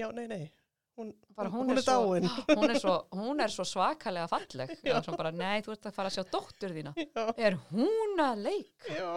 Já, 0.00 0.06
nei, 0.16 0.26
nei. 0.30 0.44
Hún, 0.94 1.10
Bara 1.34 1.50
hún, 1.50 1.66
hún 1.66 1.74
er, 1.74 1.80
er 1.80 1.86
dáin. 1.88 2.28
hún 2.58 2.70
er 2.70 2.78
svo, 2.78 2.96
hún 3.20 3.40
er 3.42 3.50
svo 3.52 3.64
svakalega 3.66 4.28
falleg 4.30 4.76
já. 4.78 4.98
Svo 5.02 5.16
bara, 5.18 5.32
nei, 5.34 5.58
þú 5.66 5.74
ert 5.74 5.88
að 5.90 5.96
fara 5.96 6.12
að 6.12 6.18
sjá 6.20 6.26
dóttur 6.30 6.74
þína 6.76 6.92
Já, 7.00 7.24
er 7.48 7.56
hún 7.72 8.22
að 8.22 8.44
leik 8.46 8.92
já. 8.94 9.08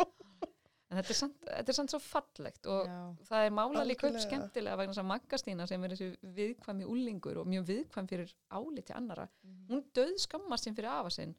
En 0.88 0.98
þetta 1.02 1.12
er 1.14 1.18
samt, 1.20 1.38
þetta 1.50 1.74
er 1.74 1.78
samt 1.78 1.92
svo 1.94 2.00
fallegt 2.00 2.68
og 2.72 2.86
Já. 2.88 3.00
það 3.30 3.46
er 3.48 3.56
mála 3.58 3.84
líka 3.90 4.08
upp 4.08 4.20
skemmtilega 4.24 4.78
vegna 4.80 4.94
þess 4.94 5.02
að 5.04 5.10
Maggastína 5.12 5.68
sem 5.68 5.84
er 5.84 5.96
þessi 5.96 6.10
viðkvæmi 6.38 6.88
úlingur 6.88 7.42
og 7.42 7.50
mjög 7.52 7.66
viðkvæm 7.72 8.08
fyrir 8.14 8.32
áliti 8.56 8.96
annara 8.96 9.28
hún 9.70 9.84
döð 9.98 10.16
skammast 10.24 10.68
sín 10.70 10.78
fyrir 10.78 10.94
afa 10.94 11.12
sinn 11.12 11.36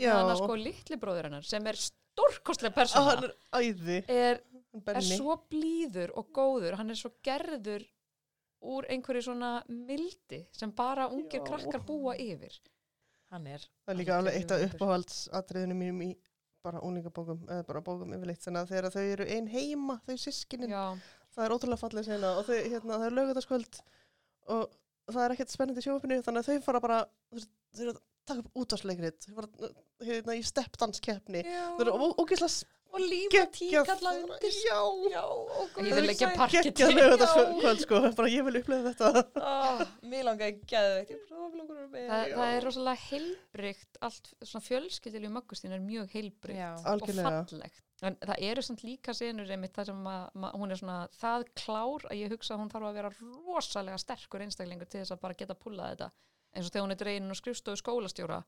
Já, 0.00 0.14
hann 0.16 0.30
er 0.32 0.38
sko 0.40 0.56
litli 0.56 0.96
bróður 0.96 1.28
hennar 1.28 1.44
sem 1.44 1.66
er 1.68 1.76
stórkostlega 1.76 2.72
Ah, 2.72 2.78
persóna 2.80 3.10
hann 3.12 3.24
er 3.28 3.34
æði. 3.60 3.98
er, 4.08 4.40
er 4.94 5.00
svo 5.04 5.36
blíður 5.52 6.14
og 6.16 6.30
góður 6.32 6.78
hann 6.80 6.90
er 6.90 6.96
svo 6.96 7.12
gerður 7.26 7.84
úr 8.64 8.88
einhverju 8.92 9.22
svona 9.28 9.52
mildi 9.68 10.42
sem 10.56 10.72
bara 10.72 11.06
ungir 11.12 11.40
Já. 11.40 11.46
krakkar 11.48 11.80
búa 11.84 12.12
yfir. 12.20 12.56
Hann 13.30 13.46
er 13.46 13.60
Það 13.86 13.92
er 13.92 13.98
líka 14.00 14.16
alveg 14.18 14.34
eitt 14.40 14.50
af 14.56 14.64
uppáhaldsatriðinu 14.66 15.76
mínum 15.78 16.00
í 16.08 16.10
bara 16.66 16.82
úlingabókum, 16.86 17.40
eða 17.48 17.64
bara 17.68 17.82
bókum 17.84 18.12
yfirleitt, 18.16 18.42
þannig 18.44 18.60
að 18.62 18.74
þegar 18.74 18.94
þau 18.96 19.06
eru 19.14 19.26
ein 19.36 19.48
heima, 19.52 19.96
þau 20.06 20.16
sískinin, 20.20 20.74
það 21.34 21.46
er 21.46 21.54
ótrúlega 21.56 21.80
fallið 21.80 22.08
sena 22.10 22.34
og 22.38 22.46
þau, 22.48 22.56
hérna, 22.58 22.98
það 22.98 23.06
er 23.06 23.16
lögutaskvöld 23.18 23.80
og 24.56 24.76
það 25.10 25.24
er 25.24 25.34
ekkert 25.36 25.54
spennandi 25.54 25.84
sjófinu, 25.84 26.20
þannig 26.26 26.44
að 26.44 26.50
þau 26.50 26.66
fara 26.66 26.82
bara, 26.84 27.00
þau 27.76 27.84
eru 27.86 27.96
taka 28.30 28.44
upp 28.46 28.50
fara 29.38 29.72
hérna 30.10 30.36
í 30.38 30.44
steppdanskeppni, 30.46 31.46
þau 31.46 31.82
eru 31.86 31.96
ógeðslega 32.16 32.68
og 32.90 33.02
líma 33.04 33.30
geggjað, 33.30 33.50
tíkalla 33.54 34.12
undir. 34.18 34.56
Já, 34.64 34.78
Já, 35.12 35.22
og 35.22 35.76
ég 35.84 35.96
vil 35.96 36.12
ekki 36.12 36.30
parketti. 36.36 36.70
geggjað 36.70 36.94
lögutaskvöld, 36.96 37.82
sko, 37.84 38.00
bara 38.18 38.30
ég 38.32 38.46
vil 38.46 38.60
upplifa 38.60 38.90
þetta. 38.90 39.22
oh, 39.50 39.82
Mér 40.10 40.26
langaði 40.26 40.56
geðveikt. 40.72 41.12
Ég 41.14 41.20
prófa 41.28 41.60
langar 41.60 41.84
með 41.92 42.08
það, 42.08 42.32
það 42.40 42.54
er 42.56 42.66
rosalega 42.66 43.04
heilbrygt, 43.10 44.00
allt 44.08 44.32
svona 44.40 44.66
fjölskyldilegu 44.66 45.34
möggustín 45.36 45.76
er 45.76 45.84
mjög 45.84 46.16
heilbrygt 46.16 46.90
og 46.90 47.06
fallegt. 47.06 47.84
En 48.00 48.16
það 48.16 48.46
eru 48.48 48.62
samt 48.64 48.82
líka 48.86 49.12
senur 49.12 49.50
einmitt 49.52 49.76
það 49.76 49.90
sem 49.90 50.06
að, 50.08 50.22
ma, 50.40 50.50
hún 50.56 50.72
er 50.72 50.80
svona 50.80 51.00
það 51.20 51.46
klár 51.60 52.06
að 52.08 52.22
ég 52.22 52.32
hugsa 52.32 52.54
að 52.56 52.62
hún 52.62 52.70
þarf 52.72 52.88
að 52.88 52.96
vera 52.96 53.10
rosalega 53.20 54.00
sterkur 54.00 54.46
einstaklingur 54.46 54.88
til 54.88 55.02
þess 55.02 55.12
að 55.14 55.20
bara 55.26 55.36
geta 55.36 55.58
pullað 55.60 55.92
þetta 55.92 56.08
eins 56.54 56.66
og 56.66 56.72
þegar 56.72 56.86
hún 56.86 56.94
er 56.96 57.00
dreinin 57.02 57.34
og 57.34 57.38
skrifstofu 57.38 57.80
skólastjóra 57.80 58.40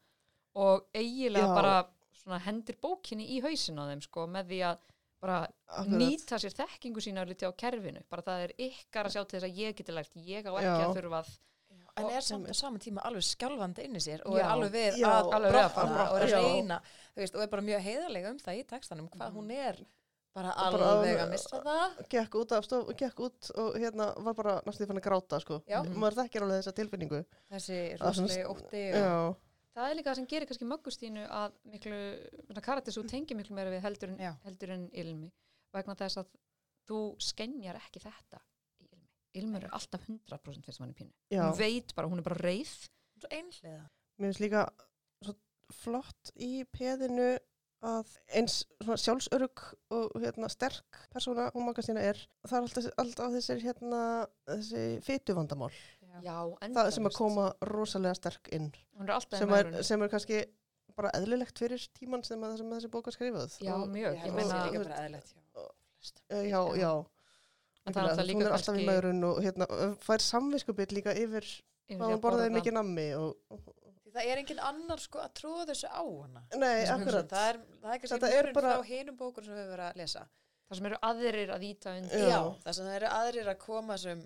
og 0.62 0.88
eiginlega 0.94 1.48
Já. 1.48 1.54
bara 1.54 1.76
svona 2.22 2.40
hendir 2.44 2.76
bókinni 2.82 3.28
í 3.36 3.40
hausin 3.44 3.78
á 3.80 3.88
þeim 3.90 4.02
sko 4.04 4.26
með 4.30 4.50
því 4.50 4.58
að 4.70 4.82
bara 5.22 5.38
Akkurat. 5.46 6.00
nýta 6.02 6.38
sér 6.42 6.54
þekkingu 6.58 7.00
sína 7.02 7.22
liti 7.26 7.46
á 7.46 7.52
kerfinu, 7.54 8.02
bara 8.10 8.24
það 8.26 8.44
er 8.48 8.52
ykkar 8.58 9.06
að 9.06 9.14
sjá 9.14 9.22
til 9.22 9.38
þess 9.38 9.46
að 9.48 9.58
ég 9.62 9.76
geti 9.78 9.94
lært, 9.94 10.16
ég 10.18 10.48
á 10.50 10.52
ekki 10.52 10.66
Já. 10.66 10.86
að 10.88 10.96
þurfa 10.98 11.22
að 11.22 11.32
En 11.92 12.06
er 12.08 12.24
samt 12.24 12.48
á 12.48 12.54
saman 12.56 12.80
tíma 12.80 13.02
alveg 13.04 13.24
skjálfandi 13.26 13.84
inni 13.84 14.00
í 14.00 14.04
sér 14.06 14.22
og 14.24 14.38
er 14.38 14.46
Já. 14.46 14.50
alveg 14.54 14.70
við 14.72 14.94
Já, 15.02 15.08
að 15.12 15.34
alveg 15.36 15.52
við 15.52 15.58
að 15.60 15.74
brotna 15.74 16.04
og 16.08 16.16
er 16.16 16.22
að 16.24 16.46
reyna 16.46 16.78
og 17.20 17.42
er 17.42 17.50
bara 17.52 17.64
mjög 17.66 17.82
heiðarlega 17.86 18.30
um 18.32 18.38
það 18.40 18.60
í 18.60 18.62
textanum 18.70 19.10
hvað 19.12 19.36
hún 19.36 19.50
er 19.52 19.82
bara 20.33 20.53
alveg 20.64 21.21
að 21.21 21.31
missa 21.35 21.61
það. 21.62 21.97
Gekk 22.12 22.37
út, 22.40 22.53
af 22.57 22.64
stof, 22.66 22.90
gekk 22.97 23.23
út 23.27 23.51
og 23.61 23.75
hérna 23.81 24.11
var 24.25 24.37
bara 24.38 24.55
næstu 24.66 24.87
fann 24.88 25.01
að 25.01 25.07
gráta, 25.07 25.40
sko. 25.45 25.61
Já. 25.68 25.81
Maður 25.92 26.23
þekkir 26.23 26.47
alveg 26.47 26.62
þessa 26.62 26.75
tilfinningu. 26.79 27.25
þessi 27.53 27.79
Það 27.99 28.14
sem- 28.16 28.29
rosalegi 28.29 28.47
ótti 28.53 28.85
og 28.92 29.03
Já, 29.03 29.35
það 29.77 29.90
er 29.90 29.97
líka 29.99 30.11
það 30.11 30.18
sem 30.21 30.27
gerir 30.33 30.49
kannski 30.51 30.71
möggustínu 30.73 31.27
að 31.29 31.53
miklu, 31.73 32.01
karakter 32.62 32.92
svo 32.92 33.05
tengi 33.09 33.35
miklu 33.37 33.55
meira 33.57 33.71
við 33.71 33.85
heldur 33.85 34.09
en, 34.14 34.38
heldur 34.45 34.71
en 34.71 34.88
ilmi 34.92 35.31
vegna 35.73 35.95
þess 35.97 36.16
að 36.23 36.33
þú 36.88 37.03
skenjar 37.23 37.77
ekki 37.81 38.01
þetta 38.03 38.40
í 38.83 38.88
ilmi. 38.90 39.09
Ilmur 39.40 39.64
er 39.64 39.71
alltaf 39.73 40.03
100% 40.09 40.64
fyrst 40.66 40.81
mann 40.81 40.90
í 40.92 40.97
pínu. 40.99 41.12
Já. 41.31 41.45
hún 41.51 41.57
veit 41.59 41.95
bara, 41.95 42.09
hún 42.09 42.18
er 42.18 42.27
bara 42.27 42.40
reið. 42.42 42.88
Svo 43.21 43.29
einhliða. 43.31 43.85
Mér 44.18 44.33
finnst 44.33 44.40
líka 44.42 44.64
svo 45.23 45.35
flott 45.73 46.33
í 46.37 46.64
peðinu 46.68 47.38
að 47.83 48.11
eins 48.38 48.61
sjálfsörug 49.03 49.62
og 49.95 50.12
hérna, 50.23 50.49
sterk 50.53 51.01
persóna 51.12 51.49
hún 51.55 51.66
makast 51.66 51.90
sína 51.90 52.05
er, 52.12 52.21
það 52.47 52.59
er 52.59 52.66
alltaf, 52.68 52.88
alltaf 53.03 53.35
þessir 53.37 53.62
hérna, 53.64 54.03
þessi 54.51 54.85
fytuvandamál 55.07 55.73
já, 56.23 56.37
það 56.62 56.90
sem 56.97 57.09
að 57.09 57.16
koma 57.16 57.47
rosalega 57.73 58.18
sterk 58.18 58.51
inn. 58.55 58.68
Er 59.03 59.14
sem 59.35 59.55
er, 59.57 59.73
sem 59.87 60.05
er 60.05 60.12
kannski 60.12 60.45
bara 60.99 61.12
eðlilegt 61.16 61.59
fyrir 61.59 61.83
tíman 61.97 62.23
sem, 62.27 62.40
að, 62.45 62.59
sem 62.61 62.68
að 62.68 62.79
þessi 62.79 62.92
bók 62.92 63.09
var 63.09 63.16
skrifað 63.16 63.59
já, 63.64 63.75
og, 63.75 63.88
mjög, 63.90 64.18
ég 64.18 64.29
ég 64.29 64.37
meina 64.37 64.53
meina 64.53 64.64
líka 64.68 64.85
bara 64.85 65.03
eðlilegt 65.03 65.35
já. 65.35 65.66
Já, 66.42 66.61
já. 66.79 66.92
Það 67.83 68.09
er 68.09 68.18
hún 68.18 68.29
líka 68.29 68.47
er 68.47 68.57
alltaf 68.57 68.79
í 68.79 68.87
maðurinn 68.87 69.27
og 69.27 69.38
hérna, 69.42 69.68
fær 70.03 70.23
samviskubill 70.23 70.90
líka 70.95 71.14
yfir 71.18 71.47
hvað 71.90 72.05
hún 72.07 72.16
að 72.16 72.23
borðaði 72.23 72.51
borða. 72.51 72.59
mikið 72.59 72.77
nammi 72.79 73.07
og, 73.18 73.33
það 74.14 74.29
er 74.33 74.42
engin 74.42 74.62
annar 74.68 75.03
sko 75.03 75.22
að 75.22 75.33
tróða 75.40 75.66
þessu 75.72 75.88
á 75.90 76.03
hana. 76.05 76.44
Nei, 76.59 76.85
akkurat. 76.94 77.33
Það 77.33 77.48
er, 77.48 77.59
það 77.83 77.96
er 77.96 78.03
kannski 78.03 78.14
Þetta 78.18 78.38
er 78.38 78.53
bara- 78.53 78.77
frá 78.77 78.87
hinum 78.92 79.18
bókur 79.18 79.44
sem 79.44 79.55
við 79.55 79.62
höfum 79.64 79.75
verið 79.77 79.88
að 79.88 80.01
lesa. 80.03 80.27
Það 80.68 80.79
sem 80.79 80.87
eru 80.90 81.01
aðrir 81.09 81.51
að 81.53 81.66
íta 81.68 81.96
undir. 82.01 82.22
Já. 82.22 82.29
já, 82.33 82.40
þess 82.64 82.79
að 82.81 82.87
það 82.88 82.96
eru 83.01 83.11
aðrir 83.16 83.53
að 83.53 83.59
koma 83.66 83.96
þessum 83.98 84.22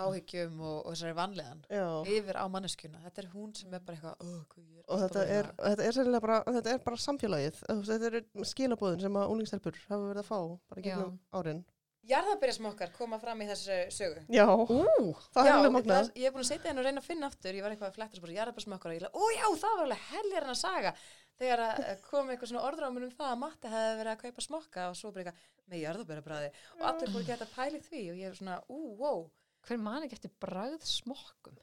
áhyggjum 0.00 0.60
og, 0.62 0.76
og 0.86 0.94
þessari 0.94 1.16
vanlegan 1.18 1.64
já. 1.66 1.86
yfir 2.06 2.38
á 2.38 2.44
manneskjuna, 2.52 3.00
þetta 3.06 3.22
er 3.24 3.28
hún 3.34 3.50
sem 3.58 3.74
er 3.74 3.82
bara 3.84 3.96
eitthvað, 3.98 4.20
oh, 4.22 4.36
hvað 4.52 4.68
ég 4.70 4.84
og 4.84 4.94
alltaf 4.94 5.08
þetta 5.10 5.20
að 5.20 5.32
er, 5.34 5.48
vera." 5.50 5.70
þetta 5.70 5.86
er 5.88 5.96
sennilega 5.96 6.24
bara, 6.26 6.38
þetta 6.46 6.72
er 6.74 6.84
bara 6.86 7.00
samfélagið. 7.04 7.58
Þú 7.66 7.76
veist, 7.80 7.90
þetta 7.90 8.08
eru 8.10 8.46
skilabóðin 8.52 9.04
sem 9.04 9.18
að 9.20 9.34
unglingstelpur 9.34 9.80
hafa 9.88 10.06
verið 10.06 10.22
að 10.22 10.30
fá 10.30 10.38
bara 10.70 10.84
gegnum 10.86 11.18
árin 11.40 11.64
Jarðabyrjasmokkar 12.08 12.92
koma 12.96 13.18
fram 13.20 13.42
í 13.44 13.46
þessu 13.50 13.76
sögu. 13.92 14.22
Já, 14.32 14.46
Ú, 14.48 15.10
það 15.34 15.46
er 15.46 15.52
alveg 15.52 15.74
magnað. 15.74 16.12
ég 16.16 16.24
hef 16.24 16.36
búin 16.36 16.44
að 16.46 16.48
setja 16.48 16.70
henn 16.70 16.80
og 16.80 16.86
reyna 16.86 17.02
að 17.02 17.08
finna 17.10 17.28
aftur. 17.28 17.58
Ég 17.58 17.66
var 17.66 17.74
eitthvað 17.74 17.90
að 17.90 17.98
fletta 17.98 18.16
svo 18.16 18.24
bara 18.24 18.36
jarðabyrasmokkar 18.38 18.90
og 18.90 18.96
ég 18.96 19.04
lega, 19.04 19.12
ó 19.20 19.24
já, 19.36 19.46
það 19.60 19.74
var 19.76 19.84
alveg 19.84 20.06
helgar 20.10 20.46
en 20.46 20.54
að 20.54 20.60
saga. 20.62 20.94
Þegar 21.40 21.62
að 21.66 21.82
eh, 21.84 22.00
kom 22.08 22.30
eitthvað 22.32 22.50
svona 22.52 22.64
orðrámur 22.68 23.04
um 23.06 23.12
það 23.16 23.30
að 23.34 23.38
Matti 23.40 23.72
hefði 23.72 23.98
verið 24.00 24.12
að 24.12 24.24
kaupa 24.24 24.44
smokka 24.44 24.88
og 24.90 24.96
svo 24.98 25.12
bara 25.12 25.22
eitthvað 25.30 25.70
með 25.70 25.84
jarðabyrabræði 25.84 26.50
og 26.76 26.86
allir 26.90 27.20
ekki 27.20 27.36
að 27.36 27.54
pæli 27.54 27.80
því 27.86 28.02
og 28.10 28.18
ég 28.20 28.28
er 28.28 28.40
svona, 28.40 28.56
ú, 28.68 28.80
wow 29.00 29.22
hver 29.68 29.80
man 29.80 30.04
ekki 30.06 30.16
eftir 30.18 30.32
bragð 30.42 30.84
smokkum? 30.88 31.58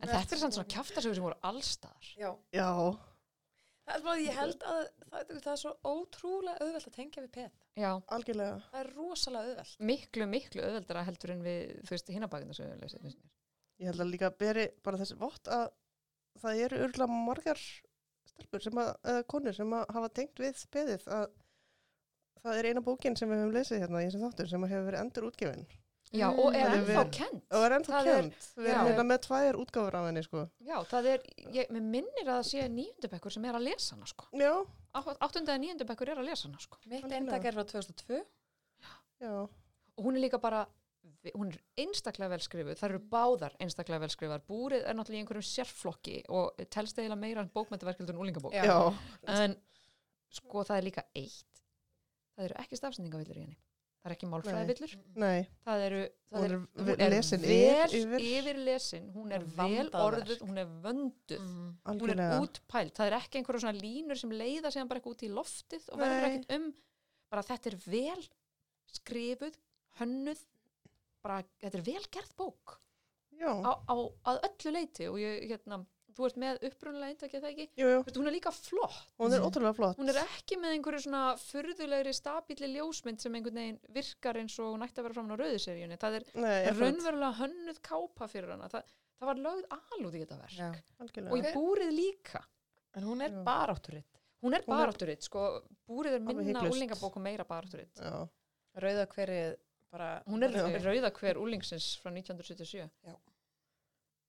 En 0.00 0.10
þetta 0.10 0.36
er 0.36 0.40
samt 0.42 0.56
svona 0.56 0.70
kjaftasögur 0.74 1.18
sem 1.18 1.24
voru 1.24 1.38
allstaðar 1.46 2.08
Já, 2.18 2.30
já, 2.56 2.68
það 3.86 3.96
er 3.98 4.06
bara, 4.08 4.16
ég 4.24 4.38
held 4.40 4.64
að 4.68 4.80
það, 5.04 5.34
það 5.36 5.52
er 5.54 5.60
svo 5.62 5.74
ótrúlega 5.86 6.56
auðvelt 6.64 6.88
að 6.90 6.96
tengja 6.98 7.24
við 7.24 7.32
peð 7.38 7.60
já, 7.76 7.90
algjörlega. 8.16 8.58
Það 8.72 8.80
er 8.84 8.90
rosalega 8.96 9.48
auðvelt. 9.52 9.76
Miklu, 9.92 10.26
miklu 10.30 10.62
öðveldara 10.66 11.04
heldur 11.08 11.32
en 11.34 11.42
við, 11.46 11.72
þú 11.84 11.94
veist, 11.96 12.12
hinabakindasögur 12.14 12.82
lesið, 12.82 13.00
finnst 13.06 13.18
mér. 13.22 13.30
ég 13.82 13.90
held 13.90 14.00
að 14.04 14.12
líka 14.14 14.30
beri 14.38 14.68
bara 14.86 15.00
þessi 15.00 15.16
vott 15.18 15.48
að 15.50 15.64
það 16.42 16.60
eru 16.66 16.82
örgulega 16.86 17.22
margar 17.26 17.58
stelpur 18.30 18.62
sem 18.62 18.78
að, 18.78 18.92
eða 19.04 19.24
konur 19.30 19.54
sem 19.56 19.72
að 19.74 19.88
hafa 19.96 20.08
tengt 20.14 20.38
við 20.42 20.60
beðið 20.74 21.08
að 21.14 21.24
það 22.44 22.58
er 22.60 22.68
eina 22.70 22.82
bókin 22.84 23.16
sem 23.18 23.30
við 23.30 23.40
höfum 23.42 23.54
lesið 23.56 23.82
hérna 23.82 24.02
í 24.02 24.06
þessum 24.08 24.24
þáttur 24.28 24.48
sem 24.52 24.66
hefur 24.68 24.86
verið 24.90 25.02
endur 25.04 25.26
útgefin 25.30 25.66
Já, 26.14 26.28
og 26.30 26.54
er 26.54 26.68
Það 26.68 26.74
ennþá 26.78 27.02
kent. 27.16 27.40
og 27.50 27.64
er 27.66 27.72
ennþá 27.74 27.92
Það 27.94 28.08
er- 28.10 28.18
kent 28.22 28.48
við 28.60 28.66
erum 28.70 28.86
hérna 28.90 29.04
með 29.08 29.20
tvær 29.24 29.56
útgáfur 29.64 29.94
af 29.98 30.04
henni 30.06 30.22
sko. 30.22 30.42
Já, 30.62 30.76
það 30.92 31.08
er, 31.14 31.24
ég, 31.56 31.70
mér 31.74 31.86
minnir 31.94 32.28
að 32.28 32.36
það 32.36 32.44
sé 32.50 32.66
níundabekkur 32.70 33.34
sem 33.34 33.44
er 33.48 33.58
að 33.58 33.64
lesa 33.66 33.96
hana, 33.96 34.06
sko. 34.06 34.28
já, 34.38 34.52
Á- 34.94 35.18
Áttunda 35.26 35.54
eða 35.54 35.60
níundabekkur 35.64 36.08
er 36.12 36.20
að 36.22 36.28
lesa 36.30 36.48
hana, 36.48 36.60
sko. 36.62 36.78
Mitt 36.86 37.04
eintak 37.10 37.44
er 37.50 37.56
frá 37.58 37.64
2002 37.66 38.20
já, 39.20 39.32
Og 39.96 40.04
hún 40.04 40.16
er 40.16 40.22
líka 40.24 40.38
bara, 40.42 40.64
hún 41.34 41.50
er 41.52 41.58
einstaklega 41.78 42.30
vel 42.34 42.40
skrifuð, 42.42 42.76
það 42.80 42.88
eru 42.90 43.00
báðar 43.12 43.54
einstaklega 43.62 44.00
vel 44.02 44.10
skrifaðar. 44.10 44.42
Búrið 44.48 44.82
er 44.88 44.94
náttúrulega 44.98 45.20
í 45.20 45.22
einhverjum 45.24 45.46
sérflokki 45.50 46.16
og 46.28 46.56
telst 46.70 46.98
eiginlega 46.98 47.20
meira 47.20 47.40
en 47.44 47.50
bókmyndaverkildur 47.54 48.14
en 48.16 48.22
úlingabók. 48.24 48.54
En 49.28 49.56
sko 50.34 50.64
það 50.66 50.76
er 50.80 50.88
líka 50.88 51.04
eitt, 51.14 51.62
það 52.36 52.44
eru 52.48 52.54
ekki 52.64 52.76
stafsendingavillur 52.80 53.38
í 53.38 53.44
henni. 53.46 53.58
Það 54.04 54.10
er 54.10 54.14
ekki 54.18 54.28
málfræðivillur. 54.28 54.90
nei. 55.16 55.46
Það 55.64 55.82
eru, 55.86 56.00
það 56.28 56.42
Hún 56.42 56.44
er, 56.44 56.56
hún 56.84 56.90
er 57.06 57.10
lesin 57.14 57.40
vel 57.40 57.94
yfir- 57.96 58.24
yfir. 58.28 58.58
lesin, 58.66 59.06
hún 59.14 59.32
er 59.32 59.44
vel 59.56 59.86
orðuð, 59.96 60.42
hún 60.44 60.58
er 60.60 60.66
vönduð. 60.84 61.40
mm. 61.40 61.70
hún 61.88 62.12
er 62.12 62.42
útpælt, 62.44 62.92
það 62.98 63.06
er 63.08 63.16
ekki 63.22 63.40
einhverja 63.40 63.62
svona 63.64 63.80
línur 63.80 64.20
sem 64.20 64.34
leiða 64.36 64.68
síðan 64.74 64.90
bara 64.90 65.00
eitthvað 65.00 65.16
út 65.16 65.24
í 65.24 65.30
loftið 65.32 65.88
og 65.94 66.02
verður 66.02 66.26
ekkert 66.28 66.52
um 66.58 66.66
bara 67.32 67.46
þetta 67.48 67.72
er 67.72 67.78
vel 67.86 68.26
skrifuð, 68.92 69.56
hönnuð 70.02 70.44
bara 71.24 71.40
þetta 71.64 71.78
er 71.80 71.86
vel 71.88 72.04
gerð 72.12 72.34
bók. 72.36 72.76
Já, 73.40 73.50
á, 73.50 73.72
á, 73.88 73.94
að 74.30 74.44
öllu 74.50 74.70
leiti 74.76 75.08
og 75.10 75.16
ég, 75.18 75.48
hérna, 75.48 75.80
þú 76.16 76.26
ert 76.28 76.38
með 76.40 76.64
upprunalega 76.68 77.14
eintakið 77.14 77.42
það 77.44 77.50
ekki, 77.54 77.66
jú, 77.80 77.88
jú, 77.92 78.00
Veistu, 78.04 78.20
hún 78.22 78.30
er 78.30 78.34
líka 78.36 78.52
flott. 78.54 78.98
Hún 79.20 79.36
er 79.36 79.44
ótrúlega 79.46 79.74
flott. 79.78 79.98
Hún 80.00 80.12
er 80.12 80.20
ekki 80.22 80.58
með 80.62 80.74
einhverju 80.76 81.02
svona 81.06 81.22
furðulegri 81.44 82.14
stabíli 82.14 82.70
ljósmynd 82.76 83.20
sem 83.24 83.34
einhvern 83.38 83.60
veginn 83.60 83.80
virkar 83.98 84.40
eins 84.40 84.58
og 84.62 84.72
hún 84.74 84.86
ætti 84.86 85.00
að 85.02 85.08
vera 85.08 85.18
fram 85.18 85.32
á 85.34 85.36
rauðuseríunni 85.42 85.98
það 86.00 86.18
er 86.20 86.26
nei, 86.34 86.58
raunverulega 86.70 87.32
hönnuð 87.40 87.80
kápa 87.90 88.28
fyrir 88.30 88.54
hana. 88.54 88.70
Það, 88.72 88.94
það 89.18 89.30
var 89.32 89.42
lögð 89.48 89.70
alúð 89.78 90.14
í 90.18 90.24
þetta 90.24 90.40
verk. 90.42 90.58
Já. 90.58 91.28
og 91.30 91.38
í 91.38 91.54
búrið 91.54 91.94
líka. 91.98 92.44
En 92.94 93.02
hún 93.08 93.22
er 93.26 93.32
Já. 93.34 93.42
barátturitt 93.46 94.10
Hún 94.44 94.52
er 94.54 94.60
Hún 94.66 94.74
barátturitt, 94.76 95.22
sko, 95.24 95.42
búrið 95.88 96.18
er 96.18 96.20
minna 96.20 96.42
hiklaust. 96.44 96.76
úlingabók 96.76 97.14
og 97.16 97.22
meira 97.24 97.44
barátturitt. 97.48 97.96
já, 97.96 98.28
Rauða 98.76 99.06
hverið 99.08 99.56
bara 99.90 100.22
Hún 100.28 100.42
er 100.44 100.50
Já. 100.52 100.82
rauða 100.84 101.10
hver 101.16 101.38
úlingsins 101.40 101.96
frá 102.02 102.12
1977. 102.12 102.90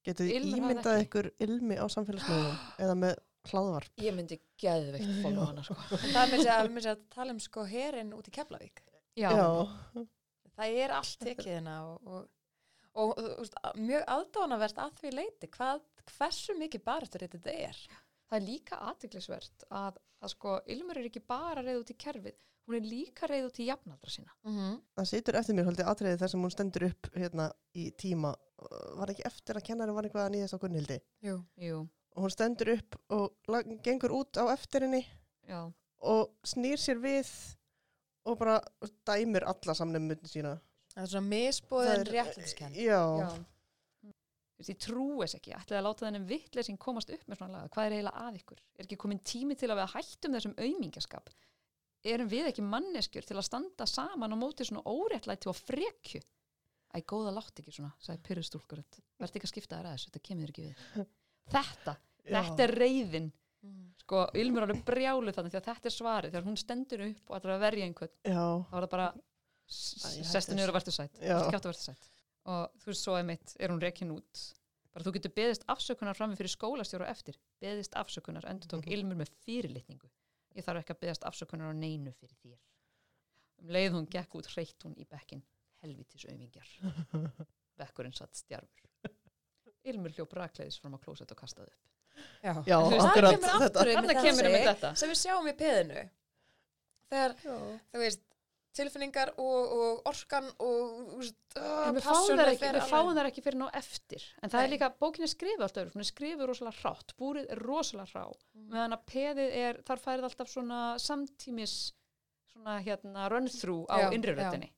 getið 0.05 0.29
þið 0.31 0.57
ímyndað 0.59 1.01
ykkur 1.05 1.29
ilmi 1.45 1.77
á 1.81 1.85
samfélagsmiðlum 1.91 2.59
eða 2.85 2.97
með 3.01 3.15
hlaðvarp? 3.49 3.91
Ég 4.01 4.15
myndi 4.17 4.39
geðveikt 4.61 5.11
follow 5.23 5.49
hana, 5.49 5.65
sko. 5.65 5.77
Það 6.03 6.21
er 6.21 6.31
með 6.33 6.45
sér 6.45 6.53
að, 6.55 6.77
að 6.95 7.03
tala 7.15 7.35
um 7.35 7.41
sko 7.43 7.65
herin 7.69 8.13
út 8.17 8.29
í 8.29 8.33
Keflavík. 8.35 8.81
Já, 9.15 9.29
já, 9.31 10.05
það 10.57 10.79
er 10.85 10.95
allt 10.97 11.21
tekið 11.23 11.51
hérna 11.53 11.75
og, 11.87 12.09
og, 12.09 12.25
og, 12.99 13.13
og 13.13 13.43
úst, 13.45 13.59
mjög 13.79 14.09
aðdánavert 14.15 14.81
að 14.83 14.97
því 14.99 15.13
leiti 15.13 15.51
hvað, 15.53 15.85
hversu 16.17 16.57
mikið 16.59 16.83
barátturitt 16.89 17.37
þetta 17.37 17.55
er. 17.69 17.79
Það 18.25 18.39
er 18.39 18.47
líka 18.49 18.81
aðtiklisvert 18.89 19.67
að, 19.69 20.01
að 20.25 20.33
sko, 20.33 20.57
Ilmur 20.73 20.99
er 20.99 21.07
ekki 21.07 21.23
bara 21.23 21.63
reyð 21.63 21.83
út 21.83 21.93
í 21.93 21.97
kerfið, 22.01 22.37
hún 22.65 22.77
er 22.79 22.85
líka 22.89 23.27
reyð 23.29 23.47
út 23.49 23.59
í 23.61 23.67
jafnaldra 23.69 24.11
sína. 24.11 24.31
Mhm. 24.43 24.79
Það 24.97 25.09
situr 25.11 25.37
eftir 25.39 25.55
mér 25.55 25.69
haldið 25.69 25.89
atriði 25.91 26.19
þar 26.21 26.31
sem 26.33 26.41
hún 26.45 26.53
stendur 26.53 26.87
upp 26.89 27.09
hérna 27.15 27.51
í 27.75 27.91
tíma. 27.95 28.35
Var 28.97 29.11
ekki 29.13 29.25
eftir 29.25 29.55
að 29.59 29.65
kennari 29.67 29.93
var 29.93 30.03
eitthvað 30.07 30.25
að 30.25 30.33
nýðast 30.35 30.57
á 30.57 30.61
Gunnhildi. 30.63 30.99
Jú. 31.21 31.35
Jú, 31.61 31.89
Og 32.15 32.23
hún 32.23 32.31
stendur 32.31 32.71
upp 32.77 32.95
og 33.11 33.33
gengur 33.83 34.13
út 34.15 34.37
á 34.39 34.47
eftir 34.53 34.81
henni 34.87 35.05
já. 35.49 35.71
og 36.01 36.31
snýr 36.43 36.79
sér 36.79 37.01
við 37.03 37.27
og 38.25 38.39
bara 38.39 38.61
dæmir 39.05 39.43
alla 39.43 39.73
samnefnum 39.75 40.23
sína. 40.23 40.59
Það 40.95 41.03
er 41.03 41.11
svona 41.11 41.27
misbóðin 41.27 42.07
réttlætiskenn. 42.07 42.73
Já. 42.73 43.01
já. 43.19 43.45
Ég 44.63 44.77
trúi 44.79 45.19
þess 45.25 45.35
ekki, 45.35 45.51
ætlaði 45.51 45.79
að 45.81 45.83
láta 45.83 46.05
þennan 46.05 46.27
vittleysing 46.29 46.77
komast 46.79 47.09
upp 47.11 47.25
með 47.27 47.37
svona 47.41 47.57
laga, 47.57 47.71
hvað 47.75 47.85
er 47.89 47.95
eiginlega 47.97 48.21
að 48.23 48.37
ykkur? 48.39 48.61
Er 48.79 48.85
ekki 48.85 48.97
komin 49.01 49.19
tími 49.19 49.57
til 49.59 49.67
að 49.67 49.81
við 49.81 49.91
hættum 49.91 50.37
þessum 50.37 50.53
aumingjaskap? 50.55 51.29
Erum 52.05 52.29
við 52.29 52.49
ekki 52.51 52.61
manneskjur 52.65 53.25
til 53.25 53.37
að 53.39 53.47
standa 53.47 53.87
saman 53.89 54.33
á 54.33 54.37
móti 54.37 54.65
svona 54.67 54.83
óréttlæti 54.85 55.49
og 55.49 55.57
frekju? 55.57 56.21
Æ, 56.95 57.01
góða 57.03 57.33
látt 57.35 57.59
ekki 57.59 57.73
svona, 57.75 57.91
sagði 57.99 58.21
pyrrustúlkurinn. 58.29 58.85
Verði 59.19 59.39
ekki 59.39 59.47
að 59.49 59.53
skipta 59.55 59.79
þér 59.79 59.89
að 59.89 59.95
þessu, 59.97 60.11
þetta 60.11 60.23
kemur 60.29 60.45
þér 60.45 60.53
ekki 60.53 60.67
við. 60.67 61.07
Þetta, 61.55 61.95
Já. 62.25 62.35
þetta 62.39 62.63
er 62.67 62.75
reyðin. 62.79 63.31
Mm. 63.65 63.81
Sko, 64.05 64.21
Ilmur 64.37 64.61
er 64.61 64.67
alveg 64.69 64.83
brjálu 64.85 65.33
þannig 65.33 65.51
því 65.55 65.59
að 65.59 65.67
þetta 65.71 65.89
er 65.89 65.95
svarið. 65.95 66.31
Þegar 66.35 66.45
hún 66.45 66.59
stendur 66.61 67.03
upp 67.09 67.29
og 67.31 67.37
ætlar 67.39 67.55
að 67.57 67.63
verja 67.65 67.87
einhvern, 67.89 68.13
Já. 68.23 68.45
þá 68.69 68.75
er 68.77 68.85
það 68.85 68.91
bara 68.95 69.07
sestu 69.65 70.53
og 70.53 70.75
verður 70.75 70.93
sætt 70.93 71.15
verður 71.23 71.79
sætt 71.79 72.11
og 72.45 72.75
þú 72.83 72.91
veist 72.91 73.01
svo 73.07 73.15
er 73.17 73.23
mitt, 73.25 73.55
er 73.57 73.71
hún 73.73 73.81
rekin 73.81 74.11
út 74.13 74.41
bara 74.93 75.03
þú 75.07 75.13
getur 75.17 75.33
beðist 75.33 75.65
afsökunar 75.73 76.13
frammi 76.15 76.37
fyrir 76.37 76.53
skólastjóra 76.53 77.07
á 77.09 77.11
eftir, 77.11 77.39
beðist 77.59 77.97
afsökunar 77.97 78.45
endur 78.45 78.69
tók 78.69 78.85
Mhm. 78.85 78.93
ilmur 78.93 79.17
með 79.23 79.31
fyrirlitningu 79.43 80.07
ég 80.55 80.65
þarf 80.65 80.83
ekki 80.83 80.95
að 80.95 81.01
beðast 81.05 81.27
afsökunar 81.29 81.73
á 81.73 81.75
neinu 81.75 82.13
fyrir 82.19 82.37
þér 82.43 82.59
um 83.63 83.73
leið 83.75 83.91
hún 83.97 84.07
gekk 84.11 84.37
út 84.39 84.51
hreitt 84.53 84.87
hún 84.87 84.95
í 84.99 85.07
bekkin 85.09 85.43
helvitis 85.83 86.27
aumingjar 86.31 86.71
bekkurinn 87.79 88.15
satt 88.15 88.35
stjarfur 88.39 89.11
ilmur 89.85 90.15
hljóp 90.15 90.33
rakleiðis 90.33 90.79
fram 90.81 90.97
á 90.97 90.99
klósett 91.03 91.31
og 91.31 91.39
kastaði 91.43 91.73
upp 91.73 91.91
Já. 92.43 92.53
Já, 92.67 92.77
akkurat 92.79 93.41
með 93.41 94.13
kemur 94.21 94.47
þessi 94.47 94.61
þetta. 94.69 94.91
sem 94.99 95.11
við 95.11 95.19
sjáum 95.19 95.47
í 95.49 95.53
peðinu. 95.59 96.03
Þegar, 97.11 97.33
Já. 97.43 97.55
þú 97.91 98.01
veist, 98.03 98.21
tilfinningar 98.77 99.31
og, 99.41 99.73
og 99.79 100.09
orkan 100.11 100.47
og 100.59 101.17
uh, 101.17 101.29
En 101.87 101.95
við 101.95 102.03
fáum 102.03 102.11
passion 102.11 102.39
þær 102.41 102.51
ekki, 102.53 102.65
alveg- 102.69 102.89
ekki 103.31 103.43
fyrir 103.45 103.59
ná 103.61 103.67
eftir 103.79 104.25
en 104.43 104.49
það 104.53 104.61
er 104.61 104.67
Nei. 104.69 104.73
líka, 104.75 104.89
bókin 105.01 105.25
er 105.27 105.31
skrifið 105.33 105.65
alltaf 105.67 105.83
öðru 105.83 105.95
hún 105.95 106.03
er 106.05 106.09
skrifið 106.11 106.45
rosalega 106.51 106.81
hrátt, 106.83 107.15
búrið 107.19 107.49
er 107.55 107.63
rosalega 107.65 108.11
hrá 108.13 108.25
Mm. 108.55 108.69
meðan 108.71 108.95
að 108.95 109.05
peðið 109.11 109.55
er, 109.61 109.81
þar 109.87 109.99
færið 110.05 110.27
alltaf 110.29 110.49
svona 110.51 110.79
samtímis 111.01 111.75
svona 112.53 112.77
hérna 112.85 113.25
run 113.31 113.47
through 113.51 113.85
á 113.91 114.09
röddinni 114.09 114.71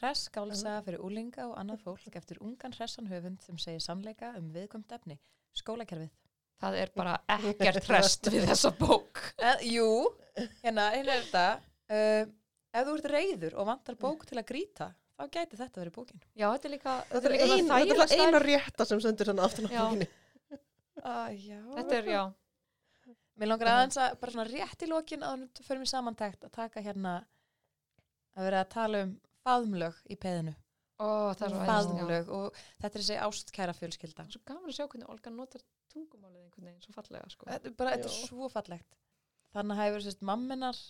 Hress 0.00 0.30
skálsaga 0.30 0.80
fyrir 0.86 1.02
úlinga 1.04 1.44
og 1.50 1.58
annað 1.60 1.82
fólk 1.84 2.14
eftir 2.16 2.38
ungan 2.40 2.72
hressan 2.72 3.06
höfund 3.10 3.42
sem 3.44 3.58
segir 3.60 3.82
sannleika 3.84 4.30
um 4.38 4.46
viðkvæmt 4.54 4.94
efni. 4.96 5.18
Skólakerfið. 5.52 6.08
það 6.62 6.76
er 6.80 6.90
bara 6.96 7.18
ekkert 7.28 7.88
rest 7.92 8.30
við 8.32 8.46
þessa 8.48 8.70
bók 8.78 9.20
Eh, 9.38 9.66
jú, 9.74 9.86
hérna, 10.62 10.86
hérna 10.94 11.12
er 11.16 11.20
þetta. 11.26 11.44
Uh, 11.90 12.32
ef 12.72 12.86
þú 12.86 12.96
ert 12.98 13.08
reyður 13.14 13.56
og 13.60 13.68
vantar 13.70 13.98
bók 14.00 14.26
til 14.28 14.38
að 14.40 14.46
grýta, 14.50 14.90
þá 15.18 15.24
gæti 15.36 15.58
þetta 15.60 15.82
verið 15.82 15.96
bókin. 15.96 16.20
já, 16.34 16.46
þetta 16.52 16.68
er 16.68 16.74
líka, 16.76 16.96
Þetta 17.10 17.28
er, 17.28 17.34
líka 17.34 17.46
ein, 17.46 17.64
svona 17.64 17.80
þetta 17.80 17.96
er 17.96 18.02
það 18.02 18.26
eina 18.26 18.42
rétta 18.44 18.86
sem 18.88 19.02
sendur 19.04 19.30
þannig 19.30 19.48
aftan 19.48 19.68
á 19.68 19.72
bókinni. 19.76 20.08
Uh, 21.00 21.28
já. 21.40 21.58
þetta 21.78 21.96
er, 21.96 22.08
já, 22.12 22.22
Mér 23.40 23.48
langar 23.48 23.70
aðeins 23.72 23.96
að 23.96 24.16
bara 24.20 24.32
svona 24.34 24.48
rétt 24.50 24.82
í 24.84 24.88
lokin 24.90 25.22
að 25.24 25.44
við 25.46 25.60
förum 25.64 25.84
í 25.86 25.88
samantækt 25.88 26.42
að 26.44 26.50
taka 26.58 26.82
hérna 26.84 27.12
að 28.36 28.44
vera 28.50 28.58
að 28.64 28.72
tala 28.74 29.00
um 29.06 29.14
faðmlög 29.46 30.00
í 30.12 30.18
peðinu. 30.20 30.52
ó, 31.00 31.32
það 31.32 31.46
er. 31.46 31.54
Faðmlög 31.70 32.32
og 32.36 32.58
þetta 32.82 32.90
er 32.90 33.00
þessi 33.00 33.16
ástkæra 33.24 33.74
fjölskylda. 33.78 34.26
Það 34.26 34.34
svo 34.36 34.42
gaman 34.50 34.68
að 34.68 34.76
sjá 34.76 34.84
hvernig 34.84 35.12
Olga 35.14 35.32
notar 35.32 35.64
tungumálið 35.94 36.42
einhvern 36.44 36.68
veginn 36.68 36.84
svo 36.84 36.92
fallega 36.98 37.30
sko. 37.32 37.48
Þetta 37.48 37.70
er 37.70 37.76
bara, 37.80 37.94
þetta 37.96 38.10
er 38.12 38.28
svo 38.28 38.50
fallegt. 38.52 38.98
Þannig 39.56 39.80
hefur 39.80 40.04
sérst 40.04 40.20
mamminar 40.28 40.82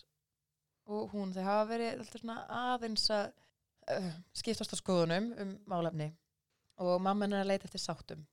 og 0.91 1.13
hún, 1.15 1.33
þau 1.35 1.45
hafa 1.47 1.69
verið 1.71 1.93
alltaf 1.95 2.23
svona 2.23 2.41
aðeins 2.73 3.07
að 3.15 3.31
uh, 3.95 4.11
skiptast 4.37 4.75
á 4.75 4.81
skoðunum 4.81 5.31
um 5.45 5.55
málefni 5.71 6.11
og 6.81 7.01
mamminar 7.05 7.45
að 7.45 7.53
leita 7.53 7.69
eftir 7.69 7.83
sáttum. 7.85 8.27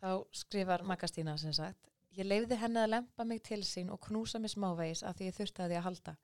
Þá 0.00 0.24
skrifar 0.32 0.84
Magastína 0.86 1.36
sem 1.40 1.52
sagt, 1.52 1.90
ég 2.16 2.26
leifði 2.26 2.56
henni 2.60 2.80
að 2.80 2.92
lempa 2.94 3.26
mig 3.26 3.42
til 3.44 3.60
sín 3.68 3.90
og 3.92 4.00
knúsa 4.06 4.40
mig 4.40 4.54
smávegis 4.54 5.04
að 5.04 5.18
því 5.18 5.28
ég 5.28 5.38
þurfti 5.38 5.64
að 5.64 5.72
því 5.72 5.78
að 5.80 5.86
halda. 5.88 6.16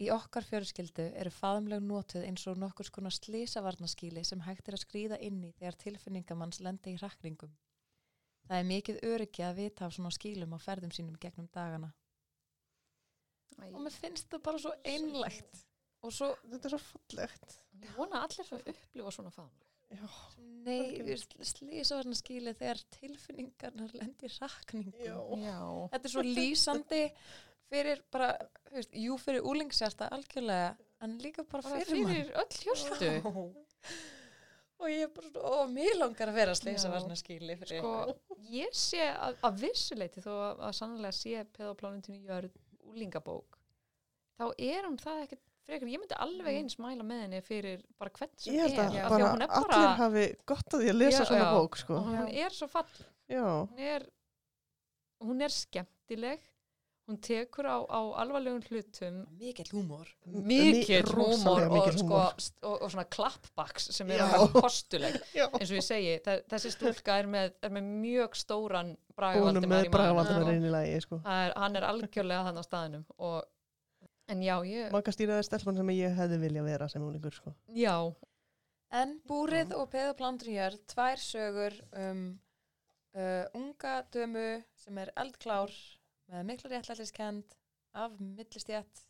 Í 0.00 0.06
okkar 0.14 0.46
fjölskyldu 0.48 1.10
eru 1.20 1.30
faðumleg 1.34 1.82
notuð 1.84 2.24
eins 2.24 2.46
og 2.48 2.56
nokkur 2.58 2.88
skona 2.88 3.10
slísavarnaskíli 3.12 4.22
sem 4.24 4.40
hægt 4.46 4.70
er 4.70 4.78
að 4.78 4.86
skrýða 4.86 5.18
inn 5.20 5.42
í 5.44 5.50
þegar 5.58 5.76
tilfinningamanns 5.82 6.62
lendi 6.64 6.94
í 6.94 7.00
hrakringum. 7.02 7.52
Það 8.48 8.62
er 8.62 8.70
mikið 8.70 9.02
öryggi 9.10 9.44
að 9.44 9.58
vita 9.60 9.84
af 9.86 9.92
svona 9.94 10.10
skílum 10.16 10.56
á 10.56 10.58
ferðum 10.58 10.94
sínum 10.96 11.18
gegnum 11.20 11.50
dagana. 11.52 11.92
Æ, 13.58 13.66
Og 13.74 13.80
mér 13.84 13.96
finnst 13.96 14.28
það 14.30 14.42
bara 14.46 14.58
svo 14.62 14.72
einlægt. 14.84 15.64
Og 16.02 16.12
svo, 16.16 16.30
Þetta 16.48 16.68
er 16.70 16.74
svo 16.76 16.78
fallegt. 16.84 17.58
ég 17.80 17.96
vona 17.96 18.20
að 18.20 18.28
allir 18.28 18.46
svo 18.48 18.60
upplifa 18.72 19.10
svona 19.16 19.32
Já. 19.90 20.06
nei, 20.64 21.16
slísavarna 21.42 22.14
skíli 22.14 22.52
þegar 22.54 22.78
tilfinningarnar 22.94 23.90
lendi 23.98 24.28
í 24.28 24.34
hrakningum. 24.36 25.00
Já. 25.02 25.16
já, 25.42 25.88
Þetta 25.94 26.06
er 26.06 26.12
svo 26.14 26.22
lýsandi 26.22 27.00
fyrir 27.70 28.02
bara, 28.12 28.28
þú 28.68 28.76
veist, 28.78 28.94
jú 28.94 29.16
fyrir 29.18 29.42
úlingshjarta 29.50 30.08
algjörlega, 30.14 30.76
en 31.02 31.18
líka 31.18 31.42
bara, 31.42 31.62
fyrir, 31.74 32.04
mann. 32.04 32.14
fyrir 32.14 32.32
öll 32.38 32.60
hjörstu 32.62 33.10
Og 34.80 34.88
ég 34.88 35.02
er 35.04 35.10
bara 35.12 35.28
svona, 35.28 35.50
ó, 35.50 35.66
mér 35.68 35.98
langar 35.98 36.30
að 36.32 36.38
vera 36.38 36.54
slísavarna 36.56 37.16
skíli 37.18 37.56
fyrir 37.60 37.82
sko, 37.82 38.14
ég 38.48 38.72
sé 38.78 39.02
að, 39.10 39.36
að 39.44 39.58
vissuleiti 39.66 40.22
þó 40.24 40.30
að, 40.38 40.62
að 40.70 40.76
sannlega 40.78 41.12
sé 41.18 41.42
peðaplánundinu 41.58 42.22
jörð 42.30 42.54
úlingabók 42.90 43.58
þá 44.40 44.44
er 44.56 44.86
hún 44.88 44.98
það 45.00 45.22
ekkert 45.26 45.46
frekar, 45.66 45.90
ég 45.92 46.00
myndi 46.02 46.16
alveg 46.24 46.56
eins 46.60 46.78
mæla 46.80 47.04
með 47.06 47.20
henni 47.24 47.40
fyrir 47.46 47.82
bara 48.00 48.10
hvern 48.16 48.32
sem 48.40 48.54
Ég 48.56 48.64
er. 48.64 48.70
því 48.70 49.02
bara, 49.12 49.32
er 49.44 49.56
allir 49.60 49.90
hafi 50.00 50.24
gott 50.48 50.74
að 50.76 50.84
því 50.84 50.92
að 50.94 50.98
lesa 51.02 51.20
Já, 51.22 51.26
svona 51.28 51.44
já. 51.44 51.50
bók, 51.58 51.76
sko. 51.82 52.00
hún 52.06 52.30
er 52.44 52.56
svo 52.56 52.68
fall 52.72 52.94
hún 53.30 53.84
er, 53.90 54.06
hún 55.20 55.44
er 55.46 55.54
skemmtileg 55.54 56.46
hún 57.10 57.18
tekur 57.26 57.66
á, 57.66 57.76
á 57.90 58.00
alvarlegum 58.22 58.62
hlutum 58.70 59.16
Mikill 59.40 59.68
húmor. 59.74 60.08
mikill 60.30 61.10
húmor 61.10 61.66
og, 61.74 61.88
sko, 61.98 62.20
og, 62.70 62.76
og 62.86 62.90
svona 62.94 63.04
klappbaks 63.10 63.90
sem 63.96 64.10
er 64.14 64.22
Já. 64.22 64.28
kostuleg 64.54 65.18
Já. 65.38 65.46
eins 65.50 65.70
og 65.72 65.76
ég 65.80 65.86
segi, 65.86 66.14
þe- 66.24 66.40
þessi 66.54 66.72
stúlka 66.76 67.18
er 67.20 67.28
með, 67.30 67.52
er 67.66 67.74
með 67.76 67.90
mjög 68.06 68.38
stóran 68.40 68.94
lagi, 70.72 71.00
sko. 71.04 71.20
Það 71.24 71.52
hann 71.64 71.76
er 71.80 71.86
algjörlega 71.90 72.44
þannig 72.48 72.64
á 72.64 72.68
staðinum 72.70 73.04
og, 73.18 73.40
en 74.30 74.42
já, 74.46 74.56
ég 74.70 74.92
Maka 74.94 75.12
stýraði 75.14 75.46
stelpann 75.48 75.76
sem 75.80 75.92
ég 75.96 76.14
hefði 76.16 76.38
vilja 76.44 76.62
vera 76.66 76.88
sem 76.88 77.02
úlingur, 77.04 77.34
sko. 77.36 77.54
já, 77.74 77.96
En 78.90 79.20
Búrið 79.22 79.70
og 79.78 79.84
Peðaplandrinjar, 79.92 80.74
tvær 80.90 81.20
sögur 81.22 81.76
um 81.94 82.22
uh, 83.14 83.44
unga 83.54 84.00
dömu 84.10 84.64
sem 84.74 84.98
er 84.98 85.12
eldklár 85.14 85.70
með 86.30 86.46
mikla 86.50 86.70
réttlætiskend 86.72 87.56
af 87.98 88.18
millistjætt, 88.22 89.04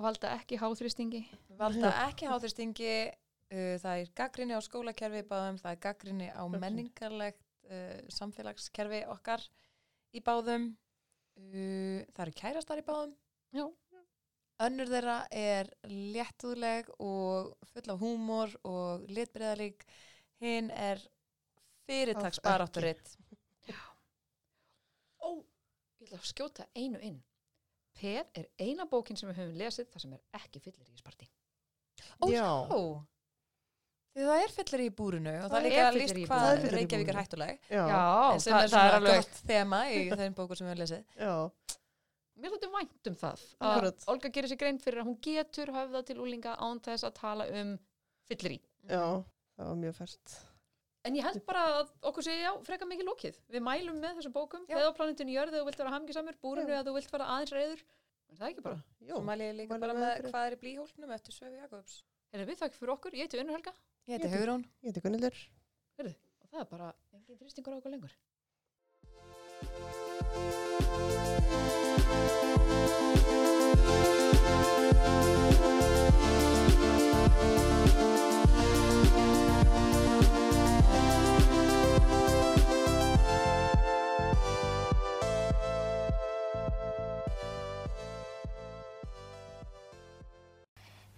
valda 0.00 0.32
ekki 0.38 0.58
háþrýstingi. 0.60 1.22
Valda 1.58 1.92
ekki 2.06 2.30
háþristingi, 2.30 2.94
uh, 3.52 3.74
það 3.82 4.04
er 4.04 4.12
gaggrinni 4.16 4.56
á 4.56 4.60
skólakerfi 4.64 5.24
báðum, 5.28 5.60
það 5.60 5.76
er 5.76 5.82
gaggrinni 5.86 6.30
á 6.32 6.42
menningarlegt 6.48 7.44
uh, 7.68 8.00
samfélagskerfi 8.08 9.04
okkar 9.12 9.44
í 10.16 10.24
báðum, 10.24 10.72
uh, 11.36 12.00
það 12.14 12.24
eru 12.26 12.36
kærastar 12.40 12.82
í 12.82 12.88
báðum. 12.88 13.16
Já. 13.52 13.66
Önnur 14.62 14.86
þeirra 14.86 15.16
er 15.34 15.68
léttúðleg 15.88 16.90
og 17.02 17.54
full 17.72 17.88
af 17.90 17.98
húmor 17.98 18.52
og 18.68 19.08
litbriðalík. 19.10 19.82
Hinn 20.42 20.70
er 20.70 21.00
fyrirtags 21.86 22.38
Alls 22.38 22.38
ekki. 22.38 22.46
barátturitt. 22.46 23.16
Ó, 25.22 25.42
ég 26.01 26.01
ætla 26.12 26.22
að 26.22 26.32
skjóta 26.32 26.66
einu 26.76 27.00
inn 27.02 27.20
Peð 27.92 28.24
er 28.40 28.46
eina 28.62 28.86
bókin 28.88 29.18
sem 29.20 29.28
við 29.28 29.40
höfum 29.42 29.58
lesið 29.60 29.88
þar 29.92 30.04
sem 30.06 30.12
er 30.16 30.22
ekki 30.40 30.62
fyllir 30.64 30.88
í 30.92 31.00
sparti 31.00 31.28
Ó, 32.22 32.26
Já. 32.32 32.46
já. 32.72 32.78
Því 34.12 34.24
það 34.28 34.42
er 34.44 34.50
fyllir 34.52 34.82
í 34.84 34.88
búrinu 34.92 35.30
og 35.32 35.44
það, 35.44 35.52
Það 35.52 35.58
er 35.58 35.64
líka 35.66 35.84
fyllerí 35.92 36.00
líst 36.04 36.28
hvað 36.28 36.48
er 36.52 36.74
Reykjavík 36.76 37.10
er 37.12 37.18
hættuleg. 37.20 37.60
Já. 37.72 37.82
Já, 37.88 38.00
sem 38.44 38.52
það, 38.52 38.64
er 38.66 38.72
svona 38.72 38.88
er 38.90 38.96
alveg 38.98 39.14
gott 39.22 39.38
þema 39.48 39.78
í 39.88 40.00
þeim 40.20 40.34
bókur 40.36 40.58
sem 40.58 40.66
við 40.66 40.72
höfum 40.72 40.82
lesið. 40.82 41.14
Já. 41.16 41.78
Mér 42.42 42.52
þóttu 42.56 42.70
vænt 42.74 43.08
um 43.12 43.16
það 43.22 43.44
að. 43.70 43.86
Olga 44.12 44.30
gerir 44.34 44.50
sér 44.52 44.60
grein 44.60 44.80
fyrir 44.82 45.00
að 45.02 45.08
hún 45.08 45.16
getur 45.24 45.72
höfða 45.76 46.02
til 46.10 46.18
úlinga 46.24 46.52
án 46.60 46.80
þess 46.84 47.06
að 47.08 47.14
tala 47.22 47.46
um 47.62 47.72
fyllir 48.28 48.56
í 48.56 48.60
Já. 48.90 49.04
Það 49.56 49.70
var 49.70 49.80
mjög 49.86 49.96
fært. 50.02 50.36
En 51.02 51.16
ég 51.18 51.24
held 51.26 51.40
bara 51.48 51.62
að 51.80 51.88
okkur 52.08 52.22
sé 52.22 52.34
já, 52.38 52.50
frekar 52.66 52.86
mikið 52.86 53.08
lókið. 53.08 53.38
Við 53.50 53.64
mælum 53.66 53.96
með 53.98 54.20
þessum 54.20 54.34
bókum, 54.36 54.66
Já. 54.70 54.76
Veðaplánundin 54.78 55.32
í 55.32 55.34
jörð 55.34 55.50
þegar 55.56 55.64
þú 55.64 55.68
vilt 55.70 55.80
vera 55.82 55.94
hamgisamur, 55.96 56.36
búrinu 56.44 56.70
eða 56.76 56.84
þú 56.86 56.94
vilt 56.98 57.14
vera 57.16 57.26
aðeins 57.34 57.54
reyður. 57.56 57.82
Er 58.30 58.38
það 58.38 58.52
ekki 58.52 58.64
bara? 58.68 58.78
Jó, 59.02 59.14
Svo 59.16 59.24
mæli 59.26 59.48
ég 59.48 59.56
líka 59.58 59.80
bara 59.82 59.96
með 59.98 60.28
hvað 60.28 60.46
er 60.46 60.56
í 60.56 60.60
blíhólknum 60.62 61.14
eftir 61.18 61.36
Söfu 61.36 61.58
Jakobs. 61.58 61.96
Erum 62.32 62.48
við 62.52 62.62
þakk 62.62 62.78
fyrir 62.78 62.94
okkur? 62.94 63.16
Ég 63.18 63.26
heiti 63.26 63.42
Unnur 63.42 63.58
Helga 63.58 63.74
Ég 64.06 64.14
heiti 64.16 64.30
Hugrún. 64.32 64.64
ég 64.82 64.92
heiti 64.92 65.02
Gunnildur. 65.04 65.42
og 65.98 66.48
það 66.54 66.60
er 66.62 66.70
bara 66.70 66.92
engin 67.12 67.42
þrýstingur 67.42 67.74
á 67.74 67.78
okkur 67.82 67.92
lengur. 67.96 68.14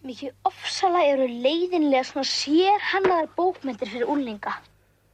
Mikið 0.09 0.49
ofsalega 0.49 1.13
eru 1.13 1.29
leiðinlega 1.47 2.05
svona 2.11 2.27
sérhannaðar 2.33 3.33
bókmyndir 3.41 3.95
fyrir 3.97 4.13
úlninga. 4.19 4.59